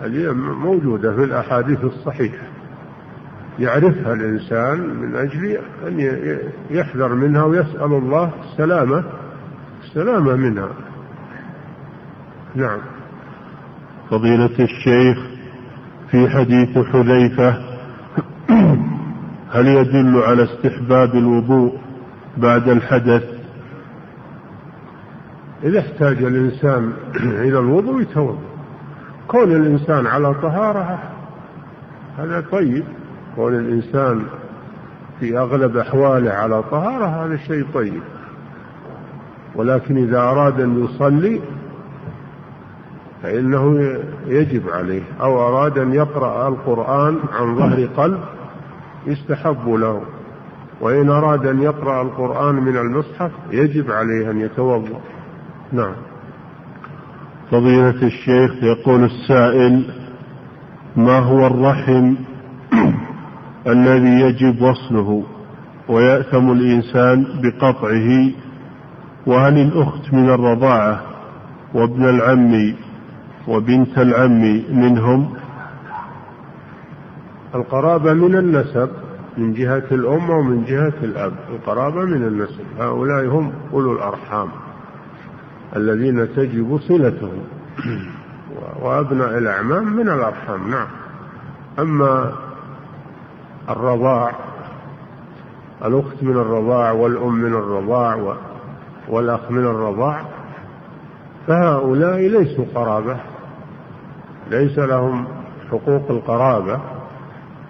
هذه 0.00 0.32
موجودة 0.34 1.12
في 1.12 1.24
الأحاديث 1.24 1.84
الصحيحة. 1.84 2.46
يعرفها 3.58 4.12
الإنسان 4.12 4.80
من 4.80 5.16
أجل 5.16 5.58
أن 5.86 6.00
يحذر 6.70 7.14
منها 7.14 7.44
ويسأل 7.44 7.92
الله 7.92 8.32
السلامة 8.44 9.04
السلامة 9.84 10.36
منها. 10.36 10.68
نعم. 12.54 12.78
فضيلة 14.10 14.58
الشيخ 14.60 15.18
في 16.10 16.28
حديث 16.28 16.78
حذيفة 16.78 17.70
هل 19.50 19.66
يدل 19.66 20.22
على 20.22 20.42
استحباب 20.44 21.14
الوضوء 21.14 21.78
بعد 22.36 22.68
الحدث؟ 22.68 23.24
إذا 25.64 25.78
احتاج 25.80 26.22
الإنسان 26.22 26.92
إلى 27.16 27.58
الوضوء 27.58 28.02
يتوضأ. 28.02 28.49
كون 29.30 29.56
الإنسان 29.56 30.06
على 30.06 30.34
طهارة 30.34 30.98
هذا 32.18 32.44
طيب. 32.52 32.84
كون 33.36 33.54
الإنسان 33.54 34.22
في 35.20 35.38
أغلب 35.38 35.76
أحواله 35.76 36.30
على 36.30 36.62
طهارة 36.62 37.06
هذا 37.06 37.36
شيء 37.36 37.66
طيب. 37.74 38.02
ولكن 39.54 39.96
إذا 39.96 40.18
أراد 40.18 40.60
أن 40.60 40.84
يصلي 40.84 41.40
فإنه 43.22 43.98
يجب 44.26 44.68
عليه. 44.68 45.02
أو 45.20 45.48
أراد 45.48 45.78
أن 45.78 45.94
يقرأ 45.94 46.48
القرآن 46.48 47.18
عن 47.32 47.56
ظهر 47.56 47.86
قلب 47.96 48.20
يستحب 49.06 49.68
له. 49.68 50.02
وإن 50.80 51.10
أراد 51.10 51.46
أن 51.46 51.62
يقرأ 51.62 52.02
القرآن 52.02 52.54
من 52.54 52.76
المصحف 52.76 53.30
يجب 53.50 53.90
عليه 53.90 54.30
أن 54.30 54.40
يتوضأ. 54.40 55.00
نعم. 55.72 55.94
فضيلة 57.50 58.02
الشيخ 58.02 58.62
يقول 58.62 59.04
السائل 59.04 59.84
ما 60.96 61.18
هو 61.18 61.46
الرحم 61.46 62.14
الذي 63.74 64.20
يجب 64.20 64.62
وصله 64.62 65.24
ويأثم 65.88 66.52
الإنسان 66.52 67.26
بقطعه؟ 67.42 68.30
وهل 69.26 69.58
الأخت 69.58 70.14
من 70.14 70.30
الرضاعة 70.30 71.02
وابن 71.74 72.08
العم 72.08 72.74
وبنت 73.48 73.98
العم 73.98 74.62
منهم؟ 74.70 75.34
القرابة 77.54 78.12
من 78.12 78.36
النسب 78.36 78.90
من 79.38 79.52
جهة 79.52 79.84
الأم 79.92 80.30
ومن 80.30 80.64
جهة 80.64 80.94
الأب 81.02 81.32
القرابة 81.48 82.04
من 82.04 82.22
النسب 82.26 82.64
هؤلاء 82.78 83.26
هم 83.26 83.52
أولو 83.72 83.92
الأرحام. 83.92 84.48
الذين 85.76 86.34
تجب 86.36 86.80
صلتهم. 86.88 87.42
وأبناء 88.82 89.38
الأعمام 89.38 89.96
من 89.96 90.08
الأرحام 90.08 90.70
نعم. 90.70 90.86
أما 91.78 92.32
الرضاع 93.68 94.32
الأخت 95.84 96.22
من 96.22 96.36
الرضاع 96.36 96.92
والأم 96.92 97.34
من 97.34 97.54
الرضاع 97.54 98.36
والأخ 99.08 99.50
من 99.50 99.64
الرضاع 99.66 100.22
فهؤلاء 101.46 102.18
ليسوا 102.18 102.64
قرابة. 102.74 103.16
ليس 104.50 104.78
لهم 104.78 105.26
حقوق 105.70 106.10
القرابة 106.10 106.80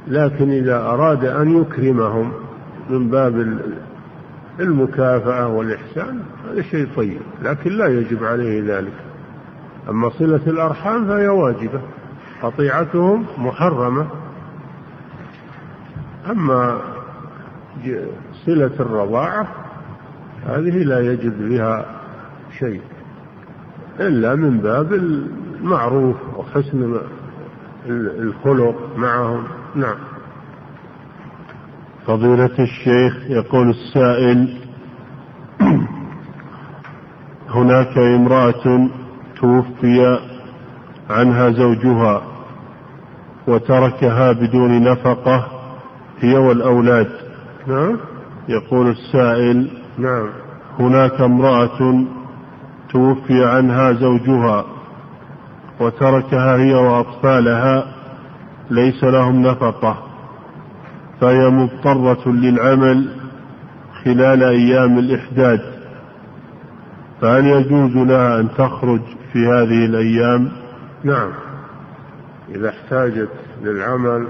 لكن 0.08 0.50
إذا 0.50 0.80
أراد 0.80 1.24
أن 1.24 1.60
يكرمهم 1.60 2.32
من 2.90 3.08
باب 3.08 3.58
المكافأة 4.60 5.48
والإحسان 5.48 6.22
هذا 6.50 6.62
شيء 6.62 6.88
طيب 6.96 7.20
لكن 7.42 7.70
لا 7.70 7.86
يجب 7.86 8.24
عليه 8.24 8.78
ذلك. 8.78 8.92
أما 9.88 10.10
صلة 10.10 10.40
الأرحام 10.46 11.06
فهي 11.06 11.28
واجبة 11.28 11.80
قطيعتهم 12.42 13.26
محرمة. 13.38 14.06
أما 16.30 16.80
صلة 18.46 18.72
الرضاعة 18.80 19.48
هذه 20.46 20.84
لا 20.84 21.00
يجب 21.00 21.48
بها 21.48 21.86
شيء 22.58 22.80
إلا 24.00 24.34
من 24.34 24.58
باب 24.58 24.92
المعروف 24.92 26.16
وحسن 26.36 27.00
الخلق 27.86 28.96
معهم. 28.96 29.44
نعم. 29.74 30.09
فضيلة 32.06 32.50
الشيخ 32.58 33.16
يقول 33.28 33.70
السائل 33.70 34.58
هناك 37.50 37.98
امرأة 37.98 38.88
توفي 39.40 40.18
عنها 41.10 41.50
زوجها 41.50 42.22
وتركها 43.46 44.32
بدون 44.32 44.82
نفقة 44.82 45.46
هي 46.20 46.36
والأولاد. 46.36 47.10
نعم. 47.66 47.96
يقول 48.48 48.88
السائل 48.88 49.70
نعم. 49.98 50.28
هناك 50.78 51.20
امرأة 51.20 52.04
توفي 52.90 53.44
عنها 53.44 53.92
زوجها 53.92 54.64
وتركها 55.80 56.56
هي 56.56 56.74
وأطفالها 56.74 57.86
ليس 58.70 59.04
لهم 59.04 59.42
نفقة. 59.42 60.09
فهي 61.20 61.50
مضطرة 61.50 62.28
للعمل 62.28 63.08
خلال 64.04 64.42
أيام 64.42 64.98
الإحداد 64.98 65.60
فهل 67.20 67.46
يجوز 67.46 67.96
لها 67.96 68.40
أن 68.40 68.48
تخرج 68.58 69.00
في 69.32 69.38
هذه 69.46 69.84
الأيام؟ 69.84 70.52
نعم. 71.04 71.30
إذا 72.54 72.68
احتاجت 72.68 73.30
للعمل 73.62 74.26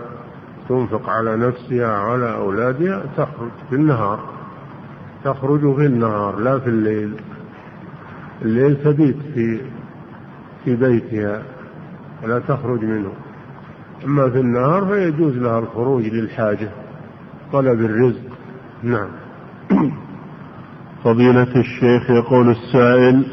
تنفق 0.69 1.11
على 1.11 1.37
نفسها 1.37 1.99
وعلى 1.99 2.35
أولادها 2.35 3.03
تخرج 3.17 3.51
في 3.69 3.77
النهار. 3.77 4.21
تخرج 5.25 5.77
في 5.77 5.87
النهار 5.87 6.39
لا 6.39 6.59
في 6.59 6.67
الليل. 6.67 7.15
الليل 8.43 8.77
تبيت 8.85 9.17
في 9.35 9.61
في 10.65 10.77
بيتها 10.77 11.43
ولا 12.23 12.39
تخرج 12.39 12.85
منه. 12.85 13.13
أما 14.05 14.31
في 14.31 14.41
النهار 14.41 14.87
فيجوز 14.87 15.37
لها 15.37 15.59
الخروج 15.59 16.03
للحاجة. 16.03 16.69
طلب 17.53 17.81
الرزق. 17.81 18.31
نعم. 18.83 19.09
فضيلة 21.05 21.57
الشيخ 21.57 22.11
يقول 22.11 22.51
السائل 22.51 23.27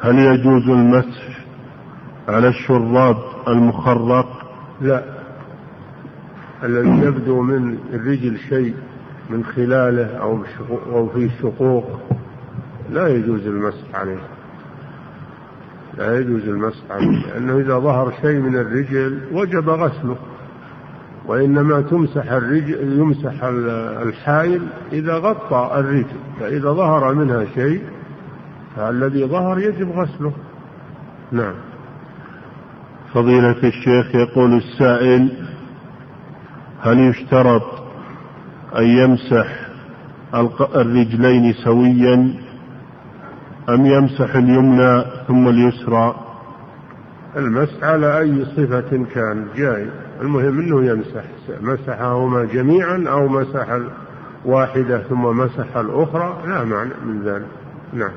هل 0.00 0.18
يجوز 0.18 0.68
المسح 0.68 1.44
على 2.28 2.48
الشراب 2.48 3.16
المخرق؟ 3.48 4.26
لا. 4.80 5.04
الذي 6.62 7.06
يبدو 7.06 7.42
من 7.42 7.78
الرجل 7.92 8.38
شيء 8.38 8.74
من 9.30 9.44
خلاله 9.44 10.16
أو 10.16 10.44
أو 10.70 11.08
فيه 11.08 11.30
شقوق 11.42 12.00
لا 12.90 13.08
يجوز 13.08 13.46
المسح 13.46 13.94
عليه. 13.94 14.20
لا 15.98 16.18
يجوز 16.18 16.48
المسح 16.48 16.90
عليه 16.90 17.26
لأنه 17.26 17.58
إذا 17.58 17.78
ظهر 17.78 18.12
شيء 18.22 18.40
من 18.40 18.56
الرجل 18.56 19.20
وجب 19.32 19.68
غسله. 19.68 20.16
وإنما 21.30 21.80
تمسح 21.80 22.32
الرجل 22.32 22.98
يمسح 22.98 23.44
الحائل 24.02 24.62
إذا 24.92 25.14
غطى 25.14 25.80
الرجل 25.80 26.20
فإذا 26.40 26.72
ظهر 26.72 27.14
منها 27.14 27.44
شيء 27.54 27.82
فالذي 28.76 29.24
ظهر 29.24 29.58
يجب 29.58 29.90
غسله. 29.90 30.32
نعم. 31.32 31.54
فضيلة 33.14 33.56
الشيخ 33.64 34.14
يقول 34.14 34.54
السائل 34.54 35.28
هل 36.80 36.98
يشترط 36.98 37.82
أن 38.78 38.84
يمسح 38.84 39.46
الرجلين 40.74 41.52
سويا 41.52 42.34
أم 43.68 43.86
يمسح 43.86 44.36
اليمنى 44.36 45.04
ثم 45.28 45.48
اليسرى؟ 45.48 46.14
المسح 47.36 47.84
على 47.84 48.18
أي 48.18 48.44
صفة 48.44 49.04
كان؟ 49.14 49.46
جاي 49.56 50.09
المهم 50.20 50.58
أنه 50.58 50.84
يمسح 50.84 51.24
مسحهما 51.60 52.44
جميعا 52.44 53.04
أو 53.08 53.28
مسح 53.28 53.78
واحدة 54.44 55.02
ثم 55.02 55.22
مسح 55.22 55.76
الأخرى 55.76 56.38
لا 56.46 56.64
معنى 56.64 56.90
من 57.06 57.22
ذلك. 57.22 57.46
نعم. 57.92 58.12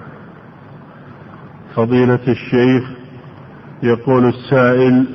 فضيلة 1.76 2.20
الشيخ 2.28 2.84
يقول 3.84 4.26
السائل 4.26 5.06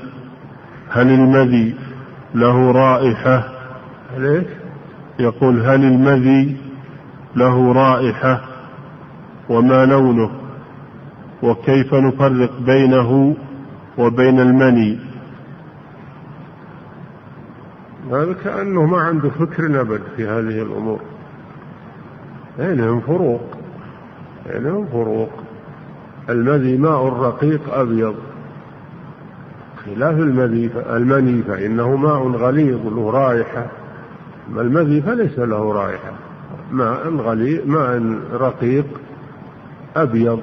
هل 0.90 1.08
المذي 1.10 1.74
له 2.34 2.72
رائحة؟ 2.72 3.44
ليش 4.16 4.46
يقول 5.18 5.60
هل 5.60 5.84
المذي 5.84 6.56
له 7.36 7.72
رائحة؟ 7.72 8.40
وما 9.48 9.86
لونه؟ 9.86 10.30
وكيف 11.42 11.94
نفرق 11.94 12.60
بينه 12.60 13.36
وبين 13.98 14.40
المني؟ 14.40 15.07
هذا 18.12 18.32
كأنه 18.44 18.86
ما 18.86 18.98
عنده 18.98 19.28
فكر 19.28 19.80
أبد 19.80 20.00
في 20.16 20.26
هذه 20.26 20.62
الأمور. 20.62 21.00
بينهم 22.58 23.00
فروق؟ 23.00 23.40
بينهم 24.46 24.86
فروق؟ 24.86 25.30
المذي 26.28 26.76
ماء 26.76 27.06
رقيق 27.06 27.74
أبيض. 27.74 28.14
خلاف 29.84 30.18
المذي 30.18 30.70
المني 30.90 31.42
فإنه 31.42 31.96
ماء 31.96 32.28
غليظ 32.28 32.86
له 32.86 33.10
رائحة. 33.10 33.66
أما 34.48 34.60
المذي 34.60 35.02
فليس 35.02 35.38
له 35.38 35.72
رائحة. 35.72 36.12
ماء 36.72 37.08
غليظ 37.16 37.66
ماء 37.66 38.18
رقيق 38.32 38.86
أبيض. 39.96 40.40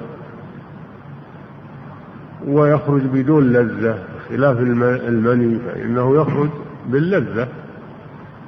ويخرج 2.46 3.02
بدون 3.02 3.52
لذة. 3.52 3.98
خلاف 4.28 4.60
المني 4.60 5.58
فإنه 5.58 6.16
يخرج 6.16 6.48
باللذة. 6.86 7.48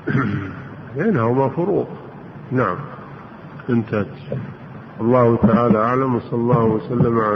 بينهما 0.97 1.49
فروق. 1.49 1.89
نعم. 2.53 2.77
انتهت. 3.71 4.07
الله 5.01 5.37
تعالى 5.37 5.79
أعلم 5.79 6.15
وصلى 6.15 6.41
الله 6.41 6.65
وسلم 6.65 7.19
على 7.19 7.27